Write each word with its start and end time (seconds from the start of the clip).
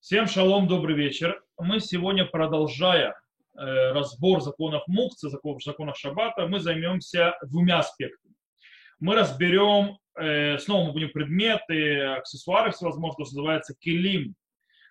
Всем 0.00 0.26
шалом, 0.26 0.66
добрый 0.66 0.96
вечер. 0.96 1.42
Мы 1.58 1.78
сегодня, 1.78 2.24
продолжая 2.24 3.10
э, 3.54 3.92
разбор 3.92 4.40
законов 4.40 4.82
Мукцы, 4.86 5.28
законов, 5.28 5.62
законов 5.62 5.98
Шаббата, 5.98 6.46
мы 6.46 6.58
займемся 6.58 7.34
двумя 7.46 7.80
аспектами. 7.80 8.34
Мы 8.98 9.14
разберем, 9.14 9.98
э, 10.18 10.56
снова 10.56 10.86
мы 10.86 10.92
будем 10.92 11.10
предметы, 11.10 12.00
аксессуары 12.00 12.70
всевозможные, 12.70 13.26
что 13.26 13.36
называется 13.36 13.74
килим. 13.78 14.34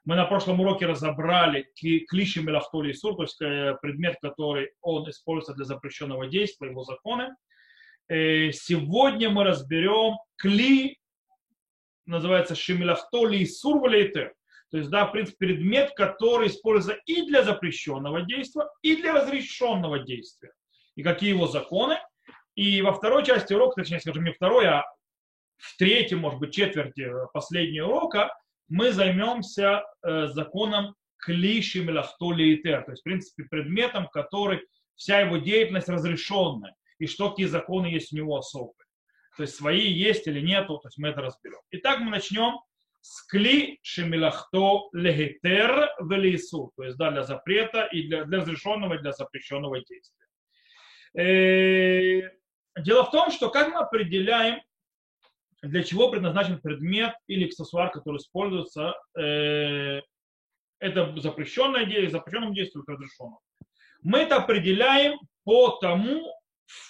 Мы 0.05 0.15
на 0.15 0.25
прошлом 0.25 0.61
уроке 0.61 0.85
разобрали 0.85 1.67
клиши 2.07 2.43
мелахтоли 2.43 2.93
сур, 2.93 3.15
то 3.15 3.23
есть 3.23 3.41
э, 3.41 3.77
предмет, 3.81 4.17
который 4.21 4.73
он 4.81 5.09
используется 5.09 5.55
для 5.55 5.65
запрещенного 5.65 6.27
действия, 6.27 6.69
его 6.69 6.83
законы. 6.83 7.29
Э, 8.09 8.51
сегодня 8.51 9.31
мы 9.31 9.43
разберем 9.43 10.17
кли, 10.35 10.99
называется 12.05 12.53
шимилахтоли 12.53 13.37
и 13.37 13.47
сур 13.47 13.79
валейтер 13.79 14.35
то 14.71 14.77
есть, 14.77 14.89
да, 14.89 15.05
в 15.05 15.11
принципе, 15.11 15.47
предмет, 15.47 15.93
который 15.95 16.47
используется 16.47 17.01
и 17.05 17.25
для 17.27 17.43
запрещенного 17.43 18.21
действия, 18.21 18.67
и 18.81 18.95
для 18.95 19.13
разрешенного 19.13 19.99
действия. 19.99 20.51
И 20.95 21.03
какие 21.03 21.29
его 21.29 21.47
законы. 21.47 21.97
И 22.55 22.81
во 22.81 22.93
второй 22.93 23.25
части 23.25 23.53
урока, 23.53 23.81
точнее, 23.81 23.99
скажем, 23.99 24.25
не 24.25 24.33
второй, 24.33 24.67
а 24.67 24.83
в 25.57 25.77
третьей, 25.77 26.17
может 26.17 26.39
быть, 26.39 26.53
четверти 26.53 27.09
последнего 27.33 27.87
урока 27.87 28.33
мы 28.67 28.91
займемся 28.91 29.83
э, 30.03 30.27
законом 30.27 30.95
клиши 31.17 31.83
мелахтоли 31.83 32.43
и 32.43 32.63
то 32.63 32.85
есть, 32.87 33.01
в 33.01 33.03
принципе, 33.03 33.43
предметом, 33.43 34.07
который 34.07 34.61
вся 34.95 35.21
его 35.21 35.37
деятельность 35.37 35.89
разрешенная, 35.89 36.75
и 36.97 37.07
что 37.07 37.29
какие 37.29 37.47
законы 37.47 37.87
есть 37.87 38.13
у 38.13 38.17
него 38.17 38.37
особые. 38.37 38.85
То 39.35 39.43
есть 39.43 39.55
свои 39.55 39.91
есть 39.91 40.27
или 40.27 40.41
нету, 40.41 40.77
то 40.77 40.87
есть 40.87 40.97
мы 40.97 41.09
это 41.09 41.21
разберем. 41.21 41.59
Итак, 41.71 41.99
мы 41.99 42.11
начнем 42.11 42.59
скли 43.01 43.79
шемилахто 43.81 44.89
легетер 44.93 45.89
велису, 46.01 46.71
то 46.75 46.83
есть 46.83 46.97
да, 46.97 47.11
для 47.11 47.23
запрета 47.23 47.83
и 47.83 48.07
для, 48.07 48.25
для 48.25 48.39
разрешенного 48.39 48.95
и 48.95 48.99
для 48.99 49.11
запрещенного 49.11 49.79
действия. 49.83 50.27
Э, 51.15 52.29
дело 52.79 53.05
в 53.05 53.11
том, 53.11 53.31
что 53.31 53.49
как 53.49 53.69
мы 53.69 53.79
определяем, 53.79 54.61
для 55.61 55.83
чего 55.83 56.09
предназначен 56.09 56.61
предмет 56.61 57.13
или 57.27 57.45
аксессуар, 57.45 57.91
который 57.91 58.17
используется, 58.17 58.93
э, 59.17 60.01
это 60.79 61.13
запрещенное 61.19 61.85
действие, 61.85 62.09
запрещенном 62.09 62.53
действии 62.53 62.79
или. 62.79 63.39
Мы 64.01 64.19
это 64.19 64.37
определяем 64.37 65.19
по 65.43 65.77
тому, 65.81 66.33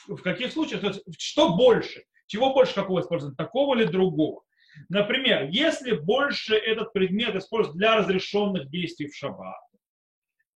в 0.07 0.21
каких 0.21 0.51
случаях, 0.51 0.81
то 0.81 0.87
есть, 0.87 1.01
что 1.17 1.55
больше, 1.55 2.03
чего 2.27 2.53
больше 2.53 2.75
какого 2.75 2.99
использования, 2.99 3.35
такого 3.35 3.75
или 3.75 3.85
другого. 3.85 4.43
Например, 4.89 5.47
если 5.49 5.91
больше 5.91 6.55
этот 6.55 6.93
предмет 6.93 7.35
используется 7.35 7.77
для 7.77 7.95
разрешенных 7.97 8.69
действий 8.69 9.07
в 9.07 9.15
шаббат, 9.15 9.59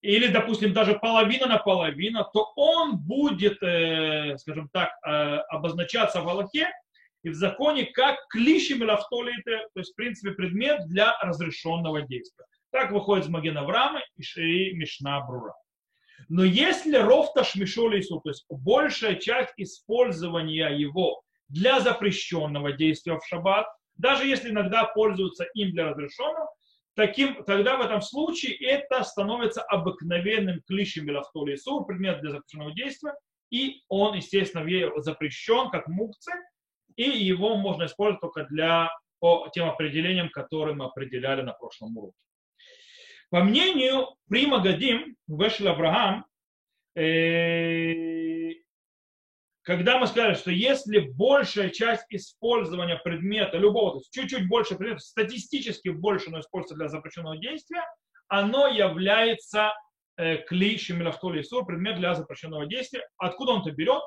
или, 0.02 0.26
допустим, 0.26 0.72
даже 0.72 0.98
половина 0.98 1.46
на 1.46 1.58
половину, 1.58 2.26
то 2.32 2.52
он 2.56 2.98
будет, 2.98 3.62
э, 3.62 4.36
скажем 4.38 4.68
так, 4.72 4.90
э, 5.06 5.10
обозначаться 5.48 6.20
в 6.20 6.28
Аллахе 6.28 6.68
и 7.22 7.28
в 7.30 7.34
законе 7.34 7.84
как 7.84 8.16
клишем 8.28 8.82
или 8.82 8.90
автолите, 8.90 9.58
то 9.74 9.80
есть, 9.80 9.92
в 9.92 9.94
принципе, 9.96 10.32
предмет 10.32 10.88
для 10.88 11.16
разрешенного 11.20 12.02
действия. 12.02 12.44
Так 12.72 12.90
выходит 12.90 13.26
из 13.26 13.30
Маген 13.30 13.56
Авраама 13.58 14.00
и 14.16 14.72
Мишна 14.72 15.20
Брура. 15.24 15.54
Но 16.28 16.44
если 16.44 16.96
рофта 16.96 17.44
шмишоли 17.44 18.02
то 18.02 18.20
есть 18.24 18.44
большая 18.48 19.16
часть 19.16 19.52
использования 19.56 20.68
его 20.68 21.22
для 21.48 21.80
запрещенного 21.80 22.72
действия 22.72 23.18
в 23.18 23.26
шаббат, 23.26 23.66
даже 23.96 24.26
если 24.26 24.50
иногда 24.50 24.84
пользуются 24.84 25.44
им 25.54 25.70
для 25.72 25.90
разрешенного, 25.90 26.48
таким, 26.94 27.44
тогда 27.44 27.76
в 27.76 27.80
этом 27.80 28.02
случае 28.02 28.54
это 28.56 29.02
становится 29.04 29.62
обыкновенным 29.62 30.60
клишем 30.66 31.06
белахтоли 31.06 31.56
сур, 31.56 31.86
предмет 31.86 32.20
для 32.20 32.30
запрещенного 32.30 32.72
действия, 32.72 33.14
и 33.50 33.82
он, 33.88 34.14
естественно, 34.14 34.64
запрещен 35.02 35.70
как 35.70 35.86
мукцы, 35.88 36.32
и 36.96 37.02
его 37.02 37.56
можно 37.56 37.84
использовать 37.84 38.20
только 38.20 38.44
для 38.44 38.90
по 39.22 39.48
тем 39.52 39.68
определениям, 39.68 40.30
которые 40.30 40.74
мы 40.74 40.86
определяли 40.86 41.42
на 41.42 41.52
прошлом 41.52 41.96
уроке. 41.96 42.16
По 43.30 43.44
мнению 43.44 44.16
Прима 44.28 44.58
Гадим, 44.58 45.16
Вешел 45.28 45.68
Авраам, 45.68 46.26
э, 46.96 48.52
когда 49.62 49.98
мы 49.98 50.06
сказали, 50.06 50.34
что 50.34 50.50
если 50.50 50.98
большая 50.98 51.70
часть 51.70 52.06
использования 52.10 52.96
предмета, 52.96 53.58
любого, 53.58 53.92
то 53.92 53.98
есть 53.98 54.12
чуть-чуть 54.12 54.48
больше 54.48 54.74
предметов, 54.74 55.02
статистически 55.02 55.90
больше, 55.90 56.30
но 56.30 56.40
используется 56.40 56.74
для 56.74 56.88
запрещенного 56.88 57.38
действия, 57.38 57.84
оно 58.28 58.66
является 58.66 59.72
э, 60.16 60.38
клишем 60.38 61.00
или 61.00 61.08
автолисур, 61.08 61.64
предмет 61.64 61.96
для 61.98 62.14
запрещенного 62.14 62.66
действия. 62.66 63.06
Откуда 63.18 63.52
он 63.52 63.60
это 63.60 63.70
берет? 63.70 64.02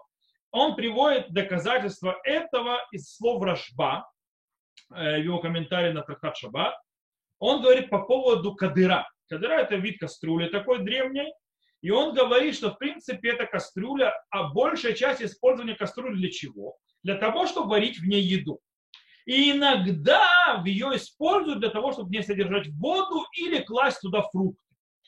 Он 0.52 0.76
приводит 0.76 1.32
доказательства 1.32 2.20
этого 2.24 2.80
из 2.92 3.14
слов 3.16 3.42
Рашба, 3.42 4.10
э, 4.94 5.22
его 5.22 5.40
комментарий 5.40 5.94
на 5.94 6.02
Трактат 6.02 6.36
Шаббат. 6.36 6.76
Он 7.40 7.62
говорит 7.62 7.90
по 7.90 8.00
поводу 8.00 8.56
кадыра. 8.56 9.08
Кадыра 9.30 9.54
это 9.54 9.76
вид 9.76 10.00
кастрюли 10.00 10.50
такой 10.50 10.80
древней, 10.80 11.34
и 11.86 11.92
он 11.92 12.16
говорит, 12.16 12.56
что 12.56 12.72
в 12.72 12.80
принципе 12.80 13.30
эта 13.30 13.46
кастрюля, 13.46 14.12
а 14.32 14.50
большая 14.50 14.94
часть 14.94 15.22
использования 15.22 15.76
кастрюли 15.76 16.16
для 16.16 16.32
чего? 16.32 16.78
Для 17.04 17.14
того, 17.14 17.46
чтобы 17.46 17.70
варить 17.70 18.00
в 18.00 18.08
ней 18.08 18.24
еду. 18.24 18.60
И 19.28 19.52
иногда 19.52 20.64
ее 20.66 20.96
используют 20.96 21.60
для 21.60 21.70
того, 21.70 21.92
чтобы 21.92 22.08
в 22.08 22.12
ней 22.12 22.24
содержать 22.24 22.70
воду 22.70 23.24
или 23.38 23.62
класть 23.62 24.02
туда 24.02 24.24
фрукты. 24.24 24.60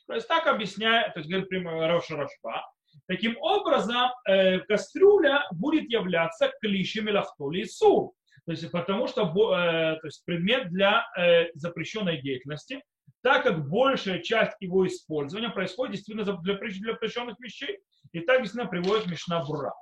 То 0.06 0.14
есть 0.14 0.28
так 0.28 0.46
объясняет, 0.46 1.16
то 1.16 1.22
есть 1.22 1.32
говорит 1.32 1.50
прямо 1.50 1.88
Роша 1.88 2.16
Рашба. 2.16 2.64
Таким 3.08 3.36
образом, 3.40 4.12
э, 4.30 4.60
кастрюля 4.60 5.48
будет 5.54 5.90
являться 5.90 6.52
клишем 6.62 7.10
или 7.10 7.64
сур. 7.64 8.12
То 8.46 8.52
есть 8.52 8.70
потому 8.70 9.08
что 9.08 9.24
э, 9.24 9.96
то 10.00 10.06
есть 10.06 10.24
предмет 10.26 10.70
для 10.70 11.08
э, 11.18 11.48
запрещенной 11.56 12.22
деятельности 12.22 12.84
так 13.22 13.44
как 13.44 13.68
большая 13.68 14.20
часть 14.22 14.56
его 14.60 14.86
использования 14.88 15.50
происходит 15.50 15.96
действительно 15.96 16.26
для, 16.42 16.56
для 16.56 16.94
запрещенных 16.94 17.40
вещей. 17.40 17.80
И 18.12 18.22
так 18.22 18.42
действительно 18.42 18.70
приводит 18.70 19.08
Мишна 19.08 19.44
Бура. 19.44 19.74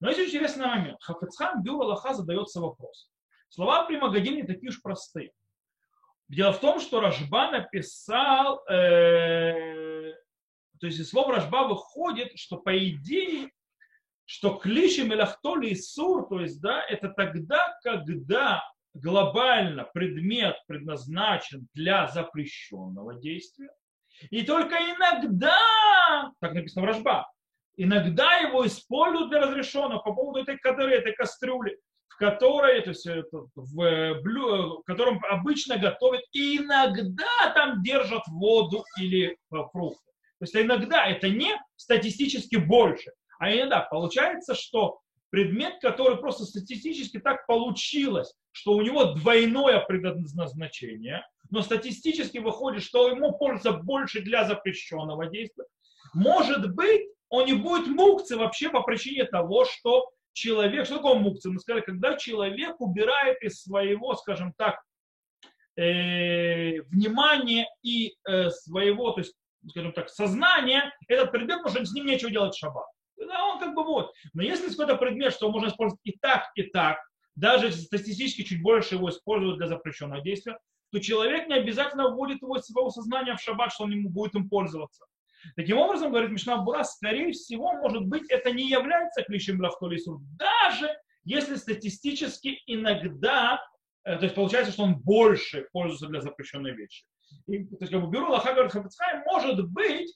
Но 0.00 0.10
есть 0.10 0.28
интересный 0.28 0.66
момент. 0.66 0.98
Хафецхан 1.02 1.62
Бюр 1.62 1.82
Аллаха 1.82 2.14
задается 2.14 2.60
вопрос. 2.60 3.10
Слова 3.48 3.84
при 3.84 3.96
Магаdim 3.96 4.36
не 4.36 4.42
такие 4.44 4.70
уж 4.70 4.80
простые. 4.80 5.32
Дело 6.28 6.52
в 6.52 6.60
том, 6.60 6.78
что 6.78 7.00
Рашба 7.00 7.50
написал, 7.50 8.64
э, 8.68 10.12
то 10.78 10.86
есть 10.86 11.00
из 11.00 11.10
слов 11.10 11.28
Рашба 11.28 11.66
выходит, 11.66 12.38
что 12.38 12.56
по 12.56 12.76
идее, 12.88 13.50
что 14.24 14.54
клиши 14.54 15.02
мелахтоли 15.02 15.70
и 15.70 15.74
сур, 15.74 16.28
то 16.28 16.40
есть, 16.40 16.60
да, 16.60 16.84
это 16.84 17.08
тогда, 17.08 17.76
когда 17.82 18.62
глобально 18.94 19.84
предмет 19.92 20.56
предназначен 20.66 21.68
для 21.74 22.08
запрещенного 22.08 23.14
действия, 23.14 23.70
и 24.30 24.42
только 24.42 24.76
иногда, 24.76 25.56
так 26.40 26.52
написано 26.52 26.84
в 26.84 26.88
Рожба, 26.88 27.30
иногда 27.76 28.36
его 28.38 28.66
используют 28.66 29.30
для 29.30 29.40
разрешенного 29.40 30.00
по 30.00 30.12
поводу 30.12 30.40
этой 30.40 30.58
кадыры, 30.58 30.94
этой 30.94 31.14
кастрюли, 31.14 31.78
в 32.08 32.16
которой, 32.16 32.82
то 32.82 32.90
есть 32.90 33.06
в, 33.54 34.20
блю, 34.20 34.80
в 34.80 34.82
котором 34.84 35.24
обычно 35.24 35.78
готовят, 35.78 36.22
и 36.32 36.58
иногда 36.58 37.52
там 37.54 37.82
держат 37.82 38.22
воду 38.28 38.84
или 39.00 39.38
фрукты. 39.48 40.10
То 40.38 40.44
есть 40.44 40.56
иногда 40.56 41.06
это 41.06 41.28
не 41.28 41.56
статистически 41.76 42.56
больше, 42.56 43.12
а 43.38 43.54
иногда 43.54 43.80
получается, 43.80 44.54
что 44.54 45.00
предмет, 45.30 45.80
который 45.80 46.16
просто 46.18 46.44
статистически 46.44 47.18
так 47.18 47.46
получилось, 47.46 48.34
что 48.52 48.72
у 48.72 48.82
него 48.82 49.14
двойное 49.14 49.80
предназначение, 49.80 51.24
но 51.50 51.62
статистически 51.62 52.38
выходит, 52.38 52.82
что 52.82 53.08
ему 53.08 53.32
пользуется 53.32 53.72
больше 53.72 54.20
для 54.20 54.44
запрещенного 54.44 55.26
действия. 55.26 55.64
Может 56.14 56.74
быть, 56.74 57.02
он 57.28 57.46
не 57.46 57.54
будет 57.54 57.86
мукцы 57.86 58.36
вообще 58.36 58.70
по 58.70 58.82
причине 58.82 59.24
того, 59.24 59.64
что 59.64 60.10
человек, 60.32 60.86
что 60.86 60.96
такое 60.96 61.14
мукцы? 61.14 61.50
Мы 61.50 61.60
сказали, 61.60 61.82
когда 61.82 62.16
человек 62.16 62.80
убирает 62.80 63.40
из 63.42 63.62
своего, 63.62 64.14
скажем 64.16 64.52
так, 64.56 64.80
э, 65.76 66.80
внимания 66.82 67.68
и 67.82 68.16
э, 68.28 68.50
своего, 68.50 69.12
то 69.12 69.20
есть, 69.20 69.34
скажем 69.68 69.92
так, 69.92 70.08
сознания, 70.08 70.92
этот 71.06 71.30
предмет, 71.30 71.58
потому 71.58 71.76
что 71.76 71.86
с 71.86 71.92
ним 71.92 72.06
нечего 72.06 72.30
делать 72.30 72.54
в 72.54 72.58
шаббат. 72.58 72.86
Да, 73.30 73.46
он 73.46 73.60
как 73.60 73.74
бы 73.76 73.84
вот. 73.84 74.12
Но 74.34 74.42
если 74.42 74.68
какой-то 74.68 74.96
предмет, 74.96 75.32
что 75.32 75.50
можно 75.50 75.68
использовать 75.68 76.00
и 76.02 76.18
так, 76.20 76.50
и 76.56 76.64
так, 76.64 76.98
даже 77.36 77.70
статистически 77.70 78.42
чуть 78.42 78.60
больше 78.60 78.96
его 78.96 79.08
используют 79.08 79.58
для 79.58 79.68
запрещенного 79.68 80.20
действия, 80.20 80.58
то 80.90 80.98
человек 80.98 81.46
не 81.46 81.54
обязательно 81.54 82.10
вводит 82.10 82.42
его 82.42 82.56
из 82.56 82.64
своего 82.64 82.90
сознания 82.90 83.36
в 83.36 83.40
шаббат, 83.40 83.72
что 83.72 83.84
он 83.84 83.92
ему 83.92 84.10
будет 84.10 84.34
им 84.34 84.48
пользоваться. 84.48 85.04
Таким 85.54 85.78
образом, 85.78 86.10
говорит 86.10 86.32
Мишна 86.32 86.58
Бура, 86.58 86.82
скорее 86.82 87.30
всего, 87.30 87.72
может 87.74 88.04
быть, 88.06 88.28
это 88.28 88.50
не 88.50 88.68
является 88.68 89.22
клишем 89.22 89.60
лахтолису, 89.60 90.20
даже 90.36 90.90
если 91.22 91.54
статистически 91.54 92.60
иногда 92.66 93.64
э, 94.04 94.16
то 94.16 94.24
есть 94.24 94.34
получается, 94.34 94.72
что 94.72 94.82
он 94.82 94.96
больше 94.96 95.68
пользуется 95.72 96.08
для 96.08 96.20
запрещенной 96.20 96.72
вещи. 96.72 97.04
И, 97.46 97.64
то 97.64 97.76
есть, 97.80 97.92
как 97.92 98.02
бы 98.02 98.10
Беру 98.10 98.30
Лаха 98.30 98.54
говорит, 98.54 98.74
может 99.26 99.70
быть, 99.70 100.12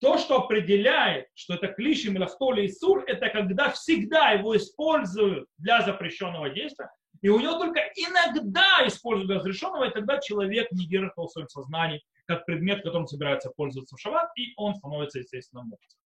то, 0.00 0.18
что 0.18 0.42
определяет, 0.42 1.28
что 1.34 1.54
это 1.54 1.68
клиши 1.68 2.10
мелахтоли 2.10 2.62
и 2.62 2.72
сур, 2.72 3.04
это 3.06 3.28
когда 3.28 3.70
всегда 3.70 4.30
его 4.30 4.56
используют 4.56 5.48
для 5.58 5.82
запрещенного 5.82 6.50
действия, 6.50 6.90
и 7.22 7.28
у 7.28 7.40
него 7.40 7.58
только 7.58 7.80
иногда 7.96 8.86
используют 8.86 9.28
для 9.28 9.38
разрешенного, 9.38 9.84
и 9.84 9.92
тогда 9.92 10.18
человек 10.20 10.70
не 10.72 10.86
держит 10.86 11.12
в 11.16 11.28
своем 11.28 11.48
сознании 11.48 12.02
как 12.26 12.44
предмет, 12.44 12.82
которым 12.82 13.06
собирается 13.06 13.50
пользоваться 13.56 13.96
в 13.96 14.00
шаббат, 14.00 14.30
и 14.36 14.52
он 14.56 14.74
становится, 14.74 15.20
естественно, 15.20 15.62
муфтом. 15.62 15.98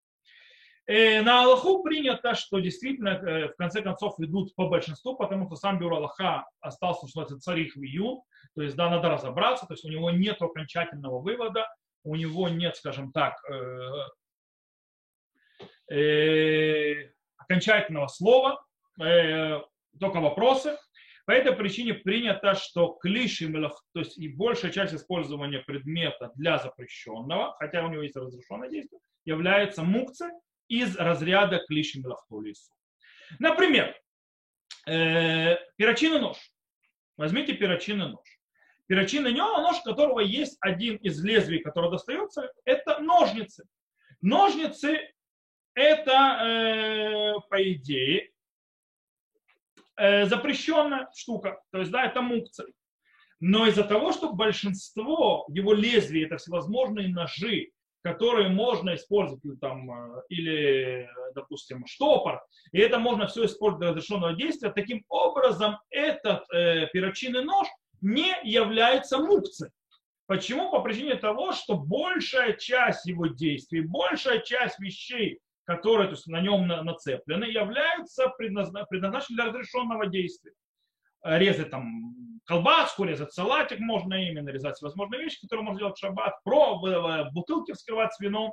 Э, 0.87 1.21
на 1.21 1.43
Аллаху 1.43 1.83
принято, 1.83 2.33
что 2.33 2.59
действительно 2.59 3.09
э, 3.09 3.47
в 3.49 3.55
конце 3.55 3.81
концов 3.81 4.19
идут 4.19 4.55
по 4.55 4.67
большинству, 4.67 5.15
потому 5.15 5.45
что 5.45 5.55
сам 5.55 5.79
Бюро 5.79 5.97
Аллаха 5.97 6.47
остался, 6.59 7.07
что 7.07 7.21
называется, 7.21 7.39
царих 7.39 7.75
в 7.75 7.79
июн, 7.79 8.21
то 8.55 8.61
есть 8.61 8.75
да, 8.75 8.89
надо 8.89 9.09
разобраться, 9.09 9.65
то 9.65 9.73
есть 9.73 9.85
у 9.85 9.89
него 9.89 10.11
нет 10.11 10.41
окончательного 10.41 11.19
вывода, 11.19 11.67
у 12.03 12.15
него 12.15 12.49
нет, 12.49 12.75
скажем 12.75 13.11
так, 13.11 13.35
э, 13.49 14.07
э, 15.93 17.11
окончательного 17.37 18.07
слова, 18.07 18.63
э, 19.01 19.59
только 19.99 20.19
вопросы. 20.19 20.77
По 21.25 21.31
этой 21.31 21.55
причине 21.55 21.93
принято, 21.93 22.55
что 22.55 22.97
клиши, 23.01 23.51
то 23.51 23.99
есть 23.99 24.17
и 24.17 24.27
большая 24.27 24.71
часть 24.71 24.93
использования 24.93 25.59
предмета 25.59 26.31
для 26.35 26.57
запрещенного, 26.57 27.55
хотя 27.59 27.85
у 27.85 27.89
него 27.89 28.01
есть 28.01 28.15
разрешенное 28.15 28.69
действие, 28.69 28.99
является 29.25 29.83
мукцы 29.83 30.31
из 30.67 30.97
разряда 30.97 31.59
клиши 31.67 31.99
мелахтолису. 31.99 32.73
Например, 33.39 33.95
э, 34.87 35.57
перочинный 35.75 36.19
нож. 36.19 36.37
Возьмите 37.17 37.53
перочинный 37.53 38.09
нож. 38.09 38.30
Перочинный 38.91 39.31
нож, 39.31 39.77
у 39.79 39.83
которого 39.83 40.19
есть 40.19 40.57
один 40.59 40.97
из 40.97 41.23
лезвий, 41.23 41.59
который 41.59 41.89
достается, 41.89 42.51
это 42.65 42.99
ножницы. 42.99 43.63
Ножницы 44.19 44.99
это, 45.73 46.11
э, 46.11 47.33
по 47.49 47.71
идее, 47.71 48.31
э, 49.95 50.25
запрещенная 50.25 51.09
штука. 51.15 51.61
То 51.71 51.79
есть, 51.79 51.89
да, 51.89 52.03
это 52.03 52.21
мукция. 52.21 52.67
Но 53.39 53.65
из-за 53.67 53.85
того, 53.85 54.11
что 54.11 54.33
большинство 54.33 55.45
его 55.47 55.71
лезвий 55.71 56.25
это 56.25 56.35
всевозможные 56.35 57.07
ножи, 57.07 57.71
которые 58.03 58.49
можно 58.49 58.95
использовать, 58.95 59.41
ну, 59.45 59.55
там, 59.55 59.89
э, 59.89 60.21
или, 60.27 61.09
допустим, 61.33 61.87
штопор, 61.87 62.41
и 62.73 62.79
это 62.79 62.99
можно 62.99 63.27
все 63.27 63.45
использовать 63.45 63.79
для 63.79 63.89
разрешенного 63.91 64.33
действия, 64.33 64.69
таким 64.69 65.05
образом 65.07 65.79
этот 65.91 66.43
э, 66.53 66.87
перочинный 66.87 67.45
нож 67.45 67.69
не 68.01 68.33
является 68.43 69.19
мукцей. 69.19 69.69
Почему? 70.27 70.71
По 70.71 70.81
причине 70.81 71.15
того, 71.15 71.51
что 71.51 71.77
большая 71.77 72.53
часть 72.53 73.05
его 73.05 73.27
действий, 73.27 73.81
большая 73.81 74.39
часть 74.39 74.79
вещей, 74.79 75.39
которые 75.65 76.07
то 76.07 76.13
есть, 76.13 76.27
на 76.27 76.41
нем 76.41 76.67
нацеплены, 76.67 77.45
являются 77.45 78.29
предназначены 78.37 79.35
для 79.35 79.45
разрешенного 79.45 80.07
действия. 80.07 80.53
Резать 81.23 81.69
там 81.69 82.39
колбаску, 82.45 83.03
резать 83.03 83.33
салатик 83.33 83.79
можно 83.79 84.15
именно, 84.15 84.49
резать 84.49 84.75
всевозможные 84.75 85.21
вещи, 85.21 85.41
которые 85.41 85.65
можно 85.65 85.79
делать 85.79 85.97
в 85.97 85.99
шаббат, 85.99 86.41
про 86.43 86.79
бутылки 87.31 87.73
вскрывать 87.73 88.13
с 88.13 88.19
вином. 88.19 88.51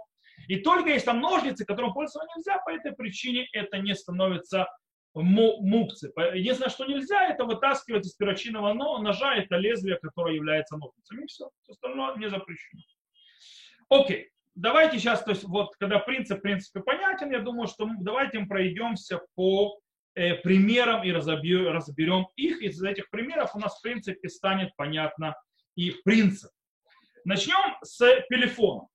И 0.49 0.57
только 0.57 0.91
есть 0.91 1.07
там 1.07 1.21
ножницы, 1.21 1.65
которым 1.65 1.93
пользоваться 1.93 2.29
нельзя, 2.37 2.59
по 2.59 2.71
этой 2.71 2.93
причине 2.93 3.49
это 3.53 3.79
не 3.79 3.95
становится 3.95 4.69
мукцы. 5.15 6.13
Единственное, 6.35 6.71
что 6.71 6.87
нельзя, 6.87 7.29
это 7.29 7.45
вытаскивать 7.45 8.07
из 8.07 8.15
перочинного 8.15 8.73
ножа 8.73 9.35
это 9.37 9.57
лезвие, 9.57 9.97
которое 9.97 10.35
является 10.35 10.77
ножницами. 10.77 11.25
И 11.25 11.27
все. 11.27 11.51
Все 11.63 11.73
остальное 11.73 12.17
не 12.17 12.29
запрещено. 12.29 12.83
Окей. 13.89 14.31
Давайте 14.55 14.99
сейчас, 14.99 15.23
то 15.23 15.31
есть 15.31 15.45
вот 15.45 15.77
когда 15.77 16.01
принцип, 16.01 16.39
в 16.39 16.43
принципе, 16.43 16.81
понятен, 16.81 17.31
я 17.31 17.39
думаю, 17.39 17.69
что 17.69 17.89
давайте 18.01 18.41
мы 18.41 18.49
пройдемся 18.49 19.21
по 19.37 19.79
э, 20.17 20.35
примерам 20.35 21.05
и 21.05 21.13
разобьем, 21.13 21.69
разберем 21.69 22.27
их. 22.35 22.61
Из 22.61 22.83
этих 22.83 23.09
примеров 23.11 23.55
у 23.55 23.61
нас, 23.61 23.79
в 23.79 23.83
принципе, 23.83 24.29
станет 24.29 24.75
понятно 24.75 25.37
и 25.77 25.93
принцип. 26.05 26.51
Начнем 27.25 27.77
с 27.83 27.99
телефона. 28.29 28.89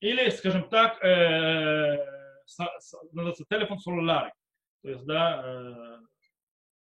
Или, 0.00 0.28
скажем 0.30 0.68
так, 0.68 1.02
э, 1.04 1.96
с, 2.44 2.56
с, 2.80 2.94
телефон 3.48 3.78
целлулярный. 3.78 4.32
То 4.84 4.90
есть, 4.90 5.06
да, 5.06 5.42
э, 5.42 5.98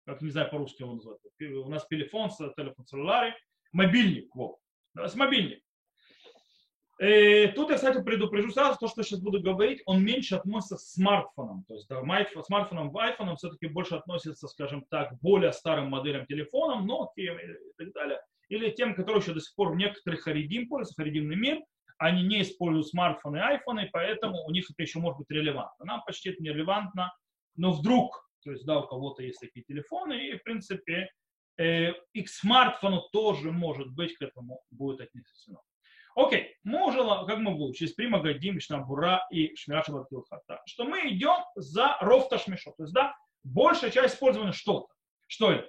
как 0.07 0.23
не 0.23 0.31
знаю 0.31 0.51
по-русски 0.51 0.83
его 0.83 0.95
называют. 0.95 1.23
У 1.41 1.69
нас 1.69 1.87
телефон, 1.87 2.31
телефон 2.57 2.85
целлулярный, 2.85 3.35
мобильник, 3.71 4.35
вот. 4.35 4.57
С 4.97 5.15
мобильник. 5.15 5.63
И 6.99 7.05
э, 7.05 7.53
тут 7.53 7.71
я, 7.71 7.77
кстати, 7.77 8.03
предупрежу 8.03 8.51
сразу, 8.51 8.77
то, 8.81 8.89
что 8.89 9.05
сейчас 9.05 9.21
буду 9.21 9.41
говорить, 9.41 9.83
он 9.87 10.03
меньше 10.03 10.35
относится 10.35 10.77
к 10.77 10.81
смартфонам. 10.81 11.65
То 11.69 11.75
есть 11.75 11.89
да, 11.89 12.03
смартфонам 12.43 12.91
в 12.91 12.97
iPhone 12.97 13.37
все-таки 13.37 13.69
больше 13.69 13.95
относится, 13.95 14.49
скажем 14.49 14.85
так, 14.91 15.15
более 15.21 15.53
старым 15.53 15.89
моделям 15.89 16.27
телефонов, 16.27 16.85
Nokia 16.85 17.39
и 17.39 17.73
так 17.79 17.93
далее. 17.93 18.21
Или 18.49 18.71
тем, 18.71 18.97
которые 18.97 19.23
еще 19.23 19.33
до 19.33 19.41
сих 19.41 19.55
пор 19.55 19.73
в 19.73 19.77
некоторых 19.77 20.23
харидим 20.23 20.69
пользуются, 20.69 21.01
харидимный 21.01 21.37
мир, 21.37 21.61
они 21.99 22.25
не 22.25 22.43
используют 22.43 22.89
смартфоны 22.89 23.37
и 23.37 23.41
айфоны, 23.41 23.89
поэтому 23.93 24.45
у 24.45 24.51
них 24.51 24.69
это 24.69 24.83
еще 24.83 24.99
может 24.99 25.19
быть 25.19 25.31
релевантно. 25.31 25.85
Нам 25.85 26.03
почти 26.05 26.31
это 26.31 26.43
не 26.43 26.49
релевантно, 26.49 27.13
но 27.57 27.73
вдруг, 27.73 28.29
то 28.43 28.51
есть, 28.51 28.65
да, 28.65 28.81
у 28.81 28.87
кого-то 28.87 29.23
есть 29.23 29.41
такие 29.41 29.65
телефоны, 29.65 30.29
и, 30.29 30.37
в 30.37 30.43
принципе, 30.43 31.11
э, 31.59 31.93
и 32.13 32.23
к 32.23 32.29
смартфону 32.29 33.03
тоже, 33.13 33.53
может 33.53 33.89
быть, 33.93 34.17
к 34.17 34.23
этому 34.23 34.63
будет 34.71 35.01
отнесено. 35.01 35.63
Окей, 36.15 36.57
мы 36.63 36.87
уже, 36.87 36.99
как 37.27 37.39
мы 37.39 37.57
выучились, 37.57 37.95
при 37.95 38.07
Магадим, 38.07 38.59
Бура 38.87 39.27
и 39.31 39.55
Шмираша 39.57 39.93
Батилхата, 39.93 40.61
что 40.67 40.85
мы 40.85 41.09
идем 41.09 41.43
за 41.57 41.97
рофта 42.01 42.39
шмешо, 42.39 42.73
то 42.77 42.85
есть, 42.85 42.93
да, 42.93 43.15
большая 43.45 43.91
часть 43.91 44.15
использования 44.15 44.53
что-то. 44.53 44.93
Что 45.27 45.53
это? 45.53 45.69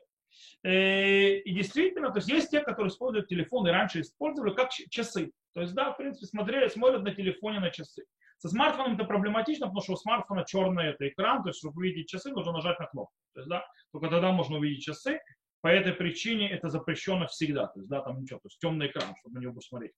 Э, 0.63 1.37
и 1.37 1.53
действительно, 1.53 2.09
то 2.11 2.17
есть 2.17 2.29
есть 2.29 2.51
те, 2.51 2.59
которые 2.61 2.89
используют 2.89 3.27
телефоны, 3.27 3.71
раньше 3.71 4.01
использовали 4.01 4.53
как 4.53 4.71
часы. 4.71 5.31
То 5.53 5.61
есть, 5.61 5.73
да, 5.73 5.91
в 5.91 5.97
принципе, 5.97 6.25
смотрели, 6.25 6.67
смотрят 6.67 7.03
на 7.03 7.13
телефоне 7.13 7.59
на 7.59 7.69
часы. 7.69 8.05
Со 8.43 8.49
смартфоном 8.49 8.95
это 8.95 9.05
проблематично, 9.05 9.67
потому 9.67 9.81
что 9.81 9.93
у 9.93 9.95
смартфона 9.95 10.43
черный 10.43 10.87
это 10.87 11.07
экран, 11.07 11.43
то 11.43 11.49
есть, 11.49 11.59
чтобы 11.59 11.77
увидеть 11.77 12.09
часы, 12.09 12.29
нужно 12.29 12.51
нажать 12.51 12.77
на 12.77 12.87
кнопку. 12.87 13.13
То 13.33 13.39
есть, 13.39 13.49
да, 13.49 13.65
только 13.93 14.09
тогда 14.09 14.33
можно 14.33 14.57
увидеть 14.57 14.83
часы. 14.83 15.21
По 15.61 15.69
этой 15.69 15.93
причине 15.93 16.49
это 16.49 16.67
запрещено 16.67 17.25
всегда. 17.27 17.67
То 17.67 17.79
есть, 17.79 17.89
да, 17.89 18.01
там 18.01 18.21
ничего, 18.21 18.39
то 18.39 18.47
есть 18.47 18.59
темный 18.59 18.87
экран, 18.87 19.15
чтобы 19.21 19.35
на 19.35 19.43
него 19.43 19.53
посмотреть. 19.53 19.93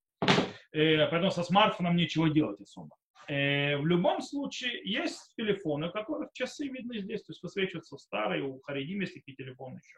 Э, 0.74 1.08
поэтому 1.08 1.32
со 1.32 1.42
смартфоном 1.42 1.96
нечего 1.96 2.30
делать 2.30 2.62
особо. 2.62 2.96
Э, 3.28 3.78
в 3.78 3.88
любом 3.88 4.22
случае, 4.22 4.80
есть 4.84 5.34
телефоны, 5.36 5.88
у 5.88 5.92
которых 5.92 6.32
часы 6.34 6.68
видны 6.68 7.00
здесь, 7.00 7.24
то 7.24 7.32
есть 7.32 7.42
высвечиваются 7.42 7.98
старые, 7.98 8.44
у 8.44 8.62
Харидим 8.62 9.02
есть 9.02 9.16
такие 9.16 9.36
телефоны 9.36 9.80
еще. 9.84 9.98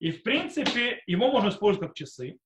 И 0.00 0.10
в 0.10 0.24
принципе, 0.24 1.00
его 1.06 1.30
можно 1.30 1.50
использовать 1.50 1.90
как 1.90 1.96
часы 1.96 2.38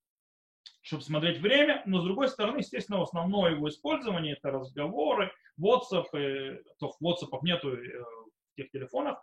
чтобы 0.87 1.03
смотреть 1.03 1.39
время, 1.39 1.83
но 1.85 2.01
с 2.01 2.05
другой 2.05 2.29
стороны, 2.29 2.59
естественно, 2.59 3.03
основное 3.03 3.53
его 3.53 3.69
использование 3.69 4.35
это 4.35 4.53
разговоры, 4.53 5.33
WhatsApp, 5.61 6.07
э, 6.13 6.63
то 6.79 6.95
WhatsApp 7.03 7.41
нету 7.43 7.77
э, 7.77 8.05
тех 8.57 8.71
телефонах. 8.71 9.19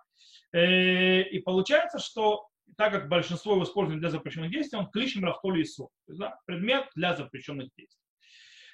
Э, 0.52 1.22
и 1.22 1.40
получается, 1.40 2.00
что 2.00 2.48
так 2.78 2.92
как 2.92 3.08
большинство 3.08 3.54
его 3.54 3.64
используют 3.64 4.02
для 4.02 4.10
запрещенных 4.10 4.52
действий, 4.52 4.78
он 4.78 4.90
клишем 4.90 5.24
рафтоли 5.24 5.62
и 5.62 5.66
суд, 5.66 5.90
да, 6.08 6.38
предмет 6.46 6.90
для 6.96 7.16
запрещенных 7.16 7.70
действий. 7.78 8.02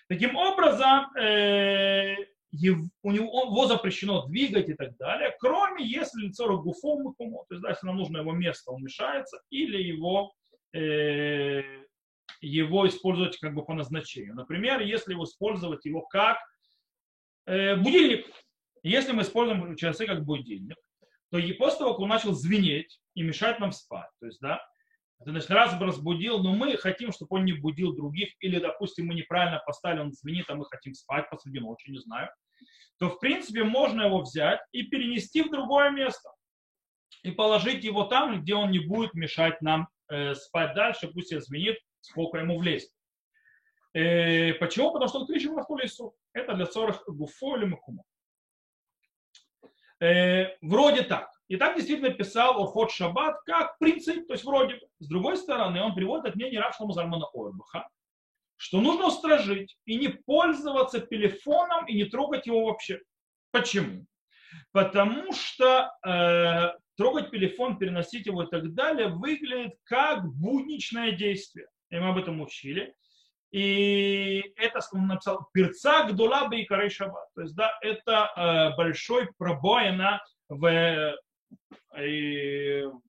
Таким 0.08 0.36
образом, 0.36 1.16
э, 1.16 2.16
у 3.04 3.12
него 3.12 3.44
его 3.44 3.68
запрещено 3.68 4.26
двигать 4.26 4.70
и 4.70 4.74
так 4.74 4.98
далее, 4.98 5.36
кроме 5.40 5.86
если 5.86 6.26
лицо 6.26 6.58
гуфом 6.58 7.14
то 7.14 7.46
есть 7.52 7.62
да, 7.62 7.70
если 7.70 7.86
нам 7.86 7.98
нужно 7.98 8.18
его 8.18 8.32
место, 8.32 8.72
он 8.72 8.82
мешается, 8.82 9.40
или 9.52 9.78
его 9.78 10.34
э, 10.74 11.84
его 12.42 12.88
использовать 12.88 13.38
как 13.38 13.54
бы 13.54 13.66
по 13.66 13.74
назначению. 13.74 14.36
Например, 14.36 14.80
если 14.82 15.14
использовать 15.14 15.86
его 15.86 16.02
как 16.02 16.38
э, 17.46 17.76
будильник, 17.76 18.26
если 18.84 19.12
мы 19.12 19.24
используем 19.24 19.76
часы 19.76 20.06
как 20.06 20.24
будильник, 20.24 20.78
то 21.32 21.38
и 21.38 21.54
после 21.54 21.80
того, 21.80 21.92
как 21.92 22.02
он 22.02 22.10
начал 22.10 22.34
звенеть 22.34 23.00
и 23.14 23.24
мешать 23.24 23.60
нам 23.60 23.72
спать, 23.72 24.10
то 24.20 24.26
есть, 24.26 24.40
да, 24.40 24.62
это 25.20 25.32
значит, 25.32 25.52
раз 25.52 25.78
бы 25.78 25.86
разбудил, 25.86 26.40
но 26.40 26.54
мы 26.54 26.78
хотим, 26.78 27.12
чтобы 27.12 27.38
он 27.38 27.46
не 27.46 27.54
будил 27.54 27.94
других, 27.94 28.30
или, 28.40 28.58
допустим, 28.58 29.08
мы 29.08 29.16
неправильно 29.16 29.62
поставили, 29.66 30.00
он 30.00 30.14
звенит, 30.14 30.50
а 30.50 30.56
мы 30.56 30.66
хотим 30.66 30.94
спать 30.94 31.30
посреди 31.30 31.60
ночи, 31.60 31.92
не 31.92 32.00
знаю, 32.00 32.30
то, 33.00 33.10
в 33.10 33.20
принципе, 33.20 33.64
можно 33.64 34.04
его 34.04 34.22
взять 34.22 34.62
и 34.72 34.84
перенести 34.84 35.42
в 35.42 35.52
другое 35.52 35.90
место 35.92 36.30
и 37.24 37.32
положить 37.32 37.84
его 37.84 38.06
там, 38.06 38.42
где 38.42 38.56
он 38.56 38.72
не 38.72 38.80
будет 38.80 39.14
мешать 39.14 39.62
нам 39.62 39.90
э, 40.10 40.36
спать 40.36 40.74
дальше, 40.74 41.10
пусть 41.10 41.32
я 41.32 41.42
звенит, 41.42 41.78
сколько 42.02 42.38
ему 42.38 42.58
влезет. 42.58 42.92
Э, 43.94 44.54
почему? 44.54 44.92
Потому 44.92 45.10
что 45.10 45.20
он 45.20 45.28
кричит. 45.28 45.52
Это 46.34 46.54
для 46.54 46.66
40 46.66 47.06
гуфо 47.08 47.58
или 47.58 47.66
макумо. 47.66 48.04
Э, 50.00 50.56
вроде 50.62 51.04
так. 51.04 51.30
И 51.48 51.58
так 51.58 51.76
действительно 51.76 52.12
писал 52.12 52.62
Орхот 52.62 52.92
Шаббат 52.92 53.42
как 53.46 53.78
принцип, 53.80 54.28
то 54.28 54.34
есть 54.34 54.46
вроде 54.46 54.76
бы. 54.76 54.88
С 55.00 55.08
другой 55.08 55.38
стороны, 55.38 55.82
он 55.82 55.96
приводит 55.96 56.28
от 56.28 56.36
мнения 56.36 56.60
Равшлама 56.60 56.94
Зальмана 56.94 57.26
Ойбаха, 57.34 57.90
что 58.56 58.82
нужно 58.82 59.08
устражить 59.08 59.78
и 59.86 59.98
не 59.98 60.10
пользоваться 60.10 61.00
телефоном 61.02 61.88
и 61.88 61.96
не 61.96 62.06
трогать 62.06 62.46
его 62.46 62.66
вообще. 62.66 63.02
Почему? 63.52 64.06
Потому 64.72 65.32
что 65.34 65.92
э, 66.06 66.78
трогать 66.96 67.32
телефон, 67.32 67.80
переносить 67.80 68.28
его 68.28 68.44
и 68.44 68.50
так 68.50 68.74
далее 68.74 69.08
выглядит 69.08 69.74
как 69.84 70.26
будничное 70.26 71.14
действие. 71.14 71.68
И 71.90 71.98
мы 71.98 72.10
об 72.10 72.18
этом 72.18 72.42
учили. 72.42 72.96
И 73.52 74.44
это, 74.58 74.80
он 74.94 75.08
написал, 75.08 75.48
перца 75.54 76.04
гдула 76.04 76.50
и 76.54 76.66
корей 76.66 76.90
шаббат. 76.90 77.28
То 77.34 77.42
есть, 77.42 77.56
да, 77.56 77.72
это 77.82 78.32
э, 78.36 78.76
большой 78.78 79.30
пробоина 79.38 80.24
в, 80.50 80.66
э, 80.66 81.16
в 82.86 83.02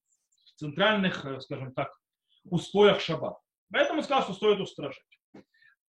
центральных, 0.56 1.26
э, 1.26 1.40
скажем 1.40 1.74
так, 1.74 1.92
устоях 2.44 3.00
шаббат. 3.00 3.36
Поэтому 3.70 4.02
сказал, 4.02 4.22
что 4.24 4.32
стоит 4.32 4.60
устражить. 4.60 5.04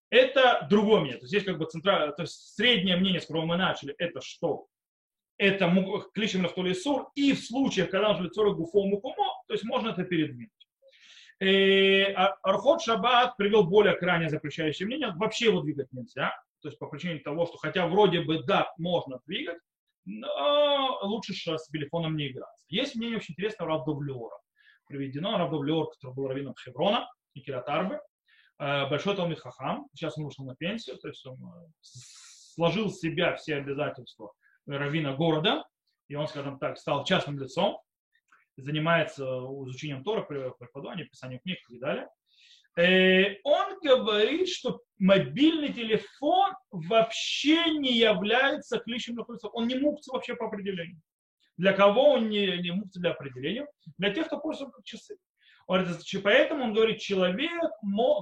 Это 0.09 0.67
другое 0.69 0.99
мнение. 0.99 1.19
То 1.19 1.23
есть 1.23 1.31
здесь 1.31 1.45
как 1.45 1.57
бы 1.57 1.65
центральное, 1.65 2.11
то 2.11 2.23
есть 2.23 2.53
среднее 2.55 2.97
мнение, 2.97 3.21
с 3.21 3.25
которого 3.25 3.45
мы 3.45 3.57
начали, 3.57 3.95
это 3.97 4.19
что? 4.21 4.67
Это 5.37 5.73
кличем 6.13 6.47
сур, 6.75 7.09
и 7.15 7.33
в 7.33 7.39
случаях, 7.39 7.89
когда 7.89 8.11
он 8.11 8.21
лицо 8.21 8.53
гуфо 8.53 8.85
мукумо, 8.85 9.41
то 9.47 9.53
есть 9.53 9.63
можно 9.63 9.89
это 9.89 10.03
передвинуть. 10.03 10.60
Э, 11.41 12.13
а 12.13 12.37
Архот 12.43 12.83
Шаббат 12.83 13.35
привел 13.35 13.63
более 13.63 13.95
крайне 13.95 14.29
запрещающее 14.29 14.85
мнение, 14.85 15.11
вообще 15.15 15.45
его 15.45 15.61
двигать 15.61 15.91
нельзя, 15.91 16.39
то 16.61 16.67
есть 16.67 16.77
по 16.77 16.85
причине 16.85 17.17
того, 17.17 17.47
что 17.47 17.57
хотя 17.57 17.87
вроде 17.87 18.21
бы 18.21 18.43
да, 18.43 18.71
можно 18.77 19.19
двигать, 19.25 19.57
но 20.05 20.99
лучше 21.01 21.33
с 21.33 21.67
телефоном 21.69 22.15
не 22.15 22.27
играться. 22.27 22.63
Есть 22.69 22.95
мнение 22.95 23.17
очень 23.17 23.33
интересное 23.33 23.65
Рав 23.65 23.85
Довлеора. 23.85 24.37
Приведено. 24.87 25.35
Рав 25.37 25.49
Довлеор, 25.49 25.89
который 25.89 26.13
был 26.13 26.27
раввином 26.27 26.53
Хеврона 26.63 27.09
и 27.33 27.41
Киратарбы, 27.41 27.99
э, 28.59 28.87
большой 28.87 29.15
Талмит 29.15 29.39
Хахам, 29.39 29.87
сейчас 29.95 30.19
он 30.19 30.25
вышел 30.25 30.45
на 30.45 30.55
пенсию, 30.55 30.97
то 30.97 31.07
есть 31.07 31.25
он 31.25 31.37
э, 31.43 31.67
сложил 31.81 32.89
в 32.89 32.93
себя 32.93 33.35
все 33.35 33.55
обязательства 33.55 34.31
раввина 34.67 35.15
города, 35.15 35.63
и 36.07 36.13
он, 36.13 36.27
скажем 36.27 36.59
так, 36.59 36.77
стал 36.77 37.03
частным 37.03 37.39
лицом, 37.39 37.81
занимается 38.63 39.23
изучением 39.23 40.03
Тора, 40.03 40.21
преподаванием, 40.21 41.09
писанием 41.09 41.39
книг 41.41 41.57
и 41.69 41.73
так 41.73 41.79
далее. 41.79 42.09
Э, 42.77 43.37
он 43.43 43.79
говорит, 43.81 44.47
что 44.49 44.81
мобильный 44.97 45.73
телефон 45.73 46.53
вообще 46.71 47.71
не 47.71 47.97
является 47.97 48.79
кличем 48.79 49.15
находится. 49.15 49.49
Он 49.49 49.67
не 49.67 49.75
мукция 49.75 50.13
вообще 50.13 50.35
по 50.35 50.47
определению. 50.47 51.01
Для 51.57 51.73
кого 51.73 52.13
он 52.13 52.29
не, 52.29 52.57
не 52.59 52.71
мукция 52.71 53.01
для 53.01 53.11
определения? 53.11 53.67
Для 53.97 54.13
тех, 54.13 54.27
кто 54.27 54.39
пользуется 54.39 54.75
как 54.75 54.85
часы. 54.85 55.17
Он 55.67 55.83
говорит, 55.83 56.23
поэтому 56.23 56.63
он 56.63 56.73
говорит, 56.73 56.99
человек, 56.99 57.71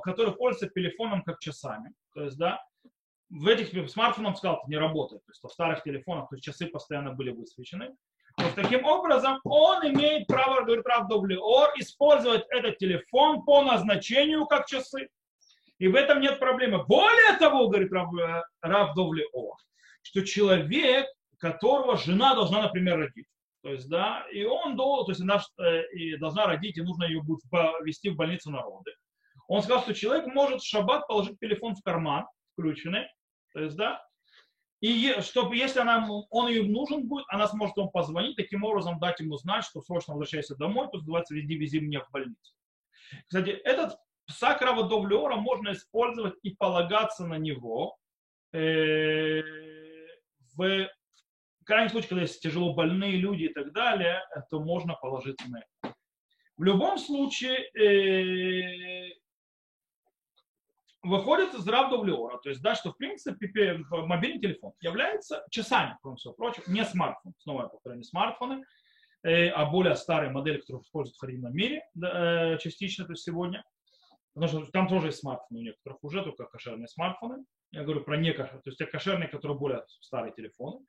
который 0.03 0.33
пользуется 0.35 0.73
телефоном 0.73 1.23
как 1.23 1.39
часами, 1.39 1.93
то 2.13 2.23
есть, 2.23 2.37
да, 2.37 2.61
в 3.29 3.47
этих 3.47 3.89
смартфонах, 3.89 4.37
сказал, 4.37 4.57
это 4.57 4.69
не 4.69 4.77
работает. 4.77 5.23
То 5.25 5.31
есть 5.31 5.43
в 5.43 5.49
старых 5.49 5.83
телефонах 5.83 6.29
то 6.29 6.35
есть 6.35 6.45
часы 6.45 6.67
постоянно 6.67 7.13
были 7.13 7.31
высвечены. 7.31 7.95
Есть 8.39 8.55
таким 8.55 8.85
образом 8.85 9.39
он 9.43 9.85
имеет 9.87 10.27
право, 10.27 10.61
говорит 10.63 10.85
Рав 10.85 11.07
Довлеор, 11.07 11.71
использовать 11.77 12.45
этот 12.49 12.77
телефон 12.77 13.43
по 13.43 13.63
назначению 13.63 14.45
как 14.45 14.65
часы. 14.65 15.09
И 15.77 15.87
в 15.87 15.95
этом 15.95 16.21
нет 16.21 16.39
проблемы. 16.39 16.83
Более 16.85 17.37
того, 17.37 17.67
говорит 17.67 17.91
Рав, 17.91 18.13
э, 18.17 18.43
Рав 18.61 18.95
Довлеор, 18.95 19.55
что 20.01 20.25
человек, 20.25 21.07
которого 21.37 21.97
жена 21.97 22.35
должна, 22.35 22.61
например, 22.61 22.99
родить, 22.99 23.27
то 23.61 23.69
есть, 23.69 23.89
да, 23.89 24.25
и 24.31 24.43
он 24.45 24.75
должен, 24.75 25.05
то 25.05 25.11
есть 25.11 25.21
она 25.21 25.41
э, 25.65 25.83
и 25.91 26.17
должна 26.17 26.45
родить, 26.45 26.77
и 26.77 26.81
нужно 26.81 27.05
ее 27.05 27.21
будет 27.21 27.41
вести 27.83 28.09
в 28.09 28.15
больницу 28.15 28.51
народы. 28.51 28.91
Он 29.47 29.61
сказал, 29.61 29.81
что 29.83 29.93
человек 29.93 30.27
может 30.27 30.61
в 30.61 30.67
шаббат 30.67 31.07
положить 31.07 31.39
телефон 31.39 31.75
в 31.75 31.81
карман, 31.81 32.25
включенный, 32.53 33.07
то 33.53 33.61
есть, 33.61 33.75
да, 33.75 34.01
и 34.81 35.15
чтобы, 35.21 35.57
если 35.57 35.79
она, 35.79 36.07
он 36.29 36.47
ее 36.47 36.63
нужен 36.63 37.07
будет, 37.07 37.25
она 37.29 37.47
сможет 37.47 37.75
ему 37.77 37.89
позвонить, 37.89 38.37
таким 38.37 38.63
образом 38.63 38.99
дать 38.99 39.19
ему 39.19 39.35
знать, 39.37 39.65
что 39.65 39.81
срочно 39.81 40.13
возвращайся 40.13 40.55
домой, 40.55 40.87
то 40.91 40.97
называется 40.97 41.35
«Вези, 41.35 41.55
вези 41.55 41.79
меня 41.79 42.01
в 42.01 42.11
больницу». 42.11 42.53
Кстати, 43.27 43.49
этот 43.49 43.97
псак 44.25 44.61
Равадовлеора 44.61 45.35
можно 45.35 45.73
использовать 45.73 46.35
и 46.43 46.51
полагаться 46.51 47.25
на 47.25 47.35
него 47.35 47.97
э, 48.53 49.41
в 50.55 50.87
крайнем 51.65 51.89
случае, 51.89 52.09
когда 52.09 52.21
есть 52.21 52.41
тяжело 52.41 52.73
больные 52.73 53.17
люди 53.17 53.43
и 53.43 53.53
так 53.53 53.73
далее, 53.73 54.21
то 54.49 54.59
можно 54.59 54.95
положиться 54.95 55.49
на 55.49 55.59
это. 55.59 55.95
В 56.57 56.63
любом 56.63 56.97
случае, 56.97 57.69
э, 57.73 59.13
выходит 61.01 61.53
из 61.53 61.67
Равдовлеора, 61.67 62.39
то 62.39 62.49
есть, 62.49 62.61
да, 62.61 62.75
что 62.75 62.91
в 62.91 62.97
принципе 62.97 63.79
мобильный 63.89 64.41
телефон 64.41 64.73
является 64.81 65.45
часами, 65.49 65.97
кроме 66.01 66.17
всего 66.17 66.33
прочего, 66.33 66.63
не 66.67 66.83
смартфон, 66.83 67.33
снова 67.37 67.63
я 67.63 67.67
повторяю, 67.67 67.99
не 67.99 68.03
смартфоны, 68.03 68.63
э, 69.23 69.47
а 69.49 69.65
более 69.65 69.95
старые 69.95 70.31
модели, 70.31 70.59
которые 70.59 70.81
используют 70.81 71.15
в 71.15 71.19
современном 71.19 71.55
мире 71.55 71.83
э, 72.01 72.57
частично, 72.57 73.05
то 73.05 73.13
есть 73.13 73.23
сегодня, 73.23 73.63
потому 74.33 74.63
что 74.63 74.71
там 74.71 74.87
тоже 74.87 75.07
есть 75.07 75.19
смартфоны 75.19 75.59
у 75.59 75.63
некоторых 75.63 76.03
уже, 76.03 76.23
только 76.23 76.45
кошерные 76.45 76.87
смартфоны, 76.87 77.45
я 77.71 77.83
говорю 77.83 78.03
про 78.03 78.17
некошерные, 78.17 78.61
то 78.61 78.69
есть 78.69 78.77
те 78.77 78.85
кошерные, 78.85 79.29
которые 79.29 79.57
более 79.57 79.83
старые 80.01 80.33
телефоны. 80.33 80.85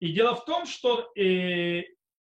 И 0.00 0.12
дело 0.12 0.34
в 0.34 0.44
том, 0.44 0.66
что 0.66 1.12
э, 1.16 1.82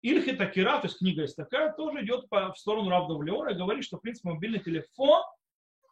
Ильхи 0.03 0.33
Такира, 0.33 0.81
то 0.81 0.89
есть 0.89 0.99
книга 0.99 1.23
есть 1.23 1.37
такая, 1.37 1.73
тоже 1.75 2.05
идет 2.05 2.29
по, 2.29 2.53
в 2.53 2.59
сторону 2.59 2.91
Равдовлеора 2.91 3.53
и 3.53 3.57
говорит, 3.57 3.85
что 3.85 3.99
в 3.99 4.01
принципе 4.01 4.31
мобильный 4.31 4.59
телефон– 4.59 5.23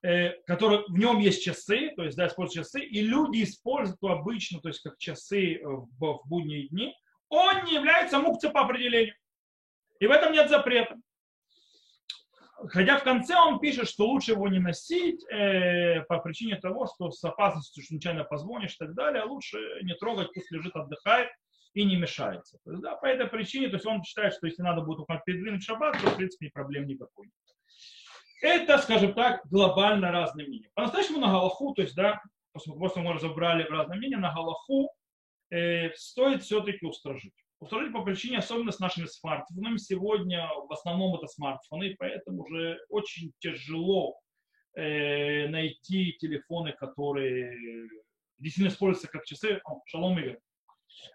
Э, 0.03 0.31
который, 0.47 0.85
в 0.89 0.99
нем 0.99 1.19
есть 1.19 1.43
часы, 1.43 1.93
то 1.95 2.05
есть, 2.05 2.17
да, 2.17 2.27
используют 2.27 2.67
часы, 2.67 2.81
и 2.81 3.03
люди 3.03 3.43
используют 3.43 4.03
обычно, 4.03 4.59
то 4.61 4.69
есть, 4.69 4.81
как 4.81 4.97
часы 4.97 5.57
э, 5.57 5.63
в, 5.63 5.89
в 5.99 6.23
будние 6.25 6.69
дни, 6.69 6.95
он 7.29 7.65
не 7.65 7.75
является 7.75 8.19
мукцией 8.19 8.53
по 8.53 8.63
определению. 8.63 9.15
И 9.99 10.07
в 10.07 10.11
этом 10.11 10.33
нет 10.33 10.49
запрета. 10.49 10.97
Хотя 12.69 12.99
в 12.99 13.05
конце 13.05 13.35
он 13.37 13.61
пишет, 13.61 13.89
что 13.89 14.07
лучше 14.07 14.33
его 14.33 14.49
не 14.49 14.59
носить 14.59 15.23
э, 15.31 16.01
по 16.09 16.19
причине 16.19 16.57
того, 16.57 16.87
что 16.87 17.11
с 17.11 17.23
опасностью, 17.23 17.83
что 17.83 17.91
случайно 17.91 18.25
позвонишь 18.25 18.75
и 18.75 18.79
так 18.79 18.95
далее, 18.95 19.25
лучше 19.25 19.59
не 19.83 19.95
трогать, 19.95 20.33
пусть 20.33 20.51
лежит, 20.51 20.75
отдыхает 20.77 21.29
и 21.75 21.85
не 21.85 21.97
мешается. 21.97 22.59
То 22.65 22.71
есть, 22.71 22.83
да, 22.83 22.97
по 22.97 23.05
этой 23.05 23.27
причине, 23.27 23.69
то 23.69 23.75
есть 23.75 23.87
он 23.87 24.03
считает, 24.03 24.33
что 24.33 24.47
если 24.47 24.63
надо 24.63 24.81
будет 24.81 25.07
передвинуть 25.27 25.63
шаббат, 25.63 26.01
то 26.01 26.09
в 26.09 26.17
принципе 26.17 26.51
проблем 26.51 26.87
никакой. 26.87 27.31
Это, 28.41 28.79
скажем 28.79 29.15
так, 29.15 29.43
глобально 29.51 30.11
разные 30.11 30.47
мнения. 30.47 30.71
По-настоящему 30.75 31.19
на 31.19 31.29
Галаху, 31.29 31.75
то 31.75 31.83
есть, 31.83 31.95
да, 31.95 32.21
того, 32.53 32.91
мы 32.97 33.13
разобрали 33.13 33.65
в 33.65 33.71
разные 33.71 33.99
мнения, 33.99 34.17
на 34.17 34.33
Галаху 34.33 34.91
э, 35.51 35.93
стоит 35.95 36.43
все-таки 36.43 36.87
устражить. 36.87 37.35
Устражить 37.61 37.93
по 37.93 38.03
причине, 38.03 38.39
особенно 38.39 38.73
с 38.73 38.81
нашими 38.81 39.05
смартфонами. 39.05 39.77
Сегодня 39.77 40.49
в 40.69 40.73
основном 40.73 41.15
это 41.17 41.27
смартфоны, 41.27 41.95
поэтому 41.99 42.43
уже 42.45 42.81
очень 42.89 43.33
тяжело 43.39 44.19
э, 44.75 45.47
найти 45.49 46.17
телефоны, 46.19 46.73
которые 46.73 47.89
действительно 48.39 48.73
используются 48.73 49.13
как 49.13 49.25
часы. 49.27 49.61
О, 49.65 49.83
шалом, 49.87 50.19
Игорь 50.19 50.39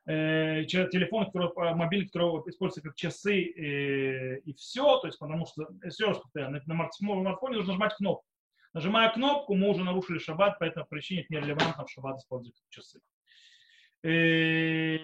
э, 0.06 0.66
телефон, 0.66 1.26
который, 1.26 1.50
э, 1.50 1.76
мобильный, 1.76 2.08
который 2.08 2.42
используется 2.50 2.82
как 2.82 2.96
часы 2.96 3.44
э, 3.44 4.40
и 4.40 4.54
все, 4.54 5.00
то 5.00 5.08
есть 5.08 5.20
потому 5.20 5.46
что, 5.46 5.68
все 5.90 6.08
раз 6.08 6.20
повторяю, 6.20 6.52
на, 6.52 6.92
смартфоне 6.92 7.58
нужно 7.58 7.74
нажимать 7.74 7.96
кнопку. 7.96 8.26
Нажимая 8.74 9.10
кнопку, 9.10 9.56
мы 9.56 9.70
уже 9.70 9.84
нарушили 9.84 10.20
шаббат, 10.20 10.60
по 10.60 10.66
этой 10.66 10.84
причине 10.86 11.22
это 11.22 11.34
нерелевантно 11.34 11.86
в 11.86 11.90
шаббат 11.90 12.18
использовать 12.18 12.56
часы. 12.70 13.00
Э, 14.04 14.98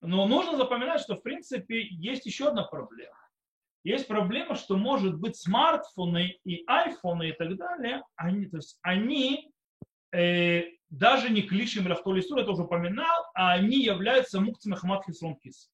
но 0.00 0.26
нужно 0.26 0.56
запоминать, 0.56 1.00
что 1.00 1.16
в 1.16 1.22
принципе 1.22 1.82
есть 1.82 2.26
еще 2.26 2.48
одна 2.48 2.64
проблема. 2.64 3.16
Есть 3.84 4.08
проблема, 4.08 4.54
что 4.54 4.76
может 4.76 5.18
быть 5.18 5.36
смартфоны 5.36 6.38
и 6.44 6.64
айфоны 6.66 7.28
и 7.28 7.32
так 7.32 7.56
далее, 7.56 8.02
они, 8.16 8.46
то 8.46 8.56
есть 8.56 8.78
они 8.82 9.52
э, 10.12 10.62
даже 10.90 11.30
не 11.30 11.42
клишем 11.42 11.86
Рафтоли 11.86 12.20
Сур, 12.20 12.38
это 12.38 12.50
уже 12.50 12.62
упоминал, 12.62 13.24
а 13.34 13.52
они 13.52 13.82
являются 13.82 14.40
мукцами 14.40 14.74
Хамат 14.74 15.04
Хисрон 15.06 15.36
Кис. 15.36 15.70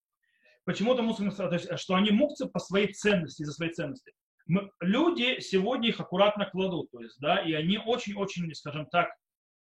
Почему 0.65 0.95
это 0.95 1.03
мукцы, 1.03 1.31
то 1.31 1.53
есть, 1.53 1.79
что 1.79 1.95
они 1.95 2.11
мукцы 2.11 2.47
по 2.47 2.59
своей 2.59 2.93
ценности, 2.93 3.43
за 3.43 3.53
своей 3.53 3.73
ценности. 3.73 4.13
Мы, 4.47 4.71
люди 4.81 5.41
сегодня 5.41 5.89
их 5.89 6.01
аккуратно 6.01 6.47
кладут, 6.47 6.91
то 6.91 7.01
есть, 7.01 7.19
да, 7.21 7.39
и 7.39 7.53
они 7.53 7.79
очень-очень, 7.79 8.55
скажем 8.55 8.87
так, 8.87 9.11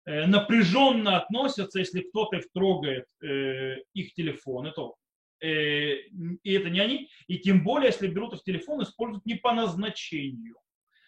э, 0.06 0.26
напряженно 0.26 1.18
относятся, 1.18 1.80
если 1.80 2.02
кто-то 2.02 2.38
их 2.38 2.52
трогает, 2.54 3.06
э, 3.24 3.78
их 3.94 4.14
телефоны, 4.14 4.72
то 4.72 4.96
э, 5.42 5.96
и 6.44 6.54
это 6.54 6.70
не 6.70 6.80
они, 6.80 7.10
и 7.28 7.40
тем 7.40 7.64
более, 7.64 7.88
если 7.88 8.08
берут 8.08 8.34
их 8.34 8.44
телефон, 8.44 8.84
используют 8.84 9.26
не 9.26 9.36
по 9.36 9.54
назначению, 9.54 10.56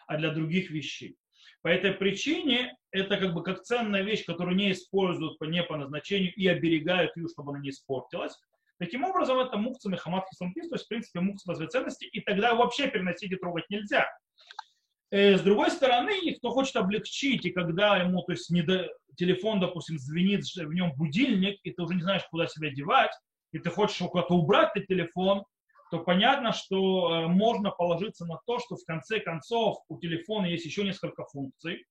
а 0.07 0.17
для 0.17 0.31
других 0.31 0.69
вещей. 0.69 1.17
По 1.65 1.69
этой 1.69 1.93
причине 1.93 2.77
это 2.91 3.17
как 3.17 3.33
бы 3.33 3.41
как 3.41 3.63
ценная 3.63 4.03
вещь, 4.03 4.23
которую 4.23 4.55
не 4.55 4.71
используют 4.71 5.39
по, 5.39 5.45
не 5.45 5.63
по 5.63 5.75
назначению 5.75 6.31
и 6.35 6.45
оберегают 6.45 7.17
ее, 7.17 7.27
чтобы 7.27 7.53
она 7.53 7.59
не 7.59 7.71
испортилась. 7.71 8.39
Таким 8.77 9.03
образом, 9.03 9.39
это 9.39 9.57
мукца 9.57 9.89
мехамат 9.89 10.25
хислампис, 10.29 10.69
то 10.69 10.75
есть, 10.75 10.85
в 10.85 10.87
принципе, 10.89 11.21
мукца 11.21 11.47
базовой 11.47 11.71
ценности, 11.71 12.05
и 12.05 12.21
тогда 12.21 12.53
вообще 12.53 12.87
переносить 12.87 13.31
и 13.31 13.35
трогать 13.35 13.67
нельзя. 13.71 14.07
Э, 15.09 15.37
с 15.39 15.41
другой 15.41 15.71
стороны, 15.71 16.35
кто 16.35 16.51
хочет 16.51 16.75
облегчить, 16.75 17.43
и 17.47 17.49
когда 17.49 17.97
ему, 17.97 18.21
то 18.21 18.33
есть, 18.33 18.51
не 18.51 18.61
до... 18.61 18.87
телефон, 19.17 19.59
допустим, 19.59 19.97
звенит, 19.97 20.45
в 20.45 20.71
нем 20.71 20.93
будильник, 20.95 21.59
и 21.63 21.71
ты 21.71 21.81
уже 21.81 21.95
не 21.95 22.03
знаешь, 22.03 22.27
куда 22.29 22.45
себя 22.45 22.69
девать, 22.69 23.13
и 23.53 23.57
ты 23.57 23.71
хочешь 23.71 24.07
куда-то 24.07 24.35
убрать 24.35 24.69
этот 24.75 24.87
телефон, 24.87 25.43
то 25.91 25.99
понятно, 25.99 26.51
что 26.51 27.25
э, 27.25 27.27
можно 27.27 27.71
положиться 27.71 28.25
на 28.25 28.39
то, 28.45 28.59
что 28.59 28.75
в 28.75 28.83
конце 28.85 29.19
концов 29.19 29.77
у 29.87 29.99
телефона 29.99 30.47
есть 30.47 30.65
еще 30.65 30.83
несколько 30.83 31.25
функций, 31.25 31.85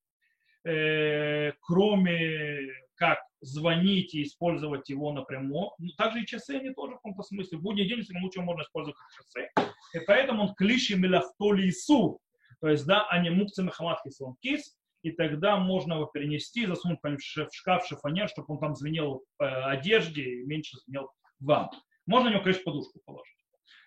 э, 0.64 1.52
кроме 1.60 2.58
как 2.96 3.18
звонить 3.40 4.14
и 4.14 4.22
использовать 4.22 4.88
его 4.88 5.12
напрямую. 5.12 5.70
Но 5.78 5.88
также 5.96 6.22
и 6.22 6.26
часы, 6.26 6.56
они 6.56 6.70
тоже 6.70 6.92
в 6.92 6.96
каком-то 6.96 7.22
смысле. 7.22 7.58
В 7.58 7.62
будний 7.62 7.88
день, 7.88 7.98
если 7.98 8.18
лучше 8.20 8.40
можно 8.40 8.62
использовать 8.62 8.96
как 8.96 9.10
часы. 9.10 9.50
И 9.94 10.04
поэтому 10.06 10.44
он 10.44 10.54
клиши 10.54 10.96
мелахтоли 10.96 11.68
ису. 11.68 12.20
То 12.60 12.68
есть, 12.68 12.86
да, 12.86 13.06
а 13.08 13.18
не 13.18 13.30
мукцы 13.30 13.62
махаматки 13.62 14.10
кис. 14.40 14.76
И 15.02 15.10
тогда 15.10 15.58
можно 15.58 15.94
его 15.94 16.06
перенести, 16.06 16.64
засунуть 16.64 16.98
в 17.02 17.48
шкаф, 17.52 17.86
шифонер, 17.86 18.28
чтобы 18.28 18.54
он 18.54 18.58
там 18.58 18.74
звенел 18.74 19.22
э, 19.38 19.44
одежде 19.44 20.22
и 20.22 20.46
меньше 20.46 20.78
звенел 20.78 21.10
вам. 21.40 21.70
Можно 22.06 22.30
на 22.30 22.32
него, 22.34 22.42
конечно, 22.42 22.64
подушку 22.64 23.00
положить. 23.04 23.43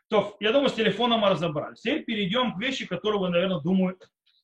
То, 0.09 0.37
я 0.39 0.51
думаю, 0.51 0.69
с 0.69 0.73
телефоном 0.73 1.21
мы 1.21 1.29
разобрались. 1.29 1.81
Теперь 1.81 2.05
перейдем 2.05 2.53
к 2.53 2.59
вещи, 2.59 2.85
которые 2.85 3.19
вы, 3.19 3.29
наверное, 3.29 3.59
думаю, 3.59 3.99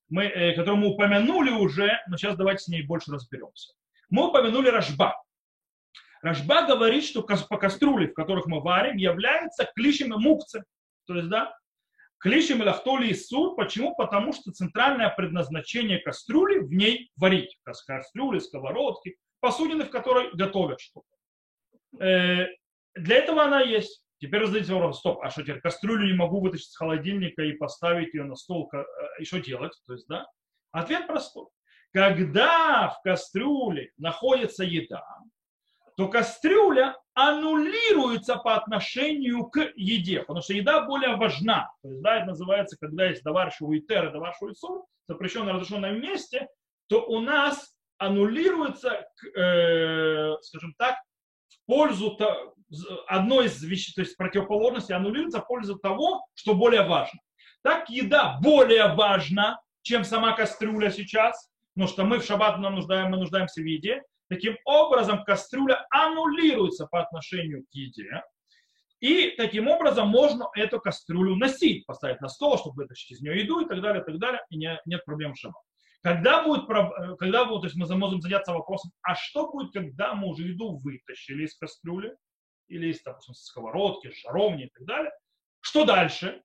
мы, 0.09 0.25
э, 0.25 0.53
которую 0.55 0.77
мы 0.77 0.87
упомянули 0.89 1.51
уже, 1.51 2.01
но 2.07 2.17
сейчас 2.17 2.35
давайте 2.35 2.63
с 2.63 2.67
ней 2.67 2.83
больше 2.83 3.11
разберемся. 3.11 3.73
Мы 4.09 4.27
упомянули 4.27 4.69
Рожба. 4.69 5.15
Рожба 6.21 6.67
говорит, 6.67 7.05
что 7.05 7.23
по 7.23 7.57
кастрюле, 7.57 8.07
в 8.07 8.13
которых 8.13 8.45
мы 8.45 8.61
варим, 8.61 8.97
является 8.97 9.69
клишем 9.75 10.13
и 10.13 10.17
мукцы. 10.17 10.63
То 11.05 11.15
есть, 11.15 11.29
да, 11.29 11.57
клишем 12.19 12.61
и 12.61 12.65
лахтоли 12.65 13.07
и 13.07 13.13
суд. 13.13 13.55
Почему? 13.55 13.95
Потому 13.95 14.33
что 14.33 14.51
центральное 14.51 15.09
предназначение 15.09 15.99
кастрюли 15.99 16.59
в 16.59 16.71
ней 16.73 17.11
варить. 17.15 17.59
Кастрюли, 17.63 18.39
сковородки, 18.39 19.17
посудины, 19.39 19.85
в 19.85 19.89
которой 19.89 20.31
готовят 20.33 20.79
что-то. 20.79 22.03
Э, 22.03 22.47
для 22.95 23.15
этого 23.15 23.43
она 23.43 23.61
есть. 23.61 24.02
Теперь 24.23 24.45
задайте 24.45 24.71
вопрос, 24.71 24.99
стоп, 24.99 25.19
а 25.21 25.29
что 25.29 25.41
теперь, 25.41 25.59
кастрюлю 25.59 26.07
не 26.07 26.13
могу 26.13 26.39
вытащить 26.39 26.71
с 26.71 26.77
холодильника 26.77 27.41
и 27.41 27.51
поставить 27.51 28.13
ее 28.13 28.23
на 28.23 28.37
стол, 28.37 28.69
э, 28.73 28.81
и 29.19 29.25
что 29.25 29.41
делать? 29.41 29.73
То 29.85 29.91
есть, 29.91 30.07
да? 30.07 30.25
Ответ 30.71 31.07
простой. 31.07 31.47
Когда 31.91 32.87
в 32.87 33.01
кастрюле 33.03 33.91
находится 33.97 34.63
еда, 34.63 35.03
то 35.97 36.07
кастрюля 36.07 36.95
аннулируется 37.13 38.37
по 38.37 38.55
отношению 38.55 39.47
к 39.47 39.73
еде, 39.75 40.21
потому 40.21 40.41
что 40.41 40.53
еда 40.53 40.85
более 40.85 41.17
важна. 41.17 41.69
То 41.81 41.89
есть, 41.89 42.01
да, 42.01 42.19
это 42.19 42.27
называется, 42.27 42.77
когда 42.79 43.07
есть 43.07 43.23
даваршевый 43.23 43.81
тер 43.81 44.07
и 44.07 44.13
даваршевый 44.13 44.55
сур, 44.55 44.85
запрещенное 45.09 45.51
разрешенном 45.51 45.99
месте, 45.99 46.47
то 46.87 47.05
у 47.05 47.19
нас 47.19 47.75
аннулируется, 47.97 49.05
э, 49.35 50.37
скажем 50.43 50.73
так, 50.77 50.95
в 51.49 51.65
пользу 51.65 52.17
одной 53.07 53.45
из 53.45 53.61
вещей, 53.63 53.93
то 53.93 54.01
есть 54.01 54.17
противоположности 54.17 54.91
аннулируется 54.91 55.39
в 55.39 55.47
пользу 55.47 55.77
того, 55.77 56.25
что 56.33 56.53
более 56.53 56.83
важно. 56.83 57.19
Так 57.61 57.89
еда 57.89 58.39
более 58.41 58.93
важна, 58.93 59.59
чем 59.81 60.03
сама 60.03 60.33
кастрюля 60.33 60.89
сейчас, 60.89 61.49
потому 61.73 61.87
что 61.87 62.03
мы 62.05 62.19
в 62.19 62.25
шаббат 62.25 62.57
нам 62.59 62.75
нуждаем, 62.75 63.11
мы 63.11 63.17
нуждаемся 63.17 63.61
в 63.61 63.65
еде. 63.65 64.01
Таким 64.29 64.57
образом, 64.65 65.23
кастрюля 65.23 65.85
аннулируется 65.91 66.87
по 66.87 67.01
отношению 67.01 67.63
к 67.63 67.73
еде. 67.73 68.21
И 68.99 69.33
таким 69.37 69.67
образом 69.67 70.07
можно 70.07 70.47
эту 70.55 70.79
кастрюлю 70.79 71.35
носить, 71.35 71.85
поставить 71.85 72.21
на 72.21 72.29
стол, 72.29 72.57
чтобы 72.57 72.83
вытащить 72.83 73.11
из 73.11 73.21
нее 73.21 73.41
еду 73.41 73.59
и 73.59 73.67
так 73.67 73.81
далее, 73.81 74.01
и 74.01 74.05
так 74.05 74.17
далее, 74.17 74.41
и 74.49 74.57
не, 74.57 74.79
нет 74.85 75.03
проблем 75.03 75.33
в 75.33 75.37
шаббат. 75.37 75.61
Когда 76.01 76.43
будет, 76.43 76.67
когда 77.17 77.45
будет, 77.45 77.61
то 77.61 77.67
есть 77.67 77.75
мы 77.75 77.97
можем 77.97 78.21
заняться 78.21 78.53
вопросом, 78.53 78.91
а 79.01 79.15
что 79.15 79.49
будет, 79.51 79.71
когда 79.71 80.13
мы 80.13 80.27
уже 80.27 80.43
еду 80.43 80.77
вытащили 80.79 81.45
из 81.45 81.55
кастрюли, 81.57 82.13
или 82.73 82.87
из, 82.87 83.01
допустим, 83.01 83.33
сковородки, 83.35 84.11
жаровни 84.11 84.65
и 84.65 84.69
так 84.69 84.85
далее, 84.85 85.11
что 85.61 85.85
дальше? 85.85 86.41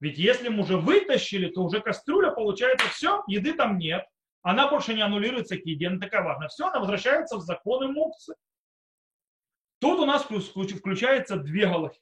Ведь 0.00 0.18
если 0.18 0.48
мы 0.48 0.62
уже 0.62 0.76
вытащили, 0.76 1.50
то 1.50 1.62
уже 1.62 1.80
кастрюля, 1.80 2.30
получается, 2.30 2.88
все, 2.88 3.22
еды 3.28 3.52
там 3.52 3.78
нет, 3.78 4.04
она 4.42 4.68
больше 4.68 4.94
не 4.94 5.02
аннулируется 5.02 5.56
к 5.56 5.66
еде, 5.66 5.88
она 5.88 5.98
такая 6.00 6.22
важная. 6.22 6.48
Все, 6.48 6.66
она 6.66 6.80
возвращается 6.80 7.36
в 7.36 7.42
законы 7.42 7.88
мукцы. 7.88 8.34
Тут 9.80 10.00
у 10.00 10.06
нас 10.06 10.24
включается 10.24 11.36
две 11.36 11.66
галахи. 11.66 12.00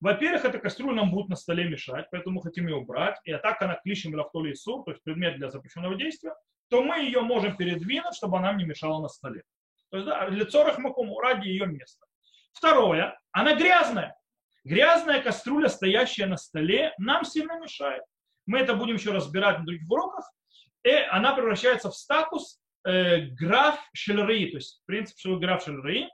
Во-первых, 0.00 0.44
эта 0.44 0.58
кастрюля 0.58 0.94
нам 0.94 1.10
будет 1.10 1.28
на 1.28 1.36
столе 1.36 1.68
мешать, 1.68 2.06
поэтому 2.10 2.36
мы 2.36 2.42
хотим 2.42 2.66
ее 2.66 2.76
убрать. 2.76 3.18
И 3.24 3.34
так 3.34 3.60
она 3.60 3.74
клишем 3.82 4.14
лахтоли 4.14 4.52
и 4.52 4.54
суп, 4.54 4.86
то 4.86 4.92
есть 4.92 5.02
предмет 5.02 5.36
для 5.36 5.50
запрещенного 5.50 5.96
действия, 5.96 6.34
то 6.68 6.82
мы 6.82 7.00
ее 7.00 7.20
можем 7.20 7.56
передвинуть, 7.56 8.14
чтобы 8.14 8.38
она 8.38 8.52
не 8.54 8.64
мешала 8.64 9.02
на 9.02 9.08
столе. 9.08 9.42
То 9.90 9.96
есть, 9.98 10.08
да, 10.08 10.26
лицо 10.28 10.64
рахмакуму 10.64 11.20
ради 11.20 11.48
ее 11.48 11.66
места. 11.66 12.06
Второе, 12.52 13.18
она 13.32 13.54
грязная. 13.54 14.16
Грязная 14.64 15.22
кастрюля, 15.22 15.68
стоящая 15.68 16.26
на 16.26 16.36
столе, 16.36 16.92
нам 16.98 17.24
сильно 17.24 17.58
мешает. 17.58 18.02
Мы 18.46 18.58
это 18.58 18.74
будем 18.74 18.96
еще 18.96 19.12
разбирать 19.12 19.58
на 19.60 19.64
других 19.64 19.90
уроках. 19.90 20.30
И 20.82 20.90
она 20.90 21.34
превращается 21.34 21.90
в 21.90 21.94
статус 21.94 22.60
э, 22.84 23.20
граф 23.28 23.78
шельры, 23.94 24.50
то 24.50 24.56
есть 24.56 24.82
принцип, 24.86 25.18
что 25.18 25.38
граф 25.38 25.64
шельры. 25.64 26.08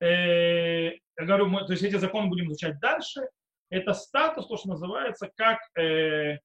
Э, 0.00 0.92
я 0.92 1.24
говорю, 1.24 1.46
мы, 1.46 1.64
то 1.66 1.72
есть 1.72 1.82
эти 1.82 1.96
законы 1.96 2.28
будем 2.28 2.48
изучать 2.48 2.78
дальше. 2.80 3.28
Это 3.70 3.94
статус, 3.94 4.46
то, 4.46 4.56
что 4.56 4.68
называется 4.68 5.30
как 5.36 5.58
э, 5.78 6.38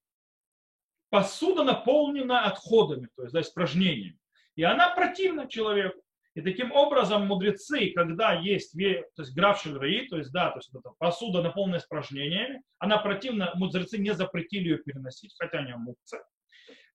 посуда 1.10 1.64
наполнена 1.64 2.46
отходами, 2.46 3.10
то 3.16 3.24
есть 3.24 3.34
да, 3.34 3.42
испражнениями. 3.42 4.18
И 4.56 4.64
она 4.64 4.90
противна 4.90 5.48
человеку. 5.48 6.02
И 6.34 6.42
таким 6.42 6.72
образом 6.72 7.28
мудрецы, 7.28 7.92
когда 7.94 8.34
есть, 8.34 8.72
то 8.72 9.22
есть 9.22 9.36
граф 9.36 9.62
шельраи, 9.62 10.08
то 10.08 10.18
есть, 10.18 10.32
да, 10.32 10.52
то 10.52 10.60
есть 10.60 10.74
это 10.74 10.92
посуда, 10.98 11.42
наполненная 11.42 11.80
испражнениями, 11.80 12.62
она 12.80 12.98
противна, 13.00 13.52
мудрецы 13.56 13.98
не 13.98 14.14
запретили 14.14 14.70
ее 14.70 14.78
переносить, 14.78 15.36
хотя 15.38 15.60
они 15.60 15.74
мукцы. 15.74 16.20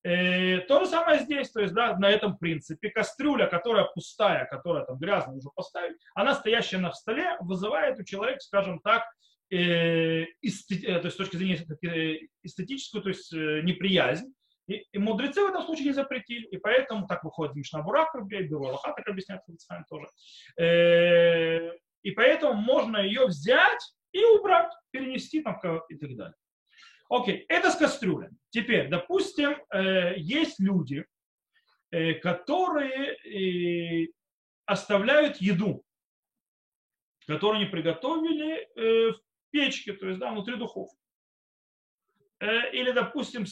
Э, 0.07 0.61
то 0.61 0.81
же 0.81 0.87
самое 0.87 1.21
здесь, 1.21 1.51
то 1.51 1.61
есть, 1.61 1.75
да, 1.75 1.99
на 1.99 2.09
этом 2.09 2.39
принципе, 2.39 2.91
кастрюля, 2.91 3.47
которая 3.47 3.85
пустая, 3.87 4.47
которая 4.47 4.85
там 4.85 4.99
грязная 4.99 5.37
уже 5.37 5.49
поставить, 5.55 5.97
она 6.15 6.35
стоящая 6.35 6.79
на 6.79 6.93
столе, 6.93 7.37
вызывает 7.41 7.99
у 7.99 8.05
человека, 8.05 8.41
скажем 8.41 8.79
так, 8.81 9.03
э, 9.51 10.25
эстет, 10.41 10.85
э, 10.85 10.99
то 11.01 11.07
есть 11.07 11.15
с 11.15 11.19
точки 11.19 11.37
зрения 11.37 11.57
эстетическую, 12.43 13.03
то 13.03 13.09
есть 13.11 13.33
неприязнь, 13.33 14.33
и, 14.67 14.85
и 14.93 14.99
мудрецы 14.99 15.43
в 15.43 15.49
этом 15.49 15.63
случае 15.63 15.87
не 15.87 15.93
запретили. 15.93 16.47
И 16.47 16.59
поэтому 16.59 17.07
так 17.07 17.25
выходит 17.25 17.55
Мишна 17.55 17.83
Бурака, 17.83 18.21
Бюро 18.21 18.69
Аллаха, 18.69 18.93
так 18.97 19.07
объясняет 19.09 19.43
Хабицхайм 19.47 19.85
тоже. 19.89 20.07
Э, 20.59 21.71
и 22.03 22.11
поэтому 22.11 22.55
можно 22.55 22.99
ее 22.99 23.27
взять 23.27 23.95
и 24.13 24.25
убрать, 24.25 24.73
перенести 24.91 25.43
там 25.43 25.61
и 25.89 25.97
так 25.97 26.17
далее. 26.17 26.35
Окей, 27.09 27.45
это 27.49 27.71
с 27.71 27.77
кастрюлями. 27.77 28.37
Теперь, 28.51 28.89
допустим, 28.89 29.57
э, 29.73 30.15
есть 30.17 30.59
люди, 30.59 31.05
э, 31.93 32.15
которые 32.15 34.09
оставляют 34.65 35.37
еду, 35.37 35.85
которую 37.29 37.61
они 37.61 37.71
приготовили 37.71 38.69
в 39.13 39.21
печке, 39.51 39.93
то 39.93 40.09
есть 40.09 40.19
да, 40.19 40.33
внутри 40.33 40.57
духовки. 40.57 41.06
Э, 42.39 42.71
или, 42.73 42.93
допустим, 42.93 43.45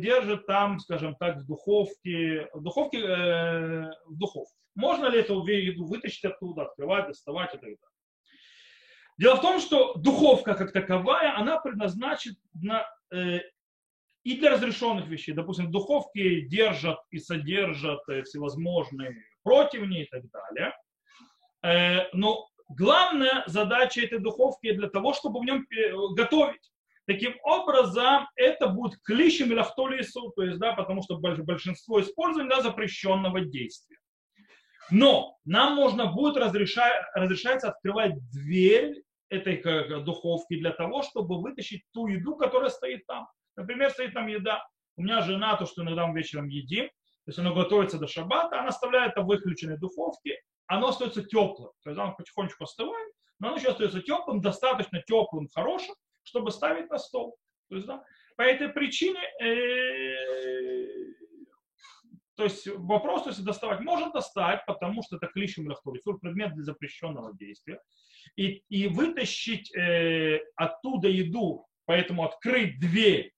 держит 0.00 0.46
там, 0.46 0.80
скажем 0.80 1.14
так, 1.16 1.38
в 1.38 1.46
духовке, 1.46 2.48
в 2.52 2.62
духовке, 2.62 2.98
э, 2.98 3.90
в 4.06 4.16
духовке. 4.16 4.56
Можно 4.74 5.06
ли 5.06 5.20
эту 5.20 5.46
еду 5.46 5.84
вытащить 5.86 6.24
оттуда, 6.24 6.62
открывать, 6.62 7.06
доставать 7.06 7.50
и 7.54 7.58
так 7.58 7.62
далее. 7.62 7.78
Дело 9.18 9.36
в 9.36 9.42
том, 9.42 9.60
что 9.60 9.94
духовка 9.94 10.54
как 10.54 10.72
таковая, 10.72 11.36
она 11.36 11.60
предназначена 11.60 12.86
э, 13.12 13.40
и 14.24 14.36
для 14.36 14.50
разрешенных 14.50 15.06
вещей. 15.06 15.32
Допустим, 15.32 15.66
в 15.66 15.70
духовке 15.70 16.40
держат 16.42 16.98
и 17.10 17.18
содержат 17.18 18.00
э, 18.08 18.22
всевозможные 18.22 19.22
противни 19.42 20.02
и 20.02 20.06
так 20.06 20.22
далее. 20.30 20.74
Э, 21.62 22.08
но 22.12 22.48
главная 22.68 23.44
задача 23.46 24.00
этой 24.00 24.18
духовки 24.18 24.72
для 24.72 24.88
того, 24.88 25.12
чтобы 25.12 25.40
в 25.40 25.44
нем 25.44 25.66
э, 25.70 25.92
готовить. 26.16 26.71
Таким 27.06 27.34
образом, 27.42 28.28
это 28.36 28.68
будет 28.68 29.00
клищем 29.02 29.58
автолису, 29.58 30.32
то 30.36 30.44
есть, 30.44 30.58
да, 30.58 30.72
потому 30.74 31.02
что 31.02 31.18
большинство 31.18 32.00
использования 32.00 32.48
да, 32.48 32.62
запрещенного 32.62 33.40
действия. 33.40 33.98
Но 34.90 35.36
нам 35.44 35.74
можно 35.74 36.06
будет 36.12 36.36
разрешать, 36.36 36.92
разрешается 37.14 37.68
открывать 37.68 38.12
дверь 38.30 39.02
этой 39.30 39.62
духовки 40.04 40.58
для 40.58 40.72
того, 40.72 41.02
чтобы 41.02 41.40
вытащить 41.40 41.82
ту 41.92 42.06
еду, 42.06 42.36
которая 42.36 42.70
стоит 42.70 43.06
там. 43.06 43.26
Например, 43.56 43.90
стоит 43.90 44.14
там 44.14 44.26
еда. 44.28 44.64
У 44.96 45.02
меня 45.02 45.22
жена, 45.22 45.56
то, 45.56 45.66
что 45.66 45.82
иногда 45.82 46.06
мы 46.06 46.18
вечером 46.18 46.48
едим, 46.48 46.86
то 46.86 47.28
есть 47.28 47.38
она 47.38 47.52
готовится 47.52 47.98
до 47.98 48.06
шаббата, 48.06 48.58
она 48.58 48.68
оставляет 48.68 49.12
это 49.12 49.22
в 49.22 49.26
выключенной 49.26 49.78
духовке, 49.78 50.38
оно 50.66 50.88
остается 50.88 51.22
теплым. 51.22 51.70
То 51.82 51.90
есть 51.90 52.00
оно 52.00 52.14
потихонечку 52.14 52.64
остывает, 52.64 53.12
но 53.38 53.48
оно 53.48 53.56
еще 53.56 53.70
остается 53.70 54.02
теплым, 54.02 54.40
достаточно 54.40 55.00
теплым, 55.02 55.48
хорошим, 55.54 55.94
чтобы 56.22 56.50
ставить 56.50 56.90
на 56.90 56.98
стол. 56.98 57.36
То 57.68 57.76
есть, 57.76 57.86
да, 57.86 58.04
по 58.36 58.42
этой 58.42 58.68
причине, 58.68 59.20
э, 59.40 60.86
то 62.34 62.44
есть 62.44 62.66
вопрос, 62.66 63.26
если 63.26 63.42
доставать, 63.42 63.80
может 63.80 64.12
достать, 64.12 64.64
потому 64.66 65.02
что 65.02 65.16
это 65.16 65.26
клишем 65.28 65.68
лахтурисур, 65.68 66.18
предмет 66.18 66.54
для 66.54 66.64
запрещенного 66.64 67.36
действия. 67.36 67.80
И, 68.36 68.62
и 68.68 68.88
вытащить 68.88 69.74
э, 69.76 70.40
оттуда 70.56 71.08
еду, 71.08 71.66
поэтому 71.84 72.24
открыть 72.24 72.78
дверь, 72.80 73.32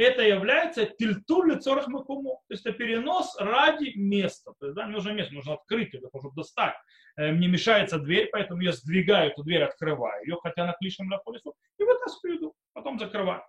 это 0.00 0.22
является 0.22 0.86
тильтуль 0.86 1.52
лицорах 1.52 1.88
макуму. 1.88 2.42
То 2.48 2.54
есть 2.54 2.66
это 2.66 2.76
перенос 2.76 3.36
ради 3.38 3.92
места. 3.96 4.52
То 4.58 4.66
есть, 4.66 4.76
да, 4.76 4.84
мне 4.84 4.94
нужно 4.94 5.10
место, 5.10 5.34
нужно 5.34 5.54
открыть 5.54 5.94
это, 5.94 6.08
чтобы 6.08 6.34
достать. 6.34 6.74
Э, 7.16 7.32
мне 7.32 7.48
мешается 7.48 7.98
дверь, 7.98 8.28
поэтому 8.32 8.60
я 8.62 8.72
сдвигаю 8.72 9.30
эту 9.30 9.42
дверь, 9.42 9.62
открываю 9.62 10.24
ее, 10.24 10.38
хотя 10.42 10.66
на 10.66 10.72
клишем 10.72 11.10
лахтурисур, 11.10 11.54
и 11.78 11.84
вытаскиваю 11.84 12.34
еду, 12.36 12.54
потом 12.72 12.98
закрываю. 12.98 13.42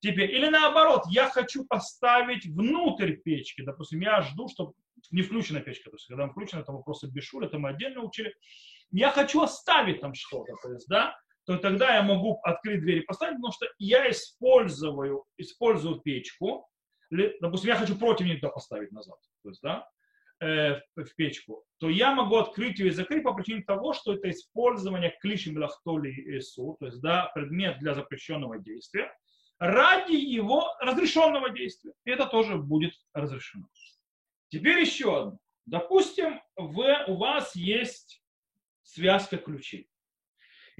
Теперь, 0.00 0.30
или 0.34 0.48
наоборот, 0.48 1.04
я 1.08 1.28
хочу 1.28 1.66
поставить 1.66 2.46
внутрь 2.46 3.12
печки. 3.12 3.62
Допустим, 3.62 4.00
я 4.00 4.22
жду, 4.22 4.48
чтобы 4.48 4.72
не 5.10 5.22
включена 5.22 5.60
печка. 5.60 5.90
То 5.90 5.96
есть, 5.96 6.06
когда 6.06 6.24
она 6.24 6.32
включена, 6.32 6.60
это 6.60 6.72
вопросы 6.72 7.08
бешур, 7.10 7.44
это 7.44 7.58
мы 7.58 7.70
отдельно 7.70 8.02
учили. 8.02 8.34
Я 8.90 9.10
хочу 9.10 9.42
оставить 9.42 10.00
там 10.00 10.14
что-то, 10.14 10.52
то 10.62 10.72
есть, 10.72 10.88
да, 10.88 11.16
то 11.50 11.58
тогда 11.58 11.96
я 11.96 12.02
могу 12.04 12.38
открыть 12.44 12.80
дверь 12.80 12.98
и 12.98 13.04
поставить, 13.04 13.34
потому 13.38 13.52
что 13.52 13.66
я 13.78 14.08
использую, 14.08 15.24
использую 15.36 16.00
печку. 16.00 16.68
Допустим, 17.10 17.70
я 17.70 17.74
хочу 17.74 17.98
противник 17.98 18.40
туда 18.40 18.52
поставить 18.52 18.92
назад, 18.92 19.18
то 19.42 19.48
есть, 19.48 19.60
да, 19.60 19.84
э, 20.40 20.80
в 20.94 21.16
печку, 21.16 21.64
то 21.80 21.88
я 21.88 22.14
могу 22.14 22.36
открыть 22.36 22.78
ее 22.78 22.86
и 22.86 22.92
закрыть 22.92 23.24
по 23.24 23.34
причине 23.34 23.64
того, 23.64 23.94
что 23.94 24.14
это 24.14 24.30
использование 24.30 25.18
клишем 25.20 25.56
лахтоли 25.56 26.12
и 26.12 26.38
су, 26.38 26.76
то 26.78 26.86
есть 26.86 27.00
да, 27.00 27.32
предмет 27.34 27.80
для 27.80 27.94
запрещенного 27.94 28.60
действия 28.60 29.12
ради 29.58 30.14
его 30.14 30.72
разрешенного 30.78 31.50
действия. 31.50 31.94
И 32.04 32.10
это 32.12 32.26
тоже 32.26 32.58
будет 32.58 32.92
разрешено. 33.12 33.66
Теперь 34.50 34.78
еще 34.78 35.20
одно. 35.20 35.38
Допустим, 35.66 36.40
в, 36.54 37.04
у 37.08 37.16
вас 37.16 37.56
есть 37.56 38.22
связка 38.82 39.36
ключей. 39.36 39.90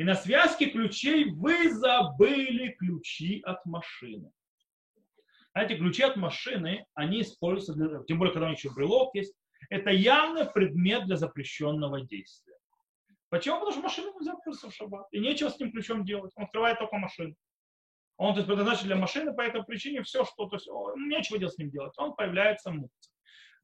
И 0.01 0.03
на 0.03 0.15
связке 0.15 0.71
ключей 0.71 1.31
вы 1.31 1.75
забыли 1.75 2.71
ключи 2.79 3.43
от 3.45 3.67
машины. 3.67 4.33
Эти 5.53 5.77
ключи 5.77 6.03
от 6.03 6.17
машины, 6.17 6.87
они 6.95 7.21
используются, 7.21 7.75
для, 7.75 8.03
тем 8.05 8.19
более, 8.19 8.33
когда 8.33 8.47
у 8.47 8.49
них 8.49 8.59
еще 8.59 8.73
брелок 8.73 9.15
есть, 9.15 9.35
это 9.69 9.91
явный 9.91 10.47
предмет 10.51 11.05
для 11.05 11.17
запрещенного 11.17 12.01
действия. 12.01 12.57
Почему? 13.29 13.57
Потому 13.57 13.73
что 13.73 13.83
машину 13.83 14.19
нельзя 14.19 14.37
пользоваться 14.37 14.71
в 14.71 14.75
шаббат. 14.75 15.07
И 15.11 15.21
нечего 15.21 15.51
с 15.51 15.61
ним 15.61 15.71
ключом 15.71 16.07
делать. 16.07 16.33
Он 16.35 16.45
открывает 16.45 16.79
только 16.79 16.97
машину. 16.97 17.35
Он 18.17 18.33
то 18.33 18.39
есть, 18.39 18.49
предназначен 18.49 18.87
для 18.87 18.97
машины, 18.97 19.35
по 19.35 19.43
этой 19.43 19.63
причине 19.65 20.03
все, 20.03 20.25
что, 20.25 20.47
то 20.47 20.57
есть, 20.57 20.67
нечего 20.97 21.39
делать 21.39 21.57
с 21.57 21.59
ним 21.59 21.69
делать. 21.69 21.93
Он 21.99 22.15
появляется 22.15 22.71
мукция. 22.71 23.13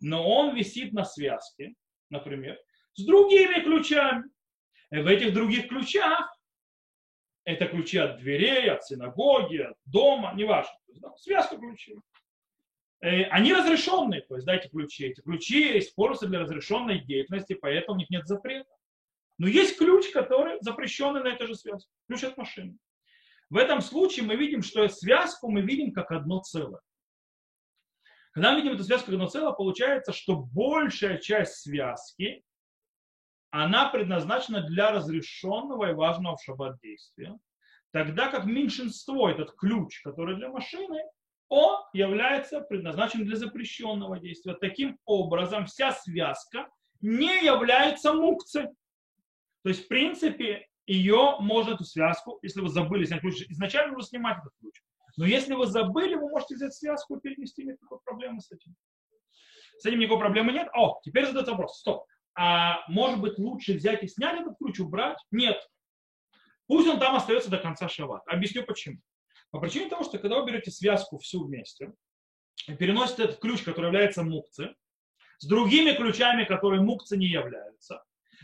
Но 0.01 0.29
он 0.29 0.55
висит 0.55 0.93
на 0.93 1.07
связке, 1.07 1.73
например, 2.11 2.59
с 2.93 3.07
другими 3.07 3.63
ключами. 3.63 4.25
И 4.93 4.99
в 4.99 5.07
этих 5.07 5.35
других 5.35 5.69
ключах, 5.69 6.33
это 7.45 7.67
ключи 7.67 7.99
от 7.99 8.19
дверей, 8.19 8.71
от 8.71 8.85
синагоги, 8.85 9.59
от 9.59 9.77
дома, 9.85 10.33
неважно, 10.35 10.77
да, 10.89 11.15
связка 11.17 11.57
ключей. 11.57 11.99
Э, 13.01 13.25
они 13.25 13.53
разрешенные, 13.53 14.23
то 14.23 14.35
есть, 14.35 14.47
да, 14.47 14.57
эти 14.57 14.69
ключи. 14.69 15.07
Эти 15.07 15.21
ключи 15.21 15.79
используются 15.79 16.27
для 16.27 16.41
разрешенной 16.41 17.01
деятельности, 17.01 17.55
поэтому 17.55 17.97
у 17.97 17.99
них 17.99 18.11
нет 18.11 18.27
запрета. 18.27 18.71
Но 19.39 19.47
есть 19.49 19.77
ключ, 19.77 20.11
который 20.11 20.59
запрещенный 20.61 21.23
на 21.23 21.29
этой 21.29 21.47
же 21.47 21.55
связке. 21.55 21.91
Ключ 22.09 22.25
от 22.25 22.37
машины. 22.37 22.77
В 23.51 23.59
этом 23.59 23.81
случае 23.81 24.25
мы 24.25 24.35
видим, 24.35 24.63
что 24.63 24.89
связку 24.89 25.51
мы 25.51 25.61
видим 25.61 25.93
как 25.93 26.11
одно 26.11 26.41
целое. 26.41 26.81
Когда 28.33 28.53
мы 28.53 28.61
видим 28.61 28.75
эту 28.75 28.85
связку 28.85 29.07
как 29.07 29.15
одно 29.15 29.29
целое, 29.29 29.53
получается, 29.53 30.13
что 30.13 30.37
большая 30.37 31.19
часть 31.19 31.61
связки, 31.61 32.43
она 33.51 33.89
предназначена 33.89 34.63
для 34.63 34.91
разрешенного 34.91 35.91
и 35.91 35.95
важного 35.95 36.37
в 36.37 36.43
шаббат 36.43 36.79
действия, 36.81 37.37
тогда 37.93 38.29
как 38.29 38.45
меньшинство, 38.45 39.29
этот 39.29 39.53
ключ, 39.57 40.01
который 40.03 40.37
для 40.37 40.51
машины, 40.51 41.03
он 41.49 41.81
является 41.93 42.61
предназначен 42.61 43.25
для 43.25 43.37
запрещенного 43.37 44.19
действия. 44.19 44.55
Таким 44.55 44.99
образом, 45.05 45.67
вся 45.67 45.93
связка 45.93 46.69
не 47.01 47.45
является 47.45 48.13
мукцией. 48.13 48.69
То 49.63 49.69
есть, 49.71 49.85
в 49.85 49.89
принципе, 49.89 50.67
ее 50.87 51.37
можно, 51.41 51.75
эту 51.75 51.85
связку, 51.85 52.39
если 52.43 52.61
вы 52.61 52.69
забыли 52.69 53.05
снять 53.05 53.21
ключ, 53.21 53.43
изначально 53.49 53.93
нужно 53.93 54.09
снимать 54.09 54.39
этот 54.39 54.53
ключ. 54.61 54.75
Но 55.17 55.25
если 55.25 55.55
вы 55.55 55.67
забыли, 55.67 56.15
вы 56.15 56.29
можете 56.29 56.57
взять 56.57 56.75
связку 56.75 57.17
и 57.17 57.21
перенести, 57.21 57.65
нет 57.65 57.77
никакой 57.81 57.99
проблемы 58.05 58.41
с 58.41 58.51
этим. 58.51 58.75
С 59.79 59.87
этим 59.87 59.99
никакой 59.99 60.21
проблемы 60.21 60.53
нет. 60.53 60.69
О, 60.75 61.01
теперь 61.03 61.27
задается 61.27 61.53
вопрос, 61.53 61.79
стоп. 61.79 62.07
А 62.37 62.85
может 62.89 63.21
быть 63.21 63.39
лучше 63.39 63.75
взять 63.75 64.03
и 64.03 64.09
снять 64.09 64.41
этот 64.41 64.59
ключ, 64.59 64.79
убрать? 64.81 65.19
Нет. 65.31 65.59
Пусть 66.67 66.89
он 66.89 67.01
там 67.01 67.17
остается 67.17 67.51
до 67.51 67.59
конца 67.59 67.89
шават. 67.89 68.23
Объясню 68.27 68.65
почему. 68.65 68.99
По 69.51 69.61
причине 69.61 69.89
того, 69.89 70.05
что 70.05 70.19
когда 70.19 70.41
вы 70.41 70.47
берете 70.47 70.71
связку 70.71 71.19
всю 71.19 71.45
вместе, 71.45 71.93
и 72.69 72.75
переносите 72.75 73.25
этот 73.25 73.41
ключ, 73.41 73.63
который 73.63 73.87
является 73.87 74.23
мукцы, 74.23 74.75
с 75.39 75.47
другими 75.47 75.93
ключами, 75.93 76.45
которые 76.45 76.83
мукцы 76.83 77.17
не 77.17 77.27
являются, 77.27 78.03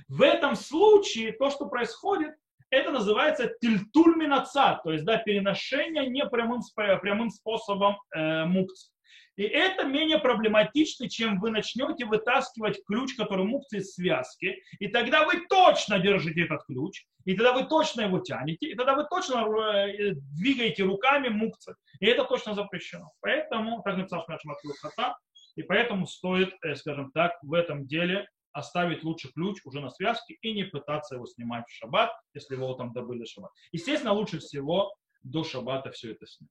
в 0.08 0.22
этом 0.22 0.56
случае 0.56 1.32
то, 1.32 1.50
что 1.50 1.66
происходит, 1.66 2.34
это 2.70 2.90
называется 2.90 3.52
тильтуль 3.60 4.16
минацат, 4.16 4.82
то 4.82 4.92
есть 4.92 5.04
да, 5.04 5.18
переношение 5.18 6.06
не 6.06 6.24
прямым, 6.26 6.62
прямым 6.74 7.30
способом 7.30 7.98
э, 8.14 8.44
мукции. 8.44 8.91
И 9.36 9.44
это 9.44 9.84
менее 9.84 10.18
проблематично, 10.18 11.08
чем 11.08 11.40
вы 11.40 11.50
начнете 11.50 12.04
вытаскивать 12.04 12.84
ключ, 12.86 13.14
который 13.14 13.44
мукции 13.44 13.78
из 13.78 13.94
связки, 13.94 14.62
и 14.78 14.88
тогда 14.88 15.24
вы 15.24 15.46
точно 15.48 15.98
держите 15.98 16.44
этот 16.44 16.64
ключ, 16.64 17.04
и 17.24 17.34
тогда 17.34 17.52
вы 17.52 17.64
точно 17.64 18.02
его 18.02 18.18
тянете, 18.18 18.66
и 18.66 18.74
тогда 18.74 18.94
вы 18.94 19.04
точно 19.04 19.46
э, 19.46 20.12
двигаете 20.14 20.84
руками 20.84 21.28
мукцы, 21.28 21.74
и 22.00 22.06
это 22.06 22.24
точно 22.24 22.54
запрещено. 22.54 23.10
Поэтому, 23.20 23.82
так 23.82 23.96
написал 23.96 24.24
Шмат 24.24 25.16
и 25.56 25.62
поэтому 25.62 26.06
стоит, 26.06 26.54
э, 26.62 26.74
скажем 26.74 27.10
так, 27.12 27.32
в 27.42 27.52
этом 27.54 27.86
деле 27.86 28.26
оставить 28.52 29.02
лучше 29.02 29.32
ключ 29.32 29.60
уже 29.64 29.80
на 29.80 29.90
связке 29.90 30.36
и 30.42 30.52
не 30.52 30.64
пытаться 30.64 31.14
его 31.14 31.26
снимать 31.26 31.66
в 31.66 31.72
шаббат, 31.72 32.10
если 32.34 32.54
его 32.54 32.74
там 32.74 32.92
добыли 32.92 33.24
в 33.24 33.28
шаббат. 33.28 33.50
Естественно, 33.72 34.12
лучше 34.12 34.40
всего 34.40 34.94
до 35.22 35.42
шаббата 35.44 35.90
все 35.90 36.12
это 36.12 36.26
снять. 36.26 36.50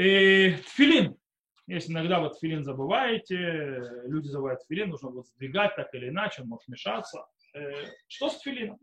И 0.00 0.56
тфилин. 0.64 1.14
Если 1.66 1.92
иногда 1.92 2.20
вот 2.20 2.38
тфилин 2.38 2.64
забываете, 2.64 3.36
люди 4.06 4.28
забывают 4.28 4.62
тфилин, 4.62 4.88
нужно 4.88 5.10
вот 5.10 5.26
сдвигать 5.26 5.76
так 5.76 5.94
или 5.94 6.08
иначе, 6.08 6.40
он 6.40 6.48
может 6.48 6.66
мешаться. 6.68 7.26
Э, 7.52 7.84
что 8.08 8.30
с 8.30 8.38
тфилином? 8.38 8.78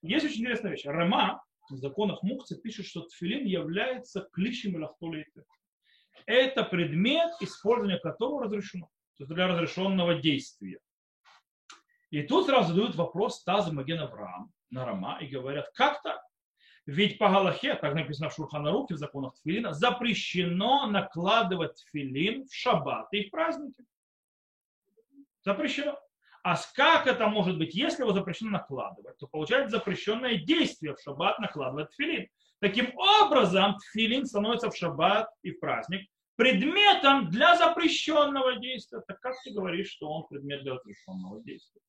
Есть 0.00 0.24
очень 0.24 0.40
интересная 0.40 0.70
вещь. 0.70 0.86
Рама 0.86 1.44
в 1.68 1.76
законах 1.76 2.22
Мукцы 2.22 2.58
пишет, 2.58 2.86
что 2.86 3.02
тфилин 3.02 3.44
является 3.44 4.30
клишем 4.32 4.76
или 4.76 5.26
Это 6.24 6.64
предмет, 6.64 7.32
использование 7.40 7.98
которого 7.98 8.44
разрешено 8.44 8.88
то 9.18 9.24
есть 9.24 9.34
для 9.34 9.46
разрешенного 9.46 10.14
действия. 10.14 10.78
И 12.08 12.22
тут 12.22 12.46
сразу 12.46 12.68
задают 12.70 12.96
вопрос 12.96 13.44
Таза 13.44 13.74
Маген 13.74 14.00
Авраам 14.00 14.50
на 14.70 14.86
Рама 14.86 15.18
и 15.20 15.26
говорят, 15.26 15.70
как 15.74 16.00
так? 16.00 16.22
Ведь 16.90 17.18
по 17.18 17.28
Галахе, 17.28 17.76
так 17.76 17.94
написано 17.94 18.30
в 18.30 18.34
Шурханарухе, 18.34 18.94
в 18.94 18.98
законах 18.98 19.34
Тфилина, 19.34 19.72
запрещено 19.72 20.88
накладывать 20.88 21.76
тфилин 21.76 22.48
в 22.48 22.52
шаббаты 22.52 23.18
и 23.18 23.28
в 23.28 23.30
праздники. 23.30 23.84
Запрещено. 25.44 25.96
А 26.42 26.56
как 26.74 27.06
это 27.06 27.28
может 27.28 27.58
быть, 27.58 27.76
если 27.76 28.02
его 28.02 28.12
запрещено 28.12 28.50
накладывать? 28.50 29.16
То 29.18 29.28
получается 29.28 29.76
запрещенное 29.76 30.38
действие 30.38 30.96
в 30.96 31.00
шаббат 31.00 31.38
накладывать 31.38 31.90
тфилин. 31.92 32.26
Таким 32.58 32.92
образом, 32.96 33.76
тфилин 33.78 34.26
становится 34.26 34.68
в 34.68 34.76
шаббат 34.76 35.30
и 35.42 35.52
в 35.52 35.60
праздник 35.60 36.10
предметом 36.34 37.30
для 37.30 37.56
запрещенного 37.56 38.56
действия. 38.56 39.00
Так 39.06 39.20
как 39.20 39.36
ты 39.44 39.52
говоришь, 39.52 39.90
что 39.90 40.10
он 40.10 40.26
предмет 40.26 40.64
для 40.64 40.74
запрещенного 40.74 41.40
действия? 41.44 41.82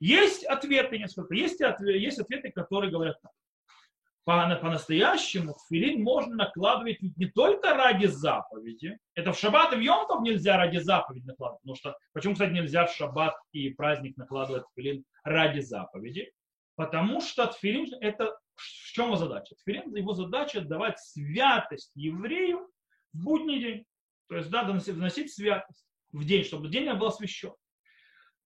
Есть 0.00 0.44
ответы 0.44 0.98
несколько. 0.98 1.36
Есть, 1.36 1.60
ответы, 1.60 1.98
есть 1.98 2.18
ответы, 2.18 2.50
которые 2.50 2.90
говорят 2.90 3.22
так. 3.22 3.30
По, 4.24 4.54
по-настоящему 4.56 5.56
филин 5.68 6.02
можно 6.02 6.36
накладывать 6.36 6.98
не 7.00 7.26
только 7.26 7.74
ради 7.74 8.06
заповеди. 8.06 8.98
Это 9.14 9.32
в 9.32 9.38
шаббат 9.38 9.72
и 9.72 9.76
в 9.76 9.80
Йомтов 9.80 10.22
нельзя 10.22 10.56
ради 10.56 10.78
заповеди 10.78 11.26
накладывать. 11.26 11.60
Потому 11.62 11.76
что, 11.76 11.96
почему, 12.12 12.34
кстати, 12.34 12.52
нельзя 12.52 12.86
в 12.86 12.92
шаббат 12.92 13.34
и 13.50 13.70
праздник 13.70 14.16
накладывать 14.16 14.64
филин 14.76 15.04
ради 15.24 15.60
заповеди? 15.60 16.32
Потому 16.76 17.20
что 17.20 17.46
тфилин 17.48 17.94
это 18.00 18.36
в 18.54 18.92
чем 18.92 19.06
его 19.06 19.16
задача? 19.16 19.54
Тфилин, 19.56 19.94
его 19.94 20.14
задача 20.14 20.60
давать 20.60 20.98
святость 21.00 21.90
еврею 21.94 22.68
в 23.12 23.24
будний 23.24 23.60
день. 23.60 23.84
То 24.28 24.36
есть, 24.36 24.50
да, 24.50 24.62
доносить 24.64 25.32
святость 25.32 25.84
в 26.12 26.24
день, 26.24 26.44
чтобы 26.44 26.68
день 26.68 26.92
был 26.94 27.08
освящен. 27.08 27.54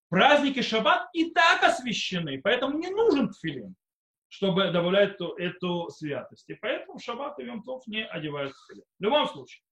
праздники 0.09 0.63
шаббат 0.63 1.09
и 1.13 1.31
так 1.31 1.63
освящены, 1.63 2.41
поэтому 2.43 2.79
не 2.79 2.89
нужен 2.89 3.29
тфилин, 3.31 3.75
чтобы 4.29 4.71
добавлять 4.71 5.15
эту, 5.15 5.35
эту 5.35 5.91
святость. 5.91 6.49
И 6.49 6.55
поэтому 6.55 6.99
в 6.99 7.03
шаббат 7.03 7.39
и 7.39 7.45
Йомтов 7.45 7.87
не 7.87 8.05
одевают. 8.05 8.53
В 8.99 9.03
любом 9.03 9.27
случае, 9.29 9.63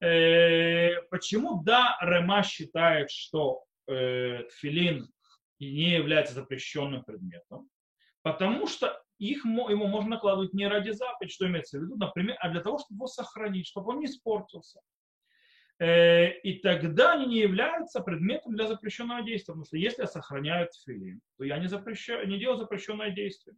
э, 0.00 1.02
почему 1.10 1.62
да, 1.62 1.96
Рема 2.00 2.42
считает, 2.42 3.10
что 3.10 3.64
э, 3.88 4.44
тфилин 4.50 5.08
не 5.60 5.90
является 5.94 6.34
запрещенным 6.34 7.04
предметом? 7.04 7.68
Потому 8.22 8.66
что 8.66 9.00
их 9.18 9.44
ему 9.44 9.86
можно 9.86 10.10
накладывать 10.10 10.52
не 10.52 10.66
ради 10.66 10.90
заповедь, 10.90 11.32
что 11.32 11.46
имеется 11.46 11.78
в 11.78 11.82
виду, 11.82 11.96
например, 11.96 12.36
а 12.40 12.50
для 12.50 12.60
того, 12.60 12.78
чтобы 12.78 12.98
его 12.98 13.06
сохранить, 13.06 13.66
чтобы 13.66 13.92
он 13.92 14.00
не 14.00 14.06
испортился. 14.06 14.80
Э, 15.78 16.30
и 16.40 16.58
тогда 16.60 17.12
они 17.12 17.26
не 17.26 17.38
являются 17.38 18.00
предметом 18.00 18.54
для 18.54 18.66
запрещенного 18.66 19.22
действия. 19.22 19.52
Потому 19.52 19.66
что 19.66 19.76
если 19.76 20.02
я 20.02 20.08
сохраняю 20.08 20.68
тфилин, 20.68 21.20
то 21.36 21.44
я 21.44 21.58
не, 21.58 21.68
запрещаю, 21.68 22.26
не 22.28 22.38
делаю 22.38 22.58
запрещенное 22.58 23.10
действие. 23.10 23.56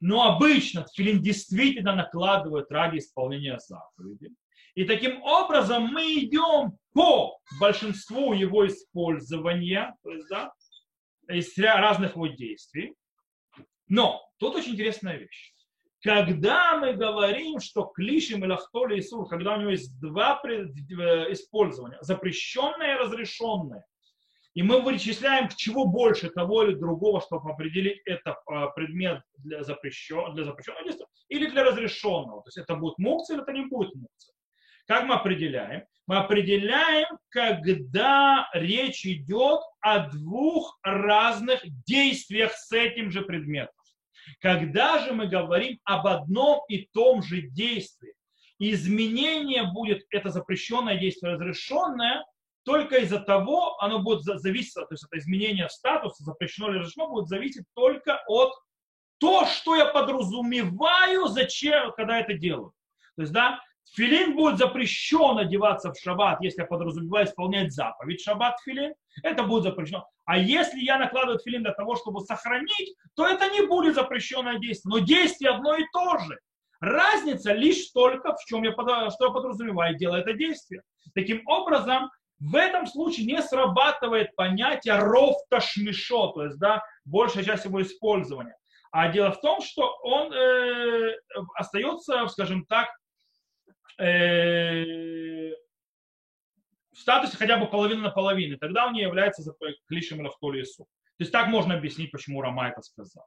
Но 0.00 0.34
обычно 0.34 0.84
тфилин 0.84 1.22
действительно 1.22 1.94
накладывают 1.94 2.70
ради 2.70 2.98
исполнения 2.98 3.58
заповеди. 3.58 4.30
И 4.74 4.84
таким 4.84 5.22
образом 5.22 5.84
мы 5.84 6.02
идем 6.14 6.78
по 6.94 7.38
большинству 7.60 8.32
его 8.32 8.66
использования, 8.66 9.94
то 10.02 10.10
есть, 10.10 10.28
да, 10.28 10.52
из 11.28 11.56
разных 11.58 12.12
его 12.12 12.26
действий. 12.26 12.94
Но 13.88 14.22
тут 14.38 14.54
очень 14.54 14.72
интересная 14.72 15.16
вещь. 15.16 15.51
Когда 16.02 16.78
мы 16.78 16.94
говорим, 16.94 17.60
что 17.60 17.84
клишим 17.84 18.44
или 18.44 18.52
ахтоли 18.52 18.98
Исур, 18.98 19.28
когда 19.28 19.54
у 19.54 19.60
него 19.60 19.70
есть 19.70 19.98
два 20.00 20.40
использования, 21.30 21.98
запрещенное 22.00 22.96
и 22.96 22.98
разрешенное, 22.98 23.86
и 24.54 24.62
мы 24.62 24.82
вычисляем, 24.82 25.48
к 25.48 25.54
чему 25.54 25.86
больше 25.86 26.28
того 26.28 26.64
или 26.64 26.74
другого, 26.74 27.20
чтобы 27.20 27.52
определить 27.52 28.02
это 28.04 28.36
а, 28.46 28.66
предмет 28.68 29.22
для, 29.38 29.62
запрещен, 29.62 30.34
для 30.34 30.44
запрещенного 30.44 30.84
действия 30.84 31.06
или 31.28 31.46
для 31.46 31.64
разрешенного. 31.64 32.42
То 32.42 32.48
есть 32.48 32.58
это 32.58 32.74
будет 32.74 32.98
мукция 32.98 33.36
или 33.36 33.42
это 33.44 33.52
не 33.52 33.64
будет 33.64 33.94
мукция. 33.94 34.34
Как 34.86 35.04
мы 35.04 35.14
определяем? 35.14 35.84
Мы 36.06 36.18
определяем, 36.18 37.06
когда 37.28 38.50
речь 38.52 39.06
идет 39.06 39.60
о 39.80 40.08
двух 40.08 40.78
разных 40.82 41.62
действиях 41.86 42.52
с 42.52 42.72
этим 42.72 43.10
же 43.10 43.22
предметом. 43.22 43.72
Когда 44.40 44.98
же 45.04 45.12
мы 45.12 45.26
говорим 45.26 45.78
об 45.84 46.06
одном 46.06 46.62
и 46.68 46.88
том 46.92 47.22
же 47.22 47.42
действии, 47.42 48.14
изменение 48.58 49.64
будет, 49.72 50.04
это 50.10 50.30
запрещенное 50.30 50.98
действие, 50.98 51.34
разрешенное, 51.34 52.24
только 52.64 52.96
из-за 52.98 53.18
того, 53.18 53.76
оно 53.80 54.00
будет 54.00 54.22
зависеть, 54.22 54.74
то 54.74 54.86
есть 54.90 55.04
это 55.04 55.18
изменение 55.18 55.68
статуса, 55.68 56.22
запрещено 56.22 56.70
или 56.70 56.78
разрешено, 56.78 57.08
будет 57.08 57.28
зависеть 57.28 57.64
только 57.74 58.22
от 58.28 58.52
то, 59.18 59.46
что 59.46 59.76
я 59.76 59.86
подразумеваю, 59.86 61.28
зачем, 61.28 61.92
когда 61.96 62.20
это 62.20 62.34
делаю. 62.34 62.72
То 63.16 63.22
есть, 63.22 63.32
да, 63.32 63.60
Филин 63.94 64.34
будет 64.34 64.58
запрещен 64.58 65.38
одеваться 65.38 65.92
в 65.92 65.98
шаббат, 65.98 66.40
если 66.40 66.62
я 66.62 66.66
подразумеваю 66.66 67.26
исполнять 67.26 67.72
заповедь 67.72 68.22
шаббат 68.22 68.58
филин. 68.64 68.94
Это 69.22 69.42
будет 69.42 69.64
запрещено. 69.64 70.06
А 70.24 70.38
если 70.38 70.80
я 70.80 70.98
накладываю 70.98 71.38
филин 71.38 71.62
для 71.62 71.72
того, 71.72 71.96
чтобы 71.96 72.20
сохранить, 72.20 72.96
то 73.14 73.26
это 73.26 73.50
не 73.50 73.66
будет 73.66 73.94
запрещенное 73.94 74.58
действие. 74.58 74.90
Но 74.90 74.98
действие 75.00 75.50
одно 75.50 75.76
и 75.76 75.84
то 75.92 76.18
же. 76.18 76.38
Разница 76.80 77.52
лишь 77.52 77.90
только 77.90 78.34
в 78.34 78.44
чем 78.46 78.62
я, 78.62 78.72
что 78.72 79.26
я 79.26 79.30
подразумеваю, 79.30 79.96
делая 79.96 80.22
это 80.22 80.32
действие. 80.32 80.82
Таким 81.14 81.42
образом, 81.46 82.10
в 82.40 82.56
этом 82.56 82.86
случае 82.86 83.26
не 83.26 83.42
срабатывает 83.42 84.34
понятие 84.34 84.98
ров 84.98 85.36
ташмишо, 85.50 86.28
то 86.28 86.44
есть 86.46 86.58
да, 86.58 86.82
большая 87.04 87.44
часть 87.44 87.66
его 87.66 87.82
использования. 87.82 88.56
А 88.90 89.08
дело 89.08 89.32
в 89.32 89.40
том, 89.40 89.60
что 89.60 89.96
он 90.02 90.32
э, 90.32 91.14
остается, 91.54 92.26
скажем 92.28 92.64
так, 92.66 92.88
э, 93.98 95.52
в 96.92 96.98
статусе 96.98 97.36
хотя 97.36 97.56
бы 97.56 97.66
половина 97.66 98.02
на 98.02 98.10
половину, 98.10 98.58
тогда 98.58 98.86
он 98.86 98.92
не 98.92 99.02
является 99.02 99.42
клишем 99.88 100.20
или 100.20 100.62
То 100.62 100.84
есть 101.18 101.32
так 101.32 101.48
можно 101.48 101.74
объяснить, 101.74 102.10
почему 102.10 102.42
Рама 102.42 102.68
это 102.68 102.82
сказал. 102.82 103.26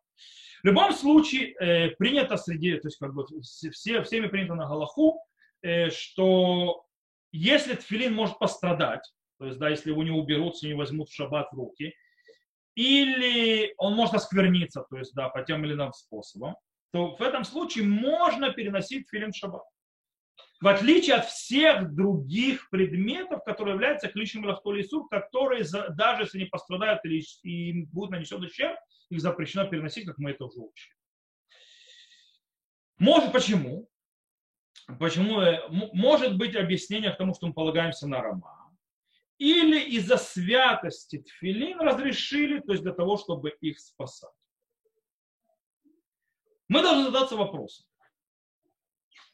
В 0.63 0.67
любом 0.67 0.93
случае, 0.93 1.53
э, 1.59 1.89
принято 1.91 2.37
среди, 2.37 2.77
то 2.77 2.87
есть 2.87 2.97
как 2.97 3.13
бы 3.13 3.25
все, 3.41 4.03
всеми 4.03 4.27
принято 4.27 4.55
на 4.55 4.67
Галаху, 4.67 5.19
э, 5.61 5.89
что 5.89 6.85
если 7.31 7.75
тфилин 7.75 8.13
может 8.13 8.39
пострадать, 8.39 9.03
то 9.37 9.45
есть 9.45 9.59
да, 9.59 9.69
если 9.69 9.91
его 9.91 10.03
не 10.03 10.11
уберутся, 10.11 10.67
не 10.67 10.73
возьмут 10.73 11.09
в 11.09 11.13
шаббат 11.13 11.51
в 11.51 11.55
руки, 11.55 11.93
или 12.75 13.73
он 13.77 13.93
может 13.93 14.15
оскверниться, 14.15 14.85
то 14.89 14.97
есть 14.97 15.13
да, 15.13 15.29
по 15.29 15.43
тем 15.43 15.65
или 15.65 15.73
иным 15.73 15.93
способам, 15.93 16.55
то 16.91 17.15
в 17.15 17.21
этом 17.21 17.43
случае 17.43 17.85
можно 17.85 18.51
переносить 18.51 19.07
тфилин 19.07 19.31
в 19.31 19.35
шаббат 19.35 19.63
в 20.61 20.67
отличие 20.67 21.17
от 21.17 21.25
всех 21.25 21.93
других 21.93 22.69
предметов, 22.69 23.43
которые 23.43 23.73
являются 23.73 24.07
клишем 24.07 24.45
Рафтоли 24.45 24.83
Сур, 24.83 25.07
которые 25.09 25.65
даже 25.89 26.23
если 26.23 26.39
не 26.39 26.45
пострадают 26.45 27.03
или 27.03 27.23
им 27.43 27.85
будут 27.87 28.11
нанесен 28.11 28.41
ущерб, 28.41 28.77
их 29.09 29.21
запрещено 29.21 29.67
переносить, 29.67 30.05
как 30.05 30.17
мы 30.17 30.31
это 30.31 30.45
уже 30.45 30.59
учили. 30.59 30.95
Может, 32.97 33.33
почему? 33.33 33.89
Почему? 34.99 35.41
Э, 35.41 35.67
может 35.69 36.37
быть 36.37 36.55
объяснение 36.55 37.11
к 37.11 37.17
тому, 37.17 37.33
что 37.33 37.47
мы 37.47 37.53
полагаемся 37.53 38.07
на 38.07 38.21
Рама. 38.21 38.71
Или 39.37 39.81
из-за 39.97 40.17
святости 40.17 41.17
тфилин 41.17 41.81
разрешили, 41.81 42.59
то 42.61 42.71
есть 42.71 42.83
для 42.83 42.93
того, 42.93 43.17
чтобы 43.17 43.49
их 43.59 43.79
спасать. 43.79 44.31
Мы 46.69 46.81
должны 46.81 47.03
задаться 47.03 47.35
вопросом. 47.35 47.85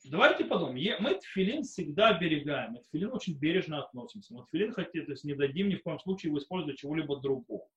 Давайте 0.04 0.46
подумаем. 0.46 0.98
Мы 1.00 1.16
тфилин 1.16 1.64
всегда 1.64 2.10
оберегаем. 2.10 2.74
Мы 2.74 2.82
тфилин 2.82 3.12
очень 3.14 3.38
бережно 3.38 3.84
относимся. 3.84 4.34
Мы 4.34 4.46
тфилин 4.46 4.74
хотим, 4.74 5.06
то 5.06 5.12
есть 5.12 5.24
не 5.24 5.36
дадим 5.36 5.70
ни 5.70 5.76
в 5.76 5.84
коем 5.84 6.00
случае 6.00 6.30
его 6.30 6.40
использовать 6.40 6.80
чего-либо 6.80 7.20
другого. 7.20 7.68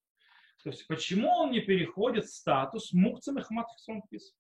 То 0.62 0.70
есть 0.70 0.86
почему 0.86 1.28
он 1.28 1.50
не 1.50 1.60
переходит 1.60 2.24
в 2.24 2.34
статус 2.34 2.92
мукцы 2.92 3.32
мехмат 3.32 3.66
хисонкис? 3.76 4.34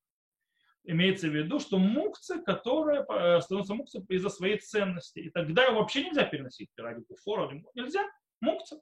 Имеется 0.84 1.28
в 1.28 1.34
виду, 1.34 1.60
что 1.60 1.78
мукцы, 1.78 2.42
которая 2.42 3.04
э, 3.04 3.40
становится 3.40 3.74
мукцы 3.74 4.04
из-за 4.08 4.30
своей 4.30 4.58
ценности. 4.58 5.18
И 5.18 5.30
тогда 5.30 5.64
его 5.64 5.80
вообще 5.80 6.04
нельзя 6.04 6.24
переносить 6.24 6.70
ради 6.76 7.02
куфора. 7.02 7.50
Нельзя. 7.74 8.06
Мукца. 8.40 8.80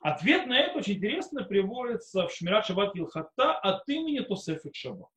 Ответ 0.00 0.46
на 0.46 0.58
это 0.58 0.78
очень 0.78 0.94
интересно 0.94 1.44
приводится 1.44 2.26
в 2.26 2.32
Шмират 2.32 2.66
Шаббат 2.66 2.96
Илхата 2.96 3.52
от 3.54 3.88
имени 3.88 4.20
Тосефик 4.20 4.74
Шаббат 4.74 5.10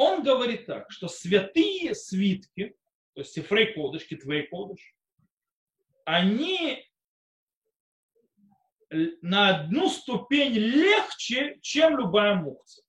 он 0.00 0.22
говорит 0.22 0.64
так, 0.64 0.90
что 0.90 1.08
святые 1.08 1.94
свитки, 1.94 2.74
то 3.12 3.20
есть 3.20 3.34
Сифрей 3.34 3.74
Кодыш, 3.74 4.06
Китвей 4.06 4.46
Кодыш, 4.46 4.94
они 6.06 6.82
на 9.20 9.48
одну 9.50 9.90
ступень 9.90 10.54
легче, 10.54 11.58
чем 11.60 11.98
любая 11.98 12.34
мукция. 12.34 12.82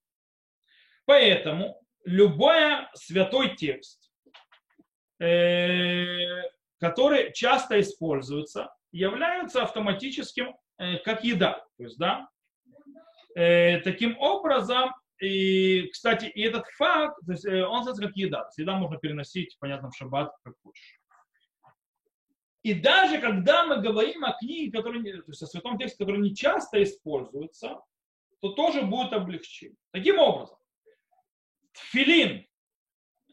Поэтому 1.04 1.84
любой 2.06 2.88
святой 2.94 3.58
текст, 3.58 4.10
э, 5.20 6.16
который 6.80 7.34
часто 7.34 7.82
используется, 7.82 8.74
является 8.94 9.64
автоматическим 9.64 10.56
э, 10.78 10.96
как 11.00 11.26
еда. 11.26 11.62
То 11.76 11.84
есть, 11.84 11.98
да, 11.98 12.30
э, 13.36 13.82
таким 13.82 14.18
образом 14.18 14.94
и, 15.22 15.88
кстати, 15.88 16.26
и 16.26 16.42
этот 16.42 16.66
факт, 16.78 17.20
то 17.26 17.32
есть, 17.32 17.46
э, 17.46 17.64
он 17.64 17.78
называется 17.78 18.08
как 18.08 18.18
еда. 18.18 18.50
Еда 18.58 18.76
можно 18.76 18.98
переносить, 18.98 19.56
понятно, 19.60 19.92
в 19.92 19.96
шаббат, 19.96 20.36
как 20.44 20.56
хочешь. 20.64 21.00
И 22.64 22.74
даже 22.74 23.20
когда 23.20 23.66
мы 23.66 23.82
говорим 23.82 24.26
о 24.26 24.34
книге, 24.34 24.72
которая, 24.72 25.02
то 25.04 25.24
есть 25.28 25.44
о 25.44 25.48
святом 25.48 25.78
тексте, 25.78 25.98
который 26.00 26.22
не 26.22 26.36
часто 26.36 26.82
используется, 26.82 27.82
то 28.40 28.50
тоже 28.50 28.82
будет 28.82 29.14
облегчение. 29.14 29.78
Таким 29.92 30.18
образом, 30.18 30.58
тфилин, 31.74 32.48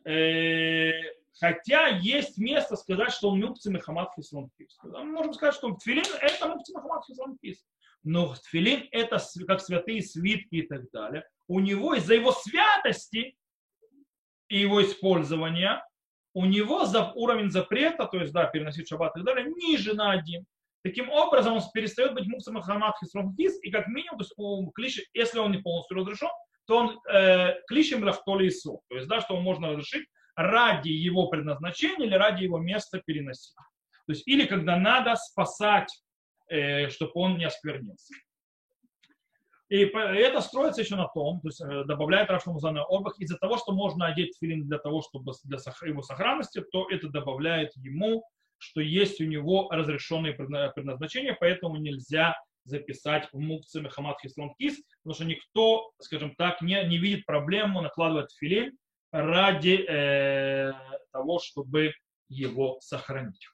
э, 0.05 0.93
хотя 1.33 1.89
есть 1.89 2.37
место 2.37 2.77
сказать, 2.77 3.13
что 3.13 3.31
он 3.31 3.41
мукци 3.41 3.71
мехамад 3.71 4.13
хислон 4.15 4.51
Мы 4.83 5.05
можем 5.05 5.33
сказать, 5.33 5.55
что 5.55 5.75
тфилин 5.75 6.05
это 6.21 6.49
мукци 6.49 6.73
мехамад 6.75 7.05
хислон 7.07 7.39
Но 8.09 8.35
тфилин 8.35 8.89
это 8.91 9.19
как 9.47 9.61
святые 9.61 10.03
свитки 10.03 10.57
и 10.57 10.67
так 10.67 10.91
далее 10.91 11.25
у 11.49 11.61
него 11.61 11.95
из-за 11.95 12.15
его 12.15 12.31
святости 12.31 13.37
и 14.49 14.59
его 14.61 14.83
использования, 14.83 15.85
у 16.35 16.45
него 16.45 16.85
за 16.85 17.11
уровень 17.13 17.51
запрета, 17.51 18.07
то 18.07 18.19
есть, 18.19 18.33
да, 18.33 18.45
переносить 18.45 18.87
шаббат 18.87 19.17
и 19.17 19.21
так 19.21 19.25
далее, 19.25 19.53
ниже 19.53 19.95
на 19.95 20.13
один. 20.13 20.45
Таким 20.85 21.11
образом, 21.11 21.55
он 21.55 21.63
перестает 21.75 22.15
быть 22.15 22.29
муксом 22.29 22.61
хамат 22.61 22.97
хисронфис, 23.01 23.59
и 23.63 23.71
как 23.71 23.89
минимум, 23.89 24.19
то 24.19 24.23
есть, 24.23 24.35
у 24.37 24.71
клиши, 24.71 25.03
если 25.13 25.39
он 25.39 25.53
не 25.53 25.59
полностью 25.59 25.97
разрешен, 25.97 26.29
то 26.67 26.77
он 26.77 27.01
э, 27.11 27.55
клишем 27.67 28.05
лахтоли 28.05 28.49
ису. 28.49 28.83
То 28.89 28.97
есть, 28.97 29.09
да, 29.09 29.21
что 29.21 29.35
он 29.35 29.43
можно 29.43 29.71
разрешить 29.71 30.07
ради 30.37 30.91
его 30.91 31.29
предназначения 31.29 32.07
или 32.07 32.15
ради 32.15 32.45
его 32.45 32.59
места 32.59 33.01
переносить. 33.05 33.55
То 34.07 34.13
есть, 34.13 34.29
или 34.29 34.47
когда 34.47 34.77
надо 34.77 35.17
спасать 35.17 35.91
чтобы 36.49 37.13
он 37.15 37.39
не 37.39 37.45
осквернился. 37.45 38.15
И 39.69 39.85
это 39.85 40.41
строится 40.41 40.81
еще 40.81 40.97
на 40.97 41.09
том, 41.09 41.41
то 41.41 41.49
есть 41.49 41.61
э, 41.61 41.85
добавляет 41.85 42.31
Рашну 42.31 42.55
Музана 42.55 42.85
Орбах, 42.85 43.21
из-за 43.21 43.37
того, 43.37 43.59
что 43.59 43.73
можно 43.73 44.07
одеть 44.07 44.37
филин 44.41 44.67
для 44.67 44.79
того, 44.79 45.03
чтобы 45.03 45.33
для 45.45 45.59
его 45.87 46.01
сохранности, 46.01 46.63
то 46.73 46.89
это 46.91 47.09
добавляет 47.09 47.77
ему, 47.77 48.25
что 48.57 48.81
есть 48.81 49.21
у 49.21 49.25
него 49.25 49.69
разрешенные 49.71 50.33
предназначения, 50.33 51.37
поэтому 51.39 51.77
нельзя 51.77 52.35
записать 52.65 53.29
в 53.31 53.39
мукце 53.39 53.83
Мехамад 53.83 54.19
Хислон 54.21 54.55
Кис, 54.59 54.83
потому 55.03 55.15
что 55.15 55.25
никто, 55.27 55.91
скажем 56.01 56.35
так, 56.37 56.63
не, 56.63 56.83
не 56.85 56.97
видит 56.97 57.27
проблему 57.27 57.83
накладывать 57.83 58.35
филин 58.39 58.77
ради 59.13 59.85
э, 59.87 60.73
того, 61.13 61.41
чтобы 61.41 61.93
его 62.31 62.79
сохранить. 62.81 63.47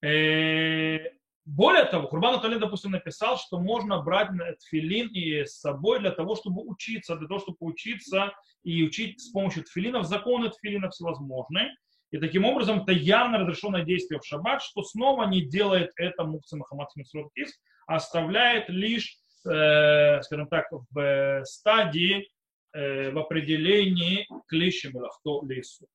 Э, 0.00 0.98
более 1.46 1.84
того, 1.84 2.08
Курбан 2.08 2.36
Аталин, 2.36 2.58
допустим, 2.58 2.92
написал, 2.92 3.36
что 3.36 3.60
можно 3.60 4.00
брать 4.00 4.30
тфилин 4.60 5.08
и 5.08 5.44
с 5.44 5.60
собой 5.60 6.00
для 6.00 6.10
того, 6.10 6.36
чтобы 6.36 6.62
учиться, 6.62 7.16
для 7.16 7.28
того, 7.28 7.40
чтобы 7.40 7.58
учиться 7.60 8.32
и 8.62 8.82
учить 8.82 9.20
с 9.20 9.30
помощью 9.30 9.64
тфилинов 9.64 10.06
законы 10.06 10.48
тфилина 10.48 10.88
всевозможные. 10.88 11.74
И 12.10 12.18
таким 12.18 12.46
образом 12.46 12.82
это 12.82 12.92
явно 12.92 13.38
разрешенное 13.38 13.84
действие 13.84 14.20
в 14.20 14.24
шаббат, 14.26 14.62
что 14.62 14.82
снова 14.82 15.26
не 15.26 15.42
делает 15.42 15.90
это 15.96 16.24
Мукса 16.24 16.56
Мухаммад 16.56 16.88
Кис, 17.34 17.60
а 17.86 17.96
оставляет 17.96 18.70
лишь, 18.70 19.18
э, 19.46 20.22
скажем 20.22 20.48
так, 20.48 20.66
в 20.70 20.98
э, 20.98 21.44
стадии, 21.44 22.26
э, 22.72 23.10
в 23.10 23.18
определении 23.18 24.26
клещи 24.46 24.86
мелахто 24.86 25.42
лесу. 25.44 25.86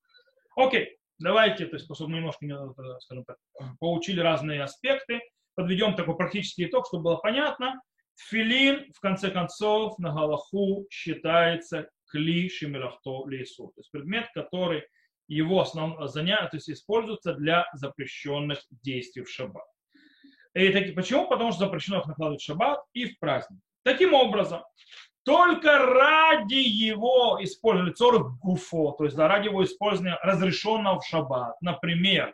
Окей, 0.55 0.97
давайте, 1.17 1.65
то 1.65 1.75
есть, 1.75 1.87
чтобы 1.91 2.11
немножко, 2.11 2.45
скажем 2.99 3.23
так, 3.23 3.37
поучили 3.79 4.19
разные 4.19 4.61
аспекты 4.61 5.21
подведем 5.59 5.93
такой 5.93 6.15
практический 6.15 6.65
итог, 6.65 6.87
чтобы 6.87 7.03
было 7.03 7.15
понятно. 7.17 7.81
Тфилин, 8.15 8.93
в 8.93 9.01
конце 9.01 9.29
концов, 9.29 9.99
на 9.99 10.13
Галаху 10.13 10.87
считается 10.89 11.89
кли 12.07 12.47
шимирахто 12.49 13.27
лесу. 13.27 13.67
То 13.75 13.81
есть 13.81 13.91
предмет, 13.91 14.27
который 14.33 14.83
его 15.27 15.59
основное 15.59 16.07
занятие, 16.07 16.47
то 16.47 16.55
есть 16.55 16.69
используется 16.69 17.33
для 17.33 17.65
запрещенных 17.73 18.59
действий 18.83 19.23
в 19.23 19.29
шаббат. 19.29 19.65
И 20.53 20.69
таки, 20.69 20.93
почему? 20.93 21.27
Потому 21.27 21.51
что 21.51 21.65
запрещено 21.65 21.99
их 21.99 22.07
накладывать 22.07 22.41
в 22.41 22.45
шаббат 22.45 22.79
и 22.93 23.05
в 23.05 23.19
праздник. 23.19 23.59
Таким 23.83 24.13
образом, 24.13 24.63
только 25.23 25.77
ради 25.77 26.55
его 26.55 27.37
использования, 27.41 27.93
цорых 27.93 28.39
гуфо, 28.39 28.93
то 28.97 29.03
есть 29.03 29.17
ради 29.17 29.47
его 29.47 29.63
использования 29.65 30.17
разрешенного 30.23 31.01
в 31.01 31.05
шаббат, 31.05 31.61
например, 31.61 32.33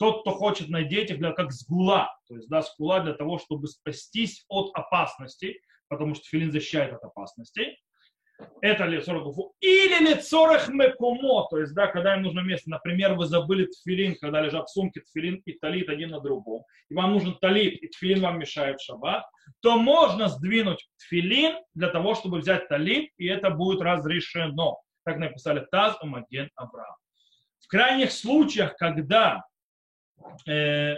тот, 0.00 0.22
кто 0.22 0.30
хочет 0.30 0.70
надеть 0.70 1.10
их 1.10 1.18
для, 1.18 1.32
как 1.32 1.52
сгула, 1.52 2.10
то 2.26 2.34
есть 2.34 2.48
да, 2.48 2.62
сгула 2.62 3.00
для 3.00 3.12
того, 3.12 3.38
чтобы 3.38 3.68
спастись 3.68 4.46
от 4.48 4.70
опасности, 4.74 5.60
потому 5.88 6.14
что 6.14 6.24
филин 6.24 6.50
защищает 6.50 6.94
от 6.94 7.04
опасностей. 7.04 7.78
Это 8.62 8.86
ли 8.86 8.98
гуфу. 8.98 9.52
Или 9.60 10.08
ли 10.08 10.14
цорах 10.14 10.70
мекумо, 10.70 11.46
то 11.50 11.58
есть, 11.58 11.74
да, 11.74 11.86
когда 11.86 12.16
им 12.16 12.22
нужно 12.22 12.40
место, 12.40 12.70
например, 12.70 13.12
вы 13.12 13.26
забыли 13.26 13.66
тфилин, 13.66 14.16
когда 14.18 14.40
лежат 14.40 14.70
в 14.70 14.72
сумке 14.72 15.00
тфилин 15.02 15.42
и 15.44 15.52
талит 15.52 15.90
один 15.90 16.08
на 16.08 16.20
другом, 16.20 16.64
и 16.88 16.94
вам 16.94 17.12
нужен 17.12 17.36
талит, 17.38 17.82
и 17.82 17.88
тфилин 17.88 18.22
вам 18.22 18.38
мешает 18.38 18.80
в 18.80 18.84
шаббат, 18.84 19.26
то 19.60 19.76
можно 19.76 20.28
сдвинуть 20.28 20.88
тфилин 20.96 21.58
для 21.74 21.88
того, 21.88 22.14
чтобы 22.14 22.38
взять 22.38 22.68
талит, 22.68 23.10
и 23.18 23.26
это 23.26 23.50
будет 23.50 23.82
разрешено. 23.82 24.80
Как 25.04 25.18
написали 25.18 25.66
Таз 25.70 25.98
Амаген 26.00 26.48
Авраам. 26.54 26.96
В 27.58 27.68
крайних 27.68 28.12
случаях, 28.12 28.76
когда 28.76 29.44
э, 30.46 30.96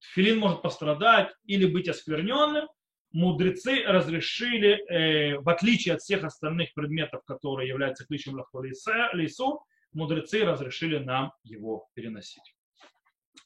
филин 0.00 0.38
может 0.38 0.62
пострадать 0.62 1.32
или 1.44 1.66
быть 1.66 1.88
оскверненным, 1.88 2.68
мудрецы 3.12 3.82
разрешили, 3.84 4.84
э, 4.88 5.38
в 5.38 5.48
отличие 5.48 5.94
от 5.94 6.00
всех 6.00 6.24
остальных 6.24 6.72
предметов, 6.74 7.24
которые 7.24 7.68
являются 7.68 8.06
ключом 8.06 8.36
лесу, 9.12 9.64
мудрецы 9.92 10.44
разрешили 10.44 10.98
нам 10.98 11.32
его 11.42 11.88
переносить. 11.94 12.54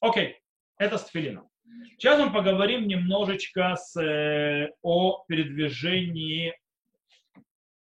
Окей, 0.00 0.38
это 0.78 0.98
с 0.98 1.04
тфилином. 1.04 1.48
Сейчас 1.92 2.20
мы 2.20 2.32
поговорим 2.32 2.86
немножечко 2.86 3.76
с, 3.76 3.98
э, 4.00 4.70
о 4.82 5.24
передвижении, 5.26 6.54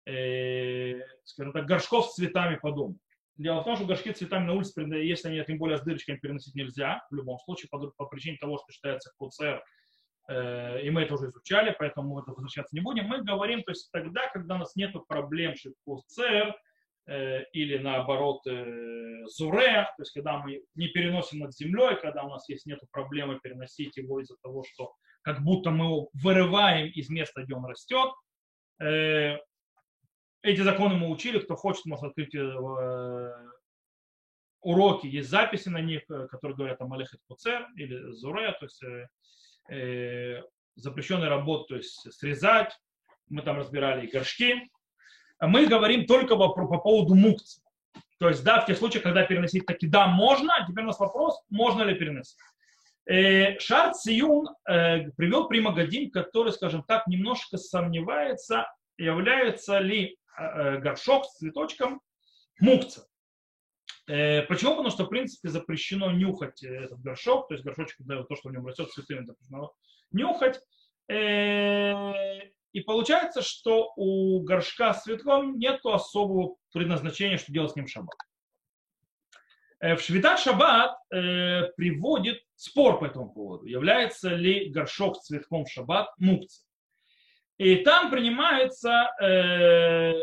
э, 0.06 1.02
скажем 1.24 1.54
так, 1.54 1.66
горшков 1.66 2.08
с 2.08 2.16
цветами 2.16 2.56
по 2.56 2.72
дому. 2.72 2.96
Дело 3.40 3.62
в 3.62 3.64
том, 3.64 3.78
что 3.78 3.86
горшки 3.86 4.12
цветами 4.12 4.48
на 4.48 4.54
улице, 4.54 4.82
если 4.82 5.30
они 5.30 5.42
тем 5.46 5.58
более 5.60 5.78
с 5.78 5.82
дырочками 5.82 6.18
переносить 6.18 6.56
нельзя, 6.56 7.02
в 7.10 7.16
любом 7.16 7.40
случае, 7.40 7.70
по, 7.70 7.80
по 7.92 8.06
причине 8.06 8.38
того, 8.38 8.58
что 8.58 8.70
считается 8.74 9.14
КУЦР, 9.18 9.64
э, 10.28 10.82
и 10.84 10.90
мы 10.90 11.04
это 11.04 11.14
уже 11.14 11.28
изучали, 11.28 11.74
поэтому 11.80 12.16
мы 12.16 12.22
это 12.22 12.32
возвращаться 12.32 12.76
не 12.76 12.82
будем. 12.82 13.06
Мы 13.06 13.24
говорим, 13.24 13.64
то 13.64 13.72
есть 13.72 13.90
тогда, 13.94 14.28
когда 14.34 14.56
у 14.56 14.58
нас 14.58 14.76
нет 14.76 14.94
проблем 15.08 15.56
с 15.56 15.72
КУЦР, 15.86 16.54
э, 17.08 17.44
или 17.54 17.78
наоборот 17.78 18.46
э, 18.46 19.26
зуре, 19.28 19.88
то 19.96 20.02
есть 20.02 20.12
когда 20.12 20.40
мы 20.40 20.62
не 20.76 20.90
переносим 20.90 21.40
над 21.40 21.56
землей, 21.56 21.96
когда 22.02 22.26
у 22.26 22.30
нас 22.30 22.50
есть 22.50 22.66
нет 22.66 22.82
проблемы 22.92 23.40
переносить 23.42 23.96
его 23.96 24.20
из-за 24.20 24.36
того, 24.44 24.66
что 24.70 24.92
как 25.22 25.42
будто 25.46 25.72
мы 25.72 25.86
его 25.86 26.10
вырываем 26.12 26.88
из 26.90 27.10
места, 27.10 27.44
где 27.44 27.56
он 27.56 27.64
растет, 27.64 28.12
э, 28.82 29.38
эти 30.42 30.62
законы 30.62 30.96
мы 30.96 31.10
учили, 31.10 31.40
кто 31.40 31.56
хочет, 31.56 31.86
может 31.86 32.06
открыть 32.06 32.34
э, 32.34 33.34
уроки, 34.62 35.08
есть 35.08 35.30
записи 35.30 35.70
на 35.70 35.82
них, 35.82 36.04
э, 36.10 36.28
которые 36.28 36.56
говорят 36.56 36.82
о 36.82 36.88
Малехет 36.88 37.20
Куцер 37.28 37.68
или 37.76 38.12
Зуре, 38.14 38.52
то 38.54 38.66
есть 38.66 38.84
э, 38.84 39.08
э, 39.70 40.44
запрещенная 40.76 41.30
работа, 41.30 41.66
то 41.70 41.76
есть 41.76 42.12
срезать, 42.14 42.78
мы 43.28 43.42
там 43.42 43.58
разбирали 43.58 44.08
и 44.08 44.12
горшки. 44.12 44.70
А 45.40 45.48
мы 45.48 45.68
говорим 45.68 46.06
только 46.06 46.36
по, 46.36 46.50
по 46.50 46.78
поводу 46.80 47.16
мукции. 47.16 47.64
То 48.18 48.28
есть, 48.28 48.44
да, 48.44 48.60
в 48.60 48.66
тех 48.66 48.78
случаях, 48.78 49.04
когда 49.04 49.24
переносить 49.24 49.66
таки 49.66 49.88
да, 49.88 50.08
можно. 50.08 50.54
А 50.54 50.68
теперь 50.68 50.84
у 50.84 50.88
нас 50.88 51.00
вопрос, 51.00 51.42
можно 51.50 51.84
ли 51.84 51.96
переносить. 51.96 52.38
Э, 53.06 53.58
Шар 53.60 53.94
Циюн 53.94 54.48
э, 54.68 55.12
привел 55.12 55.48
Примагадим, 55.48 56.12
который, 56.12 56.52
скажем 56.54 56.84
так, 56.84 57.08
немножко 57.08 57.58
сомневается, 57.58 58.68
является 58.98 59.80
ли 59.80 60.19
Э, 60.19 60.19
горшок 60.38 61.26
с 61.26 61.38
цветочком 61.38 62.02
мукца. 62.60 63.10
Э, 64.10 64.42
почему? 64.44 64.72
Потому 64.72 64.90
что, 64.90 65.06
в 65.06 65.10
принципе, 65.10 65.50
запрещено 65.50 66.12
нюхать 66.12 66.64
этот 66.64 67.00
горшок, 67.00 67.48
то 67.48 67.54
есть 67.54 67.64
горшочек, 67.64 67.98
да, 68.00 68.24
то, 68.24 68.36
что 68.36 68.50
в 68.50 68.52
нем 68.52 68.66
растет 68.66 68.90
цветами, 68.92 69.24
запрещено 69.24 69.72
нюхать. 70.12 70.60
Э, 71.08 72.50
и 72.72 72.82
получается, 72.82 73.44
что 73.44 73.94
у 73.96 74.42
горшка 74.42 74.94
с 74.94 75.04
цветком 75.04 75.60
нет 75.60 75.80
особого 75.86 76.56
предназначения, 76.74 77.38
что 77.38 77.52
делать 77.52 77.72
с 77.72 77.76
ним 77.76 77.88
шаббат. 77.88 78.18
В 79.80 79.98
Швитат 80.00 80.40
Шаббат 80.40 80.98
э, 81.10 81.72
приводит 81.78 82.42
спор 82.56 83.00
по 83.00 83.06
этому 83.06 83.32
поводу. 83.32 83.66
Является 83.66 84.30
ли 84.30 84.70
горшок 84.70 85.16
с 85.16 85.28
цветком 85.28 85.66
в 85.66 85.72
Шаббат 85.72 86.10
мукцией? 86.18 86.69
И 87.60 87.76
там 87.84 88.10
принимается, 88.10 89.12
э, 89.22 90.14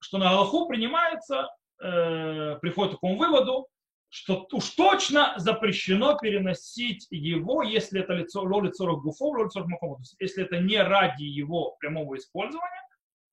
что 0.00 0.18
на 0.18 0.30
Аллаху 0.30 0.66
принимается, 0.66 1.48
э, 1.80 2.58
приходит 2.60 2.92
к 2.92 2.94
такому 2.96 3.16
выводу, 3.16 3.68
что 4.08 4.48
уж 4.50 4.70
точно 4.70 5.34
запрещено 5.36 6.18
переносить 6.18 7.06
его, 7.10 7.62
если 7.62 8.00
это 8.00 8.14
лицо, 8.14 8.44
лицо 8.60 8.96
гуфов, 8.96 9.38
лицо 9.38 9.64
макома. 9.66 9.96
То 9.96 10.00
есть, 10.00 10.16
если 10.18 10.44
это 10.44 10.58
не 10.58 10.82
ради 10.82 11.22
его 11.22 11.76
прямого 11.78 12.16
использования, 12.16 12.82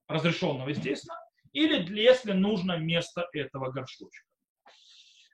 разрешенного, 0.08 0.70
естественно, 0.70 1.20
или 1.52 2.00
если 2.00 2.34
нужно 2.34 2.78
место 2.78 3.28
этого 3.34 3.72
горшочка. 3.72 4.24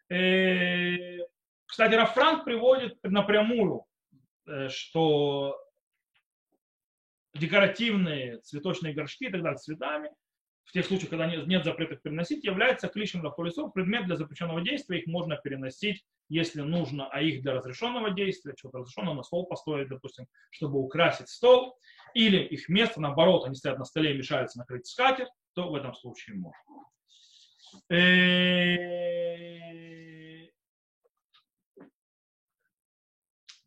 Э, 0.10 1.20
кстати, 1.66 1.96
Рафранк 1.96 2.46
приводит 2.46 2.98
напрямую, 3.04 3.84
э, 4.48 4.70
что 4.70 5.60
декоративные 7.34 8.40
цветочные 8.40 8.94
горшки 8.94 9.26
и 9.26 9.32
так 9.32 9.42
далее 9.42 9.58
цветами, 9.58 10.10
в 10.66 10.72
тех 10.72 10.86
случаях, 10.86 11.10
когда 11.10 11.28
нет, 11.28 11.46
нет 11.46 11.64
запретов 11.66 12.02
переносить, 12.02 12.44
является 12.44 12.88
клишем 12.88 13.22
лесов, 13.24 13.74
предмет 13.74 14.06
для 14.06 14.16
запрещенного 14.16 14.62
действия, 14.62 15.00
их 15.00 15.08
можно 15.08 15.36
переносить, 15.36 16.06
если 16.30 16.62
нужно, 16.62 17.08
а 17.10 17.22
их 17.22 17.42
для 17.42 17.54
разрешенного 17.54 18.12
действия, 18.12 18.56
что-то 18.58 18.80
разрешенного 18.80 19.16
на 19.16 19.24
стол 19.24 19.46
поставить, 19.46 19.90
допустим, 19.90 20.26
чтобы 20.52 20.80
украсить 20.80 21.30
стол, 21.30 21.78
или 22.14 22.38
их 22.38 22.70
место, 22.70 23.02
наоборот, 23.02 23.46
они 23.46 23.56
стоят 23.56 23.78
на 23.78 23.86
столе 23.86 24.14
и 24.14 24.18
мешаются 24.18 24.58
накрыть 24.58 24.88
скатерть, 24.88 25.32
то 25.54 25.70
в 25.70 25.76
этом 25.76 25.94
случае 25.94 26.38
можно. 26.38 26.58
Э, 27.90 27.98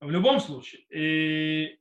в 0.00 0.10
любом 0.10 0.40
случае, 0.40 1.78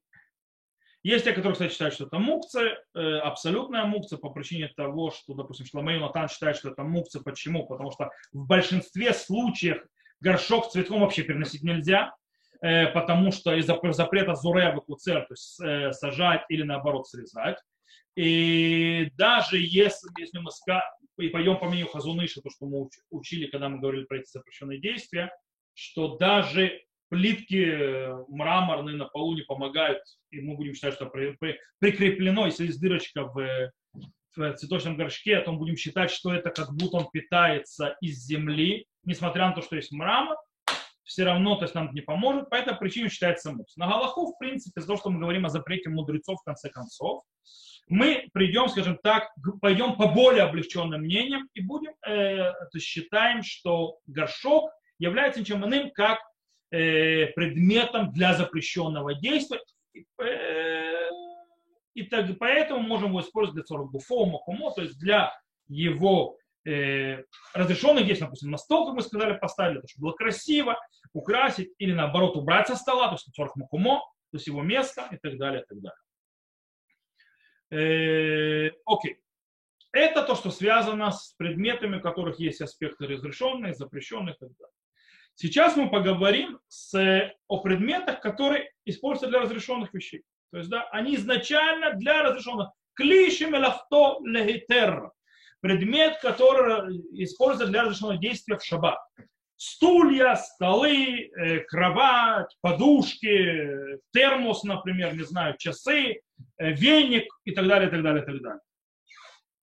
есть 1.05 1.23
те, 1.23 1.33
которые, 1.33 1.53
кстати, 1.53 1.71
считают, 1.71 1.93
что 1.93 2.05
это 2.05 2.17
мукция, 2.17 2.79
э, 2.95 3.17
абсолютная 3.19 3.85
мукция 3.85 4.17
по 4.17 4.31
причине 4.31 4.69
того, 4.75 5.11
что, 5.11 5.35
допустим, 5.35 5.67
Шламей 5.67 5.99
Натан 5.99 6.27
считает, 6.27 6.57
что 6.57 6.69
это 6.71 6.83
мукция. 6.83 7.21
Почему? 7.21 7.67
Потому 7.67 7.91
что 7.91 8.09
в 8.33 8.47
большинстве 8.47 9.13
случаев 9.13 9.83
горшок 10.19 10.65
с 10.65 10.71
цветком 10.71 11.01
вообще 11.01 11.21
переносить 11.21 11.61
нельзя. 11.61 12.15
э, 12.61 12.87
потому 12.87 13.31
что 13.31 13.53
из-за 13.53 13.77
запрета 13.91 14.33
зурева 14.33 14.79
куцер, 14.79 15.21
то 15.27 15.33
есть 15.33 15.61
э, 15.61 15.91
сажать 15.91 16.43
или 16.49 16.63
наоборот 16.63 17.07
срезать. 17.07 17.59
И 18.15 19.11
даже 19.15 19.57
если, 19.59 20.09
если 20.19 20.39
мы 20.39 20.49
и 21.19 21.29
пойдем 21.29 21.59
по 21.59 21.65
мнению 21.65 21.89
Хазуныша, 21.89 22.41
то, 22.41 22.49
что 22.49 22.65
мы 22.65 22.89
учили, 23.11 23.45
когда 23.47 23.69
мы 23.69 23.79
говорили 23.79 24.05
про 24.05 24.17
эти 24.17 24.31
запрещенные 24.31 24.79
действия, 24.79 25.31
что 25.75 26.17
даже 26.17 26.81
плитки 27.15 27.65
э, 27.65 28.13
мраморные 28.27 28.97
на 28.97 29.05
полу 29.05 29.35
не 29.35 29.43
помогают, 29.43 30.03
и 30.31 30.41
мы 30.41 30.57
будем 30.57 30.73
считать, 30.73 30.95
что 30.95 31.05
при, 31.05 31.31
при, 31.39 31.57
прикреплено, 31.79 32.45
если 32.45 32.65
есть 32.65 32.81
дырочка 32.81 33.23
в, 33.23 33.71
в 34.35 34.53
цветочном 34.55 34.97
горшке, 34.97 35.39
то 35.39 35.53
мы 35.53 35.59
будем 35.59 35.77
считать, 35.77 36.11
что 36.11 36.33
это 36.33 36.49
как 36.49 36.73
будто 36.73 36.97
он 36.97 37.09
питается 37.09 37.95
из 38.01 38.17
земли, 38.25 38.85
несмотря 39.05 39.47
на 39.47 39.53
то, 39.53 39.61
что 39.61 39.77
есть 39.77 39.93
мрамор, 39.93 40.35
все 41.05 41.23
равно, 41.23 41.55
то 41.55 41.63
есть 41.63 41.73
нам 41.73 41.93
не 41.93 42.01
поможет, 42.01 42.49
по 42.49 42.55
этой 42.55 42.75
причине 42.75 43.07
считается 43.07 43.53
мус. 43.53 43.77
На 43.77 43.87
Галаху, 43.87 44.33
в 44.33 44.37
принципе, 44.37 44.81
из-за 44.81 44.87
того, 44.87 44.99
что 44.99 45.09
мы 45.09 45.21
говорим 45.21 45.45
о 45.45 45.49
запрете 45.49 45.89
мудрецов 45.89 46.41
в 46.41 46.43
конце 46.43 46.69
концов, 46.69 47.23
мы 47.87 48.27
придем, 48.33 48.67
скажем 48.67 48.97
так, 49.01 49.29
пойдем 49.61 49.95
по 49.95 50.07
более 50.07 50.43
облегченным 50.43 51.01
мнениям 51.01 51.47
и 51.53 51.61
будем, 51.61 51.93
э, 52.05 52.51
то 52.51 52.69
есть 52.73 52.87
считаем, 52.87 53.41
что 53.41 53.99
горшок 54.05 54.69
является 54.97 55.39
ничем 55.39 55.63
иным, 55.65 55.91
как 55.91 56.17
э, 56.17 56.34
предметом 57.35 58.11
для 58.11 58.33
запрещенного 58.33 59.13
действия. 59.15 59.61
Э, 60.21 61.09
и 61.93 62.03
так, 62.03 62.25
поэтому 62.37 62.81
можем 62.81 63.09
его 63.09 63.21
использовать 63.21 63.55
для 63.55 63.63
цорок 63.63 63.91
буфо, 63.91 64.25
макумо, 64.25 64.71
то 64.71 64.81
есть 64.81 64.99
для 64.99 65.31
его 65.67 66.37
э, 66.65 67.23
разрешенных 67.53 68.05
действий, 68.05 68.25
допустим, 68.25 68.51
на 68.51 68.57
стол, 68.57 68.87
как 68.87 68.95
мы 68.95 69.01
сказали, 69.01 69.37
поставили, 69.37 69.81
чтобы 69.87 70.07
было 70.07 70.15
красиво, 70.15 70.77
украсить, 71.13 71.71
или 71.77 71.93
наоборот 71.93 72.35
убрать 72.35 72.67
со 72.67 72.75
стола, 72.75 73.07
то 73.07 73.13
есть 73.13 73.33
цорок 73.33 73.55
макумо, 73.55 73.99
то 74.31 74.37
есть 74.37 74.47
его 74.47 74.61
место 74.61 75.07
и 75.11 75.17
так 75.17 75.37
далее, 75.37 75.63
и 75.63 75.65
так 75.65 75.79
далее. 75.81 75.99
Э, 77.71 78.71
окей. 78.85 79.19
Это 79.93 80.23
то, 80.23 80.35
что 80.35 80.51
связано 80.51 81.11
с 81.11 81.33
предметами, 81.37 81.97
у 81.97 82.01
которых 82.01 82.37
есть 82.37 82.59
аспекты 82.59 83.07
разрешенные, 83.07 83.73
запрещенные 83.73 84.35
и 84.35 84.37
так 84.37 84.49
далее. 84.57 84.74
Сейчас 85.35 85.75
мы 85.75 85.89
поговорим 85.89 86.59
с, 86.67 87.31
о 87.47 87.59
предметах, 87.59 88.21
которые 88.21 88.71
используются 88.85 89.27
для 89.27 89.41
разрешенных 89.41 89.93
вещей. 89.93 90.23
То 90.51 90.59
есть, 90.59 90.69
да, 90.69 90.87
они 90.91 91.15
изначально 91.15 91.93
для 91.93 92.23
разрешенных. 92.23 92.69
Клиши 92.93 93.45
мелахто 93.47 94.19
легитер. 94.23 95.11
Предмет, 95.59 96.19
который 96.21 97.01
используется 97.23 97.67
для 97.67 97.83
разрешенного 97.83 98.17
действия 98.17 98.57
в 98.57 98.63
шаббат. 98.63 98.99
Стулья, 99.57 100.35
столы, 100.35 101.29
э, 101.29 101.59
кровать, 101.61 102.55
подушки, 102.61 103.99
термос, 104.13 104.63
например, 104.63 105.15
не 105.15 105.23
знаю, 105.23 105.55
часы, 105.57 106.21
э, 106.57 106.71
веник 106.71 107.25
и 107.45 107.51
так 107.51 107.67
далее, 107.67 107.87
и 107.89 107.91
так 107.91 108.03
далее, 108.03 108.23
и 108.23 108.25
так 108.25 108.41
далее. 108.41 108.61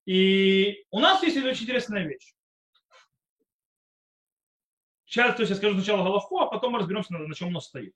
И 0.07 0.85
у 0.91 0.99
нас 0.99 1.23
есть 1.23 1.37
очень 1.37 1.65
интересная 1.65 2.05
вещь. 2.05 2.32
Сейчас, 5.13 5.37
то 5.37 5.43
есть 5.43 5.51
я 5.51 5.57
скажу 5.57 5.75
сначала 5.75 6.05
головку, 6.05 6.39
а 6.39 6.47
потом 6.47 6.73
мы 6.73 6.79
разберемся, 6.79 7.13
на, 7.13 7.19
на 7.19 7.35
чем 7.35 7.49
оно 7.49 7.61
стоит. 7.61 7.93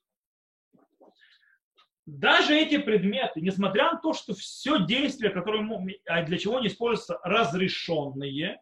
Даже 2.05 2.55
эти 2.55 2.77
предметы, 2.77 3.41
несмотря 3.41 3.93
на 3.93 3.99
то, 3.99 4.13
что 4.13 4.35
все 4.35 4.85
действия, 4.85 5.31
которые, 5.31 5.67
а 6.07 6.23
для 6.25 6.37
чего 6.37 6.59
они 6.59 6.67
используются, 6.67 7.19
разрешенные, 7.25 8.61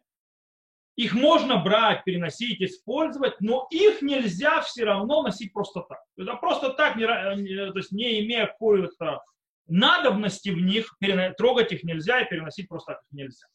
их 0.95 1.13
можно 1.13 1.57
брать, 1.57 2.05
переносить, 2.05 2.61
использовать, 2.61 3.41
но 3.41 3.67
их 3.71 4.01
нельзя 4.01 4.61
все 4.61 4.85
равно 4.85 5.21
носить 5.21 5.51
просто 5.51 5.81
так. 5.81 5.99
Это 6.15 6.35
просто 6.35 6.69
так, 6.69 6.95
не, 6.95 7.05
то 7.05 7.77
есть 7.77 7.91
не 7.91 8.25
имея 8.25 8.47
какой-то 8.47 9.21
надобности 9.67 10.47
в 10.47 10.61
них, 10.61 10.97
трогать 11.37 11.73
их 11.73 11.83
нельзя 11.83 12.21
и 12.21 12.29
переносить 12.29 12.69
просто 12.69 12.93
так 12.93 13.01
их 13.01 13.11
нельзя. 13.11 13.47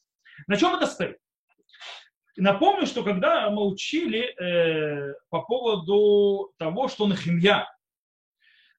На 0.45 0.57
чем 0.57 0.75
это 0.75 0.85
стоит? 0.85 1.17
Напомню, 2.37 2.85
что 2.85 3.03
когда 3.03 3.49
мы 3.49 3.65
учили 3.65 4.33
э, 4.39 5.13
по 5.29 5.41
поводу 5.41 6.53
того, 6.57 6.87
что 6.87 7.07
Нахимья, 7.07 7.67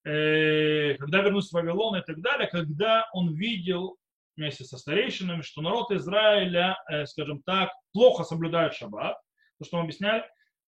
э, 0.05 0.95
когда 0.95 1.21
вернулся 1.21 1.51
в 1.51 1.53
Вавилон 1.53 1.97
и 1.97 2.03
так 2.03 2.21
далее, 2.21 2.49
когда 2.49 3.09
он 3.13 3.35
видел 3.35 3.99
вместе 4.37 4.65
со 4.65 4.79
старейшинами, 4.79 5.43
что 5.43 5.61
народ 5.61 5.91
Израиля, 5.91 6.79
э, 6.91 7.05
скажем 7.07 7.43
так, 7.43 7.71
плохо 7.93 8.25
соблюдает 8.25 8.75
шаббат, 8.75 9.19
то, 9.59 9.65
что 9.65 9.77
мы 9.77 9.85
объясняли, 9.85 10.25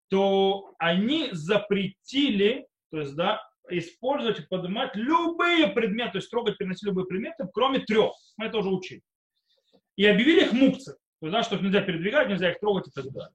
то 0.08 0.74
они 0.78 1.28
запретили, 1.32 2.66
то 2.90 3.00
есть, 3.00 3.14
да, 3.14 3.42
использовать 3.68 4.40
и 4.40 4.46
поднимать 4.46 4.96
любые 4.96 5.68
предметы, 5.68 6.12
то 6.12 6.18
есть 6.18 6.30
трогать, 6.30 6.58
переносить 6.58 6.84
любые 6.84 7.06
предметы, 7.06 7.46
кроме 7.52 7.80
трех. 7.80 8.12
Мы 8.36 8.46
это 8.46 8.58
уже 8.58 8.70
учили. 8.70 9.02
И 9.96 10.06
объявили 10.06 10.44
их 10.44 10.52
мукцы. 10.52 10.96
То 11.20 11.30
да, 11.30 11.42
что 11.42 11.56
их 11.56 11.62
нельзя 11.62 11.82
передвигать, 11.82 12.28
нельзя 12.28 12.50
их 12.50 12.60
трогать 12.60 12.88
и 12.88 12.90
так 12.90 13.10
далее. 13.12 13.34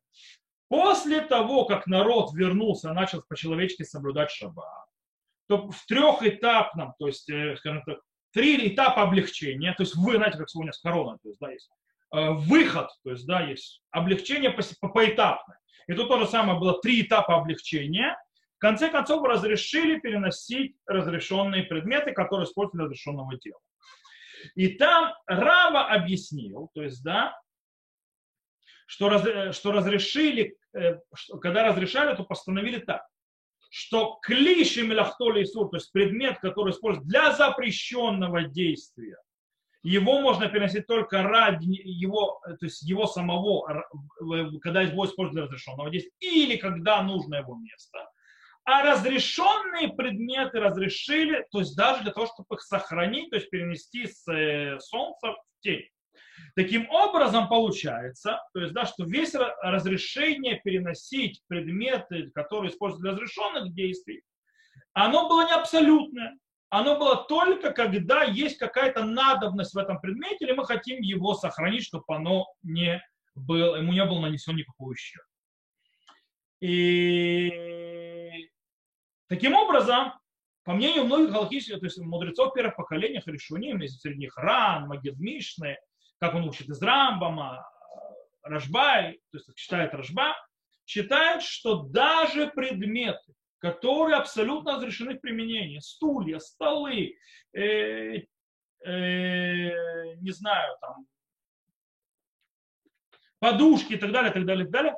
После 0.67 1.21
того, 1.21 1.65
как 1.65 1.86
народ 1.86 2.33
вернулся, 2.33 2.91
начал 2.93 3.21
по-человечески 3.21 3.83
соблюдать 3.83 4.31
шаббат, 4.31 4.86
то 5.47 5.69
в 5.69 5.86
трехэтапном, 5.86 6.95
то 6.97 7.07
есть, 7.07 7.29
э, 7.29 7.55
скажем 7.57 7.83
так, 7.83 7.99
три 8.33 8.73
этапа 8.73 9.03
облегчения, 9.03 9.73
то 9.73 9.83
есть 9.83 9.95
вы, 9.95 10.15
знаете, 10.15 10.39
как 10.39 10.49
сегодня 10.49 10.71
с 10.71 10.79
короной, 10.79 11.17
то 11.21 11.29
есть, 11.29 11.39
да, 11.39 11.51
есть 11.51 11.69
э, 12.13 12.31
выход, 12.31 12.89
то 13.03 13.11
есть, 13.11 13.27
да, 13.27 13.41
есть 13.41 13.81
облегчение 13.91 14.49
по, 14.49 14.63
по, 14.81 14.89
поэтапно. 14.89 15.55
И 15.88 15.93
тут 15.93 16.07
то 16.07 16.19
же 16.19 16.25
самое 16.25 16.59
было 16.59 16.81
три 16.81 17.03
этапа 17.03 17.36
облегчения. 17.36 18.17
В 18.57 18.59
конце 18.59 18.89
концов 18.89 19.23
разрешили 19.23 19.99
переносить 19.99 20.75
разрешенные 20.88 21.63
предметы, 21.63 22.11
которые 22.11 22.45
используют 22.45 22.73
для 22.73 22.83
разрешенного 22.86 23.38
дела. 23.38 23.59
И 24.55 24.69
там 24.69 25.13
Рава 25.27 25.88
объяснил, 25.89 26.69
то 26.73 26.81
есть, 26.81 27.03
да, 27.03 27.39
что, 28.86 29.09
раз, 29.09 29.25
э, 29.25 29.51
что 29.51 29.71
разрешили, 29.71 30.57
э, 30.73 30.99
когда 31.41 31.67
разрешали, 31.67 32.15
то 32.15 32.23
постановили 32.23 32.79
так, 32.79 33.05
что 33.69 34.19
клиши 34.21 34.83
мелахтоли 34.83 35.41
и 35.41 35.45
сур, 35.45 35.69
то 35.69 35.77
есть 35.77 35.91
предмет, 35.91 36.39
который 36.39 36.71
используется 36.71 37.09
для 37.09 37.31
запрещенного 37.33 38.43
действия, 38.43 39.17
его 39.83 40.19
можно 40.19 40.49
переносить 40.49 40.88
только 40.88 41.21
ради 41.23 41.69
его, 41.83 42.41
э, 42.47 42.55
то 42.57 42.65
есть 42.65 42.83
его 42.83 43.07
самого, 43.07 43.86
когда 44.61 44.81
его 44.81 45.05
используют 45.05 45.33
для 45.33 45.43
разрешенного 45.43 45.89
действия, 45.89 46.13
или 46.19 46.57
когда 46.57 47.01
нужно 47.01 47.36
его 47.36 47.55
место. 47.55 48.09
А 48.67 48.81
разрешенные 48.81 49.89
предметы 49.89 50.59
разрешили, 50.59 51.45
то 51.51 51.59
есть 51.59 51.75
даже 51.77 52.01
для 52.01 52.11
того, 52.11 52.25
чтобы 52.25 52.55
их 52.55 52.61
сохранить, 52.61 53.29
то 53.29 53.36
есть 53.36 53.51
перенести 53.51 54.07
с 54.07 54.23
солнца 54.79 55.33
в 55.33 55.61
тень. 55.61 55.88
Таким 56.55 56.89
образом 56.89 57.47
получается, 57.49 58.39
то 58.53 58.61
есть, 58.61 58.73
да, 58.73 58.86
что 58.86 59.05
весь 59.05 59.36
разрешение 59.61 60.59
переносить 60.63 61.41
предметы, 61.47 62.31
которые 62.33 62.71
используются 62.71 63.03
для 63.03 63.11
разрешенных 63.11 63.73
действий, 63.73 64.21
оно 64.93 65.27
было 65.27 65.45
не 65.45 65.53
абсолютное. 65.53 66.38
Оно 66.69 66.97
было 66.97 67.25
только, 67.27 67.71
когда 67.71 68.23
есть 68.23 68.57
какая-то 68.57 69.05
надобность 69.05 69.73
в 69.73 69.77
этом 69.77 69.99
предмете, 70.01 70.45
или 70.45 70.53
мы 70.53 70.65
хотим 70.65 70.99
его 71.01 71.36
сохранить, 71.36 71.86
чтобы 71.86 72.03
оно 72.09 72.47
не 72.63 73.01
было, 73.36 73.77
ему 73.77 73.93
не 73.93 74.03
был 74.03 74.19
нанесен 74.19 74.55
никакой 74.55 74.93
ущерб. 74.93 75.25
И 76.61 78.49
таким 79.27 79.53
образом, 79.53 80.13
по 80.63 80.73
мнению 80.73 81.05
многих 81.05 81.31
галактических, 81.31 81.79
то 81.79 81.86
есть 81.86 81.99
мудрецов 81.99 82.53
первых 82.53 82.75
поколений, 82.75 83.21
Харишуним, 83.21 83.88
среди 83.88 84.17
них 84.17 84.36
Ран, 84.36 84.88
Магид 84.88 85.19
Мишны, 85.19 85.77
как 86.20 86.34
он 86.36 86.47
учит 86.47 86.70
из 86.70 86.82
Рамбама, 86.82 87.68
Рашбай, 88.43 89.20
то 89.32 89.38
есть 89.38 89.53
читает 89.55 89.93
Рашба, 89.93 90.36
считает, 90.86 91.41
что 91.41 91.84
даже 91.84 92.47
предметы, 92.47 93.34
которые 93.57 94.18
абсолютно 94.18 94.76
разрешены 94.76 95.16
в 95.16 95.22
применении, 95.22 95.80
стулья, 95.80 96.39
столы, 96.39 97.16
э, 97.53 97.59
э, 97.59 98.26
не 98.84 100.32
знаю, 100.32 100.78
там, 100.80 101.07
подушки 103.39 103.93
и 103.93 103.97
так 103.97 104.11
далее, 104.11 104.32
так 104.32 104.45
далее, 104.45 104.66
так 104.66 104.74
далее, 104.74 104.95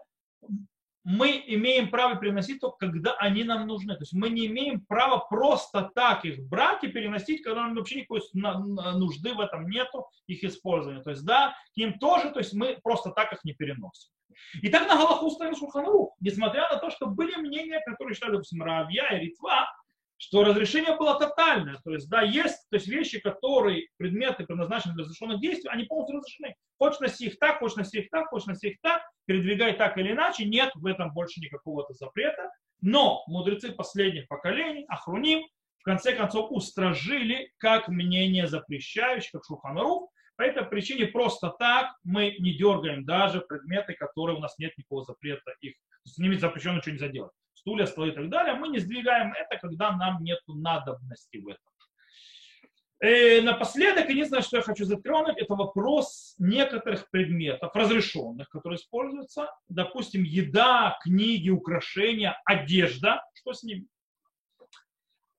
мы 1.09 1.41
имеем 1.47 1.89
право 1.89 2.17
переносить 2.17 2.59
только 2.59 2.79
когда 2.79 3.13
они 3.13 3.45
нам 3.45 3.65
нужны. 3.65 3.93
То 3.93 4.01
есть 4.01 4.11
мы 4.11 4.29
не 4.29 4.47
имеем 4.47 4.81
права 4.81 5.19
просто 5.19 5.89
так 5.95 6.25
их 6.25 6.45
брать 6.49 6.83
и 6.83 6.89
переносить, 6.89 7.43
когда 7.43 7.61
нам 7.61 7.75
вообще 7.75 8.01
никакой 8.01 8.21
нужды 8.33 9.33
в 9.33 9.39
этом 9.39 9.69
нету, 9.69 10.05
их 10.27 10.43
использования. 10.43 11.01
То 11.01 11.11
есть 11.11 11.23
да, 11.23 11.55
к 11.73 11.77
ним 11.77 11.97
тоже, 11.97 12.31
то 12.31 12.39
есть 12.39 12.53
мы 12.53 12.77
просто 12.83 13.11
так 13.11 13.31
их 13.31 13.39
не 13.45 13.53
переносим. 13.53 14.11
И 14.61 14.67
так 14.67 14.85
на 14.89 14.97
Галаху 14.97 15.29
ставим 15.31 15.55
Шуханрух, 15.55 16.13
несмотря 16.19 16.69
на 16.69 16.75
то, 16.75 16.89
что 16.89 17.07
были 17.07 17.35
мнения, 17.37 17.81
которые 17.85 18.13
считали, 18.13 18.33
допустим, 18.33 18.61
Равья 18.61 19.07
и 19.17 19.27
Ритва, 19.27 19.65
что 20.17 20.43
разрешение 20.43 20.95
было 20.97 21.17
тотальное. 21.19 21.79
То 21.83 21.93
есть, 21.93 22.09
да, 22.09 22.21
есть 22.21 22.67
то 22.69 22.75
есть 22.75 22.87
вещи, 22.87 23.19
которые, 23.19 23.87
предметы, 23.97 24.45
предназначены 24.45 24.95
для 24.95 25.03
разрешенных 25.03 25.39
действий, 25.39 25.69
они 25.69 25.83
полностью 25.83 26.17
разрешены. 26.17 26.55
Хочешь 26.77 26.99
носи 26.99 27.27
их 27.27 27.39
так, 27.39 27.59
хочешь 27.59 27.77
носи 27.77 27.99
их 27.99 28.09
так, 28.09 28.27
хочешь 28.27 28.47
носи 28.47 28.69
их 28.69 28.77
так, 28.81 29.01
передвигай 29.25 29.73
так 29.73 29.97
или 29.97 30.11
иначе, 30.11 30.45
нет 30.45 30.71
в 30.75 30.85
этом 30.85 31.13
больше 31.13 31.39
никакого 31.39 31.85
запрета. 31.89 32.51
Но 32.81 33.23
мудрецы 33.27 33.71
последних 33.71 34.27
поколений, 34.27 34.85
Ахруним, 34.87 35.47
в 35.79 35.83
конце 35.83 36.13
концов 36.13 36.51
устражили 36.51 37.51
как 37.57 37.87
мнение 37.87 38.47
запрещающих, 38.47 39.31
как 39.31 39.45
Шуханарух. 39.45 40.11
По 40.35 40.43
этой 40.43 40.63
причине 40.65 41.07
просто 41.07 41.49
так 41.49 41.95
мы 42.03 42.35
не 42.39 42.53
дергаем 42.53 43.05
даже 43.05 43.41
предметы, 43.41 43.93
которые 43.93 44.37
у 44.37 44.39
нас 44.39 44.57
нет 44.59 44.77
никакого 44.77 45.03
запрета 45.03 45.53
их. 45.61 45.75
С 46.03 46.17
ними 46.19 46.35
запрещено 46.35 46.77
ничего 46.77 46.93
не 46.93 46.99
заделать. 46.99 47.31
Стулья, 47.67 47.85
столы 47.85 48.09
и 48.09 48.11
так 48.11 48.29
далее. 48.29 48.53
Мы 48.53 48.69
не 48.69 48.79
сдвигаем 48.79 49.33
это, 49.33 49.57
когда 49.57 49.91
нам 49.91 50.23
нет 50.23 50.39
надобности 50.47 51.35
в 51.35 51.49
этом. 51.49 51.65
И 53.01 53.05
э, 53.05 53.41
напоследок, 53.41 54.09
единственное, 54.09 54.41
что 54.41 54.55
я 54.55 54.63
хочу 54.63 54.85
затронуть, 54.85 55.37
это 55.37 55.53
вопрос 55.53 56.33
некоторых 56.37 57.09
предметов, 57.09 57.75
разрешенных, 57.75 58.47
которые 58.47 58.77
используются. 58.77 59.51
Допустим, 59.67 60.23
еда, 60.23 60.97
книги, 61.03 61.49
украшения, 61.49 62.41
одежда. 62.45 63.21
Что 63.33 63.51
с 63.51 63.63
ними? 63.63 63.85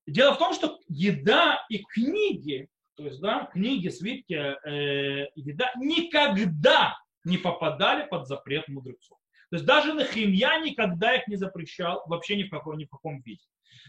Дело 0.07 0.35
в 0.35 0.39
том, 0.39 0.53
что 0.53 0.79
еда 0.87 1.65
и 1.71 1.79
книги, 1.79 2.69
то 2.95 3.05
есть 3.05 3.23
да, 3.23 3.49
книги, 3.51 3.89
свитки, 3.89 4.35
э, 4.35 5.31
еда 5.35 5.73
никогда 5.77 6.95
не 7.25 7.39
попадали 7.39 8.07
под 8.07 8.29
запрет 8.29 8.69
мудрецов. 8.69 9.17
То 9.51 9.57
есть 9.57 9.65
даже 9.65 9.95
Нахимья 9.95 10.59
никогда 10.61 11.15
их 11.15 11.27
не 11.27 11.37
запрещал 11.37 12.03
вообще 12.07 12.37
ни 12.37 12.43
в 12.45 12.51
каком, 12.51 12.77
ни 12.77 12.85
в 12.85 12.91
каком 12.91 13.21
виде. 13.23 13.43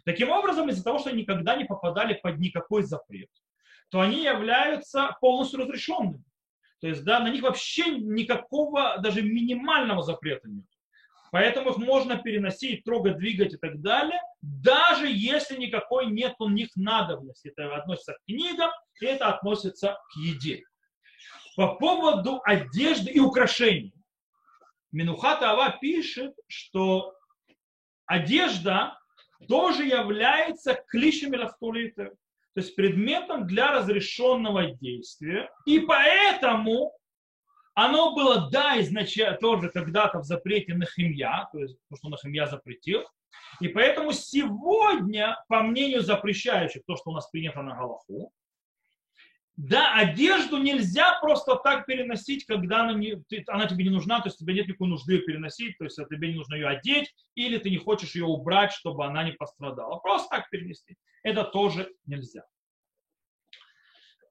Таким 0.06 0.30
образом, 0.30 0.70
из-за 0.70 0.84
того, 0.84 1.00
что 1.00 1.10
они 1.10 1.22
никогда 1.22 1.56
не 1.56 1.66
попадали 1.66 2.14
под 2.14 2.40
никакой 2.40 2.84
запрет, 2.84 3.30
то 3.90 4.00
они 4.00 4.24
являются 4.24 5.18
полностью 5.20 5.60
разрешенными. 5.60 6.24
То 6.80 6.88
есть 6.88 7.04
да, 7.04 7.20
на 7.20 7.30
них 7.30 7.44
вообще 7.44 7.90
никакого 7.98 8.98
даже 9.00 9.22
минимального 9.22 10.02
запрета 10.02 10.48
нет. 10.48 10.66
Поэтому 11.32 11.72
их 11.72 11.78
можно 11.78 12.18
переносить, 12.18 12.84
трогать, 12.84 13.18
двигать 13.18 13.54
и 13.54 13.58
так 13.58 13.82
далее, 13.82 14.20
даже 14.42 15.08
если 15.08 15.58
никакой 15.58 16.08
нет 16.08 16.36
у 16.40 16.50
них 16.50 16.70
надобности. 16.76 17.50
Это 17.50 17.76
относится 17.76 18.14
к 18.14 18.26
книгам, 18.26 18.72
и 19.02 19.06
это 19.06 19.28
относится 19.28 19.98
к 20.12 20.18
еде. 20.18 20.64
По 21.56 21.76
поводу 21.76 22.42
одежды 22.46 23.12
и 23.12 23.20
украшений. 23.20 23.94
Минухата 24.92 25.52
Ава 25.52 25.78
пишет, 25.80 26.34
что 26.48 27.14
одежда 28.06 29.00
тоже 29.48 29.86
является 29.86 30.74
клишами 30.74 31.38
лавтулита 31.38 32.12
то 32.54 32.62
есть 32.62 32.76
предметом 32.76 33.48
для 33.48 33.72
разрешенного 33.72 34.72
действия. 34.72 35.50
И 35.66 35.80
поэтому 35.80 36.92
оно 37.74 38.14
было, 38.14 38.50
да, 38.52 38.82
изначально 38.82 39.38
тоже 39.38 39.70
когда-то 39.70 40.20
в 40.20 40.26
запрете 40.26 40.74
на 40.74 40.86
химья, 40.86 41.48
то 41.52 41.60
есть 41.60 41.78
то, 41.90 41.96
что 41.96 42.10
на 42.10 42.18
химья 42.18 42.48
запретил. 42.48 43.04
И 43.62 43.68
поэтому 43.68 44.12
сегодня, 44.12 45.42
по 45.48 45.62
мнению 45.62 46.02
запрещающих, 46.02 46.82
то, 46.86 46.96
что 46.96 47.12
у 47.12 47.14
нас 47.14 47.30
принято 47.30 47.62
на 47.62 47.76
Галаху, 47.76 48.34
да, 49.60 49.94
одежду 49.94 50.58
нельзя 50.58 51.20
просто 51.20 51.56
так 51.56 51.86
переносить, 51.86 52.46
когда 52.46 52.84
она, 52.84 52.94
не, 52.94 53.18
ты, 53.28 53.44
она 53.48 53.68
тебе 53.68 53.84
не 53.84 53.90
нужна, 53.90 54.22
то 54.22 54.30
есть 54.30 54.40
тебе 54.40 54.54
нет 54.54 54.68
никакой 54.68 54.88
нужды 54.88 55.16
ее 55.16 55.22
переносить, 55.24 55.78
то 55.78 55.84
есть 55.84 55.98
тебе 55.98 56.30
не 56.30 56.36
нужно 56.36 56.56
ее 56.56 56.70
одеть, 56.70 57.14
или 57.36 57.58
ты 57.58 57.70
не 57.70 57.78
хочешь 57.78 58.16
ее 58.16 58.24
убрать, 58.24 58.72
чтобы 58.72 59.06
она 59.06 59.22
не 59.26 59.34
пострадала. 59.34 60.00
Просто 60.00 60.30
так 60.30 60.50
перенести. 60.50 60.96
Это 61.24 61.44
тоже 61.44 61.92
нельзя. 62.06 62.46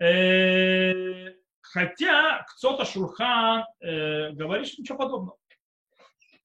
Э, 0.01 1.35
хотя 1.61 2.47
кто-то 2.49 2.87
Шурхан 2.87 3.67
э, 3.81 4.31
говорит, 4.31 4.69
что 4.69 4.81
ничего 4.81 4.97
подобного. 4.97 5.37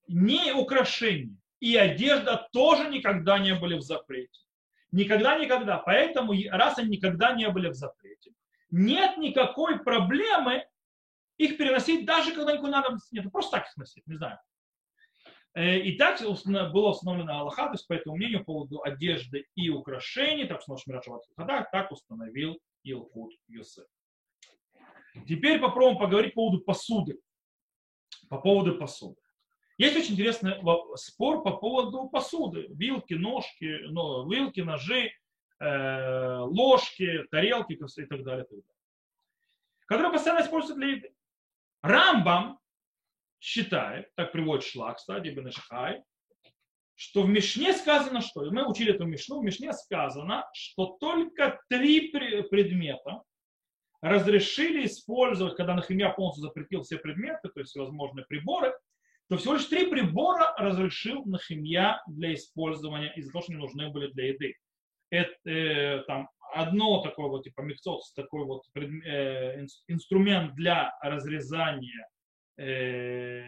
Не 0.10 0.52
украшения 0.52 1.38
и 1.62 1.78
одежда 1.78 2.50
тоже 2.52 2.90
никогда 2.90 3.40
не 3.40 3.56
были 3.56 3.76
в 3.76 3.82
запрете. 3.82 4.42
Никогда, 4.92 5.38
никогда. 5.40 5.78
Поэтому, 5.78 6.34
раз 6.52 6.78
они 6.80 6.98
никогда 6.98 7.32
не 7.32 7.48
были 7.48 7.70
в 7.70 7.76
запрете, 7.76 8.34
нет 8.74 9.18
никакой 9.18 9.80
проблемы 9.80 10.68
их 11.38 11.58
переносить, 11.58 12.06
даже 12.06 12.34
когда 12.34 12.54
никакой 12.54 12.72
надобности 12.72 13.14
нет. 13.14 13.32
Просто 13.32 13.58
так 13.58 13.68
их 13.68 13.78
носить, 13.78 14.06
не 14.08 14.16
знаю. 14.16 14.40
Э, 15.54 15.78
и 15.78 15.96
так 15.98 16.20
было 16.22 16.90
установлено 16.90 17.40
Аллаха, 17.40 17.68
то 17.68 17.74
есть 17.74 17.88
по 17.88 17.94
этому 17.94 18.16
мнению 18.16 18.40
по 18.40 18.54
поводу 18.54 18.82
одежды 18.82 19.46
и 19.56 19.70
украшений, 19.70 20.46
так 20.46 20.62
Мират 20.88 21.06
Шабат 21.06 21.72
так 21.72 21.92
установил 21.92 22.60
Илхут 22.84 23.34
Юсеф. 23.48 23.86
Теперь 25.28 25.60
попробуем 25.60 26.00
поговорить 26.00 26.34
по 26.34 26.42
поводу 26.42 26.64
посуды. 26.64 27.20
По 28.30 28.40
поводу 28.40 28.80
посуды. 28.80 29.22
Есть 29.78 29.96
очень 29.96 30.14
интересный 30.14 30.56
спор 30.96 31.44
по 31.44 31.58
поводу 31.58 32.10
посуды. 32.10 32.68
Вилки, 32.70 33.14
ножки, 33.14 33.82
ну, 33.90 34.28
вилки, 34.30 34.62
ножи, 34.62 35.12
э, 35.60 36.38
ложки, 36.40 37.24
тарелки 37.32 37.74
и 37.74 37.78
так 37.78 38.24
далее, 38.24 38.46
и 38.46 38.48
так 38.48 38.50
далее. 38.50 38.64
Которые 39.86 40.12
постоянно 40.12 40.44
используются 40.44 40.76
для 40.76 40.96
еды. 40.96 41.14
Рамбам 41.82 42.60
считает, 43.40 44.14
так 44.16 44.32
приводит 44.32 44.66
Шлак, 44.66 44.98
кстати, 44.98 45.28
Ибн 45.28 45.52
Шахай, 45.52 46.04
что 46.96 47.24
в 47.24 47.30
Мишне 47.30 47.74
сказано 47.74 48.22
что? 48.22 48.50
Мы 48.52 48.66
учили 48.68 48.94
эту 48.94 49.06
Мишну, 49.06 49.40
в 49.40 49.44
Мишне 49.44 49.74
сказано, 49.74 50.48
что 50.54 50.98
только 51.00 51.60
три 51.68 52.10
предмета 52.10 53.24
разрешили 54.02 54.86
использовать, 54.86 55.56
когда 55.56 55.74
Нахимия 55.76 56.10
полностью 56.10 56.44
запретил 56.44 56.84
все 56.84 56.98
предметы, 56.98 57.50
то 57.50 57.60
есть 57.60 57.72
всевозможные 57.72 58.26
приборы, 58.26 58.74
то 59.30 59.38
всего 59.38 59.54
лишь 59.54 59.66
три 59.66 59.88
прибора 59.88 60.54
разрешил 60.58 61.26
Нахимия 61.26 62.02
для 62.08 62.34
использования 62.34 63.14
из-за 63.16 63.32
того, 63.32 63.44
что 63.44 63.54
не 63.54 63.60
нужны 63.60 63.90
были 63.90 64.12
для 64.12 64.28
еды 64.28 64.56
это, 65.14 65.50
э, 65.50 66.04
там, 66.08 66.28
одно 66.54 67.02
такое 67.04 67.28
вот, 67.28 67.44
типа 67.44 67.62
миксос, 67.62 68.14
такой 68.14 68.46
вот 68.46 68.64
э, 68.76 69.64
инструмент 69.88 70.56
для 70.56 70.92
разрезания 71.02 72.10
э, 72.58 73.48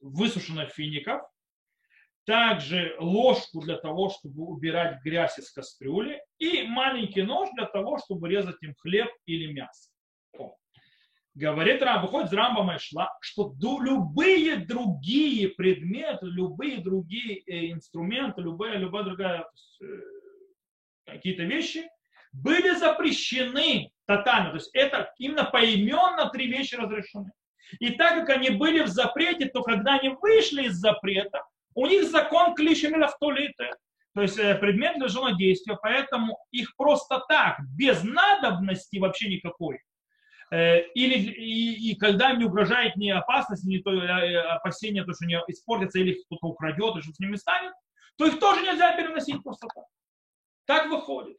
высушенных 0.00 0.70
фиников, 0.70 1.22
также 2.26 2.94
ложку 2.98 3.62
для 3.62 3.78
того, 3.78 4.10
чтобы 4.10 4.44
убирать 4.44 5.02
грязь 5.02 5.38
из 5.38 5.50
кастрюли, 5.50 6.22
и 6.38 6.64
маленький 6.64 7.22
нож 7.22 7.48
для 7.54 7.66
того, 7.66 7.98
чтобы 7.98 8.28
резать 8.28 8.62
им 8.62 8.74
хлеб 8.78 9.08
или 9.24 9.50
мясо. 9.50 9.90
Говорит 11.34 11.82
Рам, 11.82 12.02
выходит 12.02 12.28
из 12.28 12.34
Рамбама 12.34 12.76
и 12.76 12.78
шла, 12.78 13.10
что 13.20 13.54
любые 13.60 14.56
другие 14.56 15.48
предметы, 15.48 16.26
любые 16.26 16.78
другие 16.78 17.38
э, 17.46 17.72
инструменты, 17.72 18.42
любая, 18.42 18.76
любая 18.76 19.02
другая 19.02 19.46
какие-то 21.06 21.42
вещи 21.42 21.88
были 22.32 22.74
запрещены 22.74 23.90
тотально. 24.06 24.50
То 24.50 24.56
есть 24.56 24.70
это 24.74 25.12
именно 25.18 25.44
поименно 25.44 26.28
три 26.30 26.48
вещи 26.48 26.74
разрешены. 26.74 27.30
И 27.80 27.90
так 27.90 28.14
как 28.26 28.36
они 28.36 28.50
были 28.50 28.82
в 28.82 28.88
запрете, 28.88 29.46
то 29.46 29.62
когда 29.62 29.94
они 29.94 30.10
вышли 30.20 30.64
из 30.64 30.74
запрета, 30.74 31.42
у 31.74 31.86
них 31.86 32.04
закон 32.04 32.54
клишами 32.54 32.96
лавтолиты. 32.96 33.70
То 34.14 34.22
есть 34.22 34.38
э, 34.38 34.54
предмет 34.54 34.96
лежало 34.96 35.34
действия, 35.34 35.76
поэтому 35.80 36.38
их 36.52 36.76
просто 36.76 37.20
так, 37.28 37.58
без 37.76 38.04
надобности 38.04 38.98
вообще 38.98 39.28
никакой, 39.28 39.80
э, 40.52 40.82
или 40.94 41.14
и, 41.14 41.90
и 41.90 41.96
когда 41.96 42.32
не 42.32 42.44
угрожает 42.44 42.94
ни 42.94 43.10
опасность, 43.10 43.64
ни 43.64 43.78
то, 43.78 43.90
э, 43.92 44.36
опасение, 44.38 45.04
то, 45.04 45.12
что 45.14 45.24
они 45.24 45.34
испортятся, 45.48 45.98
или 45.98 46.22
кто-то 46.26 46.46
украдет, 46.46 46.96
и 46.96 47.00
что 47.02 47.12
с 47.12 47.18
ними 47.18 47.34
станет, 47.34 47.72
то 48.16 48.26
их 48.26 48.38
тоже 48.38 48.62
нельзя 48.62 48.96
переносить 48.96 49.42
просто 49.42 49.66
так. 49.74 49.84
Так 50.66 50.88
выходит. 50.90 51.36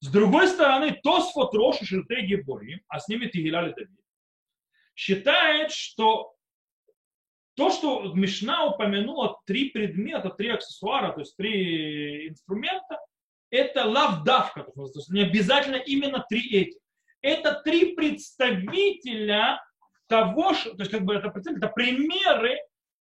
С 0.00 0.10
другой 0.10 0.48
стороны, 0.48 0.98
Тосфот 1.02 1.54
Рош 1.54 1.80
и 1.80 1.84
Шертеги 1.84 2.36
Борим, 2.36 2.80
а 2.88 3.00
с 3.00 3.08
ними 3.08 3.26
Тигиляли 3.26 3.72
Давид, 3.72 4.00
считает, 4.94 5.70
что 5.70 6.34
то, 7.54 7.70
что 7.70 8.12
Мишна 8.14 8.66
упомянула 8.66 9.40
три 9.46 9.70
предмета, 9.70 10.30
три 10.30 10.48
аксессуара, 10.48 11.12
то 11.12 11.20
есть 11.20 11.36
три 11.36 12.28
инструмента, 12.28 12.98
это 13.50 13.84
лавдавка, 13.84 14.64
то 14.64 14.82
есть 14.82 15.10
не 15.10 15.22
обязательно 15.22 15.76
именно 15.76 16.24
три 16.28 16.50
эти. 16.50 16.78
Это 17.22 17.62
три 17.64 17.94
представителя 17.94 19.62
того, 20.08 20.52
что, 20.54 20.74
то 20.74 20.80
есть 20.82 20.90
как 20.90 21.04
бы 21.04 21.14
это, 21.14 21.32
это 21.32 21.68
примеры 21.68 22.58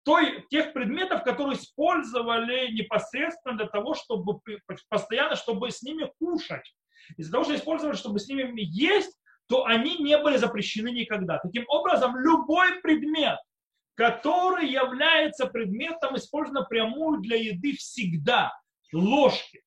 той, 0.09 0.43
тех 0.49 0.73
предметов, 0.73 1.23
которые 1.23 1.59
использовали 1.59 2.73
непосредственно 2.73 3.59
для 3.59 3.67
того, 3.67 3.93
чтобы 3.93 4.41
постоянно, 4.89 5.37
чтобы 5.37 5.71
с 5.71 5.83
ними 5.83 6.11
кушать. 6.19 6.75
Из-за 7.19 7.31
того, 7.31 7.45
что 7.45 7.55
использовали, 7.55 7.95
чтобы 7.95 8.19
с 8.19 8.27
ними 8.27 8.55
есть, 8.57 9.19
то 9.51 9.67
они 9.67 9.99
не 9.99 10.17
были 10.17 10.39
запрещены 10.39 10.93
никогда. 10.93 11.39
Таким 11.41 11.67
образом, 11.69 12.19
любой 12.19 12.81
предмет, 12.81 13.37
который 13.97 14.67
является 14.67 15.45
предметом, 15.45 16.17
использован 16.17 16.67
прямую 16.67 17.21
для 17.21 17.37
еды 17.37 17.77
всегда, 17.77 18.59
ложки, 18.95 19.63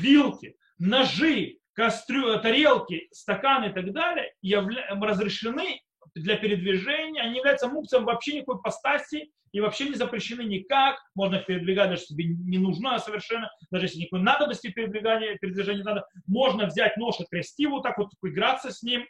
вилки, 0.00 0.56
ножи, 0.76 1.58
кастрю, 1.72 2.40
тарелки, 2.40 3.06
стаканы 3.12 3.66
и 3.66 3.72
так 3.72 3.92
далее, 3.92 4.34
явля... 4.42 4.88
разрешены 5.00 5.83
для 6.14 6.36
передвижения, 6.36 7.22
они 7.22 7.38
являются 7.38 7.68
мукцием 7.68 8.04
вообще 8.04 8.36
никакой 8.36 8.60
постаси 8.62 9.32
и 9.52 9.60
вообще 9.60 9.88
не 9.88 9.94
запрещены 9.94 10.42
никак. 10.42 10.96
Можно 11.14 11.36
их 11.36 11.46
передвигать, 11.46 11.90
даже 11.90 12.02
если 12.02 12.14
тебе 12.14 12.24
не 12.26 12.58
нужна 12.58 12.98
совершенно, 12.98 13.50
даже 13.70 13.86
если 13.86 14.00
никакой 14.00 14.20
надобности 14.20 14.70
передвигания, 14.70 15.36
передвижения 15.38 15.78
не 15.78 15.84
надо. 15.84 16.06
Можно 16.26 16.66
взять 16.66 16.96
нож 16.96 17.20
и 17.20 17.24
трясти 17.30 17.66
вот 17.66 17.82
так 17.82 17.98
вот, 17.98 18.10
играться 18.22 18.70
с 18.70 18.82
ним. 18.82 19.04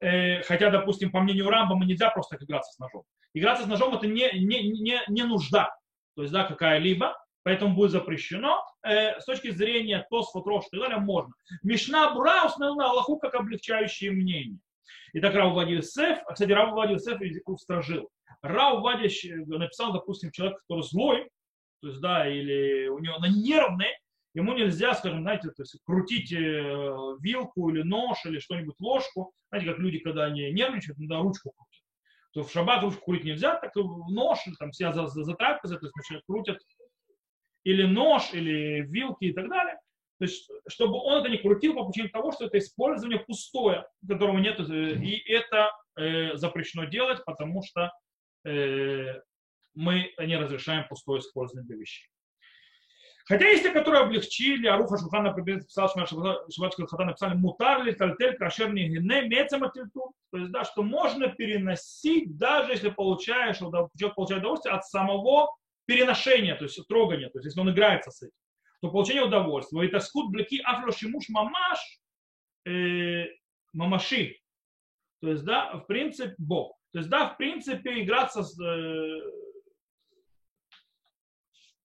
Э, 0.00 0.42
хотя, 0.42 0.70
допустим, 0.70 1.10
по 1.10 1.20
мнению 1.20 1.48
Рамбама 1.48 1.84
нельзя 1.84 2.10
просто 2.10 2.36
играться 2.40 2.72
с 2.72 2.78
ножом. 2.78 3.04
Играться 3.34 3.64
с 3.64 3.66
ножом 3.66 3.94
это 3.94 4.06
не, 4.06 4.30
не, 4.32 4.68
не, 4.68 5.00
не 5.08 5.22
нужда. 5.22 5.74
То 6.16 6.22
есть, 6.22 6.32
да, 6.32 6.44
какая-либо 6.44 7.14
поэтому 7.44 7.74
будет 7.74 7.92
запрещено. 7.92 8.64
Э, 8.82 9.20
с 9.20 9.24
точки 9.24 9.50
зрения 9.50 10.04
Тосфот, 10.10 10.46
Рош 10.46 10.64
и 10.66 10.70
так 10.70 10.80
далее, 10.80 10.98
можно. 10.98 11.32
Мишна 11.62 12.12
Бра 12.14 12.46
установила 12.46 12.90
Аллаху 12.90 13.18
как 13.18 13.34
облегчающее 13.34 14.10
мнение. 14.10 14.58
И 15.12 15.20
так 15.20 15.34
Рау 15.34 15.54
Вади 15.54 15.74
Юсеф, 15.74 16.18
а, 16.26 16.32
кстати, 16.32 16.52
Рау 16.52 16.74
Вади 16.74 16.94
Юсеф 16.94 17.20
устражил. 17.46 18.08
Рау 18.42 18.80
Вади 18.80 19.08
написал, 19.46 19.92
допустим, 19.92 20.30
человек, 20.30 20.58
который 20.60 20.82
злой, 20.82 21.28
то 21.80 21.88
есть, 21.88 22.00
да, 22.00 22.28
или 22.28 22.88
у 22.88 22.98
него 22.98 23.18
на 23.18 23.26
нервный, 23.26 23.94
ему 24.34 24.54
нельзя, 24.54 24.94
скажем, 24.94 25.22
знаете, 25.22 25.48
то 25.50 25.62
есть 25.62 25.78
крутить 25.84 26.32
э, 26.32 26.36
вилку 27.20 27.70
или 27.70 27.82
нож 27.82 28.24
или 28.24 28.38
что-нибудь, 28.38 28.74
ложку. 28.80 29.32
Знаете, 29.50 29.70
как 29.70 29.78
люди, 29.78 29.98
когда 29.98 30.24
они 30.24 30.50
нервничают, 30.50 30.98
надо 30.98 31.22
ручку 31.22 31.52
крутить. 31.52 31.84
То 32.32 32.42
в 32.42 32.50
шаббат 32.50 32.82
ручку 32.82 33.04
крутить 33.04 33.26
нельзя, 33.26 33.56
так 33.56 33.74
нож, 33.76 34.38
там 34.58 34.72
себя 34.72 34.92
за, 34.92 35.06
за, 35.06 35.22
за 35.22 35.34
трапезой, 35.34 35.78
то 35.78 35.86
есть 35.86 36.24
крутят 36.26 36.58
или 37.62 37.84
нож, 37.84 38.32
или 38.32 38.82
вилки 38.82 39.26
и 39.26 39.32
так 39.32 39.48
далее. 39.48 39.78
То 40.18 40.26
есть, 40.26 40.48
чтобы 40.68 40.98
он 40.98 41.20
это 41.20 41.28
не 41.28 41.38
крутил 41.38 41.74
по 41.74 41.84
причине 41.84 42.08
того, 42.08 42.30
что 42.32 42.46
это 42.46 42.58
использование 42.58 43.18
пустое, 43.18 43.86
которого 44.06 44.38
нет, 44.38 44.60
э, 44.60 44.94
и 44.94 45.32
это 45.32 45.72
э, 45.96 46.36
запрещено 46.36 46.84
делать, 46.84 47.24
потому 47.24 47.62
что 47.62 47.92
э, 48.44 49.20
мы 49.74 50.12
не 50.18 50.36
разрешаем 50.36 50.86
пустое 50.88 51.20
использование 51.20 51.66
для 51.66 51.76
вещей. 51.76 52.08
Хотя 53.26 53.48
есть 53.48 53.62
те, 53.62 53.70
которые 53.70 54.02
облегчили, 54.02 54.66
Аруха 54.66 54.98
Шухана 54.98 55.34
написал, 55.34 55.88
Шабатский 55.88 56.86
Хатан 56.86 57.06
написали 57.06 57.34
мутарли, 57.34 57.92
тальтель, 57.92 58.36
кашерни 58.36 58.82
гене, 58.82 59.22
мецематильту. 59.22 60.12
То 60.30 60.38
есть, 60.38 60.52
да, 60.52 60.64
что 60.64 60.82
можно 60.82 61.28
переносить, 61.28 62.36
даже 62.36 62.72
если 62.72 62.90
получаешь, 62.90 63.58
человек 63.58 64.14
получает 64.14 64.42
удовольствие 64.42 64.74
от 64.74 64.84
самого 64.84 65.48
переношения, 65.86 66.54
то 66.54 66.64
есть 66.64 66.86
трогания, 66.86 67.30
то 67.30 67.38
есть 67.38 67.46
если 67.46 67.60
он 67.60 67.70
играется 67.70 68.10
с 68.10 68.22
этим, 68.22 68.36
то 68.84 68.90
получение 68.90 69.24
удовольствия. 69.24 69.86
Это 69.86 69.98
скут 70.00 70.30
блеки 70.30 70.60
афлошимуш 70.62 71.30
мамаш 71.30 71.78
э, 72.66 73.24
мамаши. 73.72 74.36
То 75.22 75.30
есть, 75.30 75.42
да, 75.44 75.74
в 75.78 75.86
принципе, 75.86 76.34
Бог. 76.36 76.76
То 76.92 76.98
есть, 76.98 77.08
да, 77.08 77.30
в 77.30 77.38
принципе, 77.38 78.02
играться 78.02 78.42
с... 78.42 78.60
Э, 78.60 79.20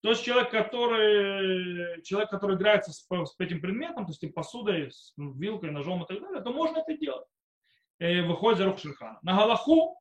то 0.01 0.09
есть 0.09 0.25
человек, 0.25 0.51
который, 0.51 2.01
человек, 2.03 2.29
который 2.29 2.57
играется 2.57 2.91
с, 2.91 3.07
с 3.07 3.39
этим 3.39 3.61
предметом, 3.61 4.05
то 4.05 4.11
есть 4.11 4.23
и 4.23 4.27
посудой, 4.27 4.91
с 4.91 5.13
вилкой, 5.17 5.71
ножом 5.71 6.03
и 6.03 6.05
так 6.05 6.19
далее, 6.19 6.41
то 6.41 6.51
можно 6.51 6.79
это 6.79 6.97
делать. 6.97 7.27
Э, 7.99 8.23
выходит 8.23 8.57
за 8.57 8.65
рук 8.65 8.79
Шельхана. 8.79 9.19
На 9.21 9.37
Галаху 9.37 9.97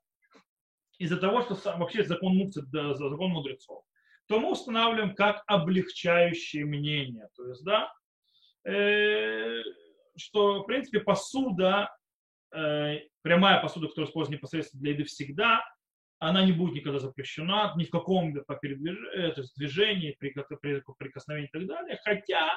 из-за 0.99 1.17
того, 1.17 1.43
что 1.43 1.57
вообще 1.79 2.03
закон 2.03 2.35
мукцы, 2.37 2.63
закон 2.63 3.31
мудрецов, 3.31 3.85
то 4.29 4.39
мы 4.39 4.53
устанавливаем 4.53 5.15
как 5.15 5.43
облегчающее 5.47 6.65
мнение. 6.65 7.29
То 7.35 7.49
есть, 7.49 7.65
да, 7.65 7.93
э, 8.65 9.63
что, 10.17 10.63
в 10.63 10.67
принципе, 10.67 11.01
посуда, 11.01 11.91
э, 12.55 13.01
прямая 13.23 13.61
посуда, 13.63 13.89
которая 13.89 14.09
используется 14.09 14.39
непосредственно 14.39 14.83
для 14.83 14.93
еды 14.93 15.05
всегда, 15.05 15.65
она 16.19 16.45
не 16.45 16.53
будет 16.53 16.75
никогда 16.75 16.99
запрещена 16.99 17.73
ни 17.77 17.85
в 17.85 17.91
каком 17.91 18.35
по 18.45 18.57
передвижении, 18.57 19.31
то 19.31 19.41
есть 19.41 19.57
движении, 19.57 20.17
при, 20.19 20.35
при 20.61 20.83
прикосновении 20.99 21.49
и 21.49 21.59
так 21.59 21.67
далее. 21.67 21.99
Хотя, 22.05 22.51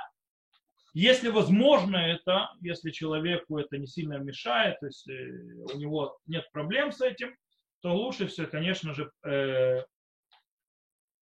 если 0.93 1.29
возможно 1.29 1.95
это, 1.95 2.49
если 2.61 2.91
человеку 2.91 3.59
это 3.59 3.77
не 3.77 3.87
сильно 3.87 4.17
мешает, 4.17 4.79
то 4.79 4.87
есть 4.87 5.07
э, 5.07 5.13
у 5.73 5.77
него 5.77 6.17
нет 6.25 6.51
проблем 6.51 6.91
с 6.91 7.01
этим, 7.01 7.33
то 7.81 7.95
лучше 7.95 8.27
все, 8.27 8.45
конечно 8.45 8.93
же, 8.93 9.11
э, 9.23 9.83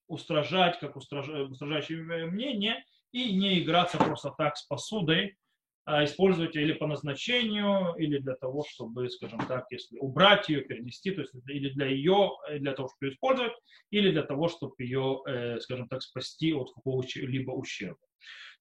устражать, 0.09 0.79
как 0.79 0.95
устражающее 0.97 2.27
мнение, 2.27 2.83
и 3.11 3.33
не 3.33 3.61
играться 3.61 3.97
просто 3.97 4.33
так 4.37 4.57
с 4.57 4.63
посудой, 4.63 5.37
а 5.85 6.03
использовать 6.03 6.55
или 6.55 6.73
по 6.73 6.85
назначению, 6.85 7.95
или 7.97 8.19
для 8.19 8.35
того, 8.35 8.63
чтобы, 8.69 9.09
скажем 9.09 9.39
так, 9.47 9.65
если 9.71 9.97
убрать 9.97 10.47
ее, 10.49 10.61
перенести, 10.61 11.09
то 11.11 11.21
есть 11.21 11.33
или 11.47 11.69
для 11.69 11.87
ее, 11.87 12.31
для 12.59 12.73
того, 12.73 12.89
чтобы 12.89 13.07
ее 13.07 13.13
использовать, 13.13 13.53
или 13.89 14.11
для 14.11 14.23
того, 14.23 14.49
чтобы 14.49 14.75
ее, 14.77 15.21
э, 15.25 15.59
скажем 15.61 15.87
так, 15.87 16.03
спасти 16.03 16.53
от 16.53 16.71
какого-либо 16.73 17.51
ущерба. 17.51 17.97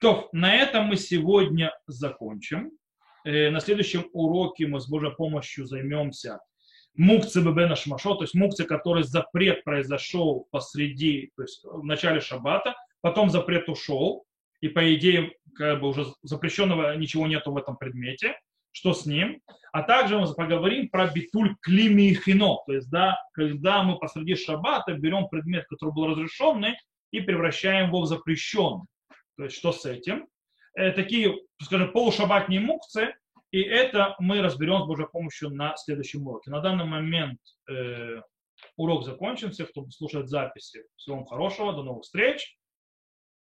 То, 0.01 0.29
на 0.33 0.55
этом 0.55 0.87
мы 0.87 0.97
сегодня 0.97 1.77
закончим. 1.87 2.71
Э, 3.25 3.51
на 3.51 3.61
следующем 3.61 4.09
уроке 4.13 4.67
мы 4.67 4.81
с 4.81 4.89
Божьей 4.89 5.15
помощью 5.15 5.67
займемся 5.67 6.39
мукцы 6.99 7.41
бебена 7.41 7.77
шмашо, 7.77 8.15
то 8.17 8.25
есть 8.25 8.35
мукцы, 8.35 8.65
который 8.65 9.05
запрет 9.05 9.65
произошел 9.65 10.47
посреди, 10.51 11.31
то 11.37 11.43
есть 11.43 11.65
в 11.65 11.85
начале 11.85 12.21
шаббата, 12.21 12.75
потом 13.01 13.31
запрет 13.31 13.69
ушел, 13.69 14.25
и 14.61 14.69
по 14.69 14.95
идее 14.95 15.33
как 15.55 15.81
бы 15.81 15.89
уже 15.89 16.07
запрещенного 16.23 16.97
ничего 16.97 17.27
нету 17.27 17.53
в 17.53 17.57
этом 17.57 17.77
предмете, 17.77 18.37
что 18.73 18.93
с 18.93 19.07
ним. 19.07 19.41
А 19.73 19.83
также 19.83 20.19
мы 20.19 20.33
поговорим 20.35 20.89
про 20.89 21.07
битуль 21.07 21.57
клими 21.63 22.11
и 22.11 22.15
хино, 22.15 22.59
то 22.67 22.75
есть 22.75 22.91
да, 22.91 23.17
когда 23.33 23.83
мы 23.83 23.99
посреди 23.99 24.35
шаббата 24.35 24.93
берем 24.95 25.29
предмет, 25.29 25.67
который 25.69 25.95
был 25.95 26.09
разрешенный, 26.09 26.77
и 27.11 27.21
превращаем 27.21 27.89
его 27.89 28.03
в 28.03 28.07
запрещенный. 28.07 28.85
То 29.37 29.45
есть 29.45 29.57
что 29.57 29.73
с 29.73 29.87
этим? 29.87 30.27
Э, 30.75 30.91
такие, 30.91 31.35
скажем, 31.63 31.93
полушабатные 31.93 32.61
мукцы, 32.61 33.15
и 33.51 33.63
это 33.63 34.15
мы 34.19 34.43
разберем 34.43 34.83
с 34.83 34.87
Божьей 34.87 35.07
помощью 35.11 35.51
на 35.51 35.77
следующем 35.77 36.27
уроке. 36.27 36.51
На 36.51 36.61
данный 36.61 36.85
момент 36.85 37.41
э, 37.71 38.21
урок 38.77 39.05
закончен. 39.05 39.51
Всех, 39.51 39.71
кто 39.71 39.89
слушает 39.91 40.29
записи, 40.29 40.85
всего 40.97 41.17
вам 41.17 41.27
хорошего, 41.27 41.73
до 41.73 41.83
новых 41.83 42.03
встреч. 42.03 42.58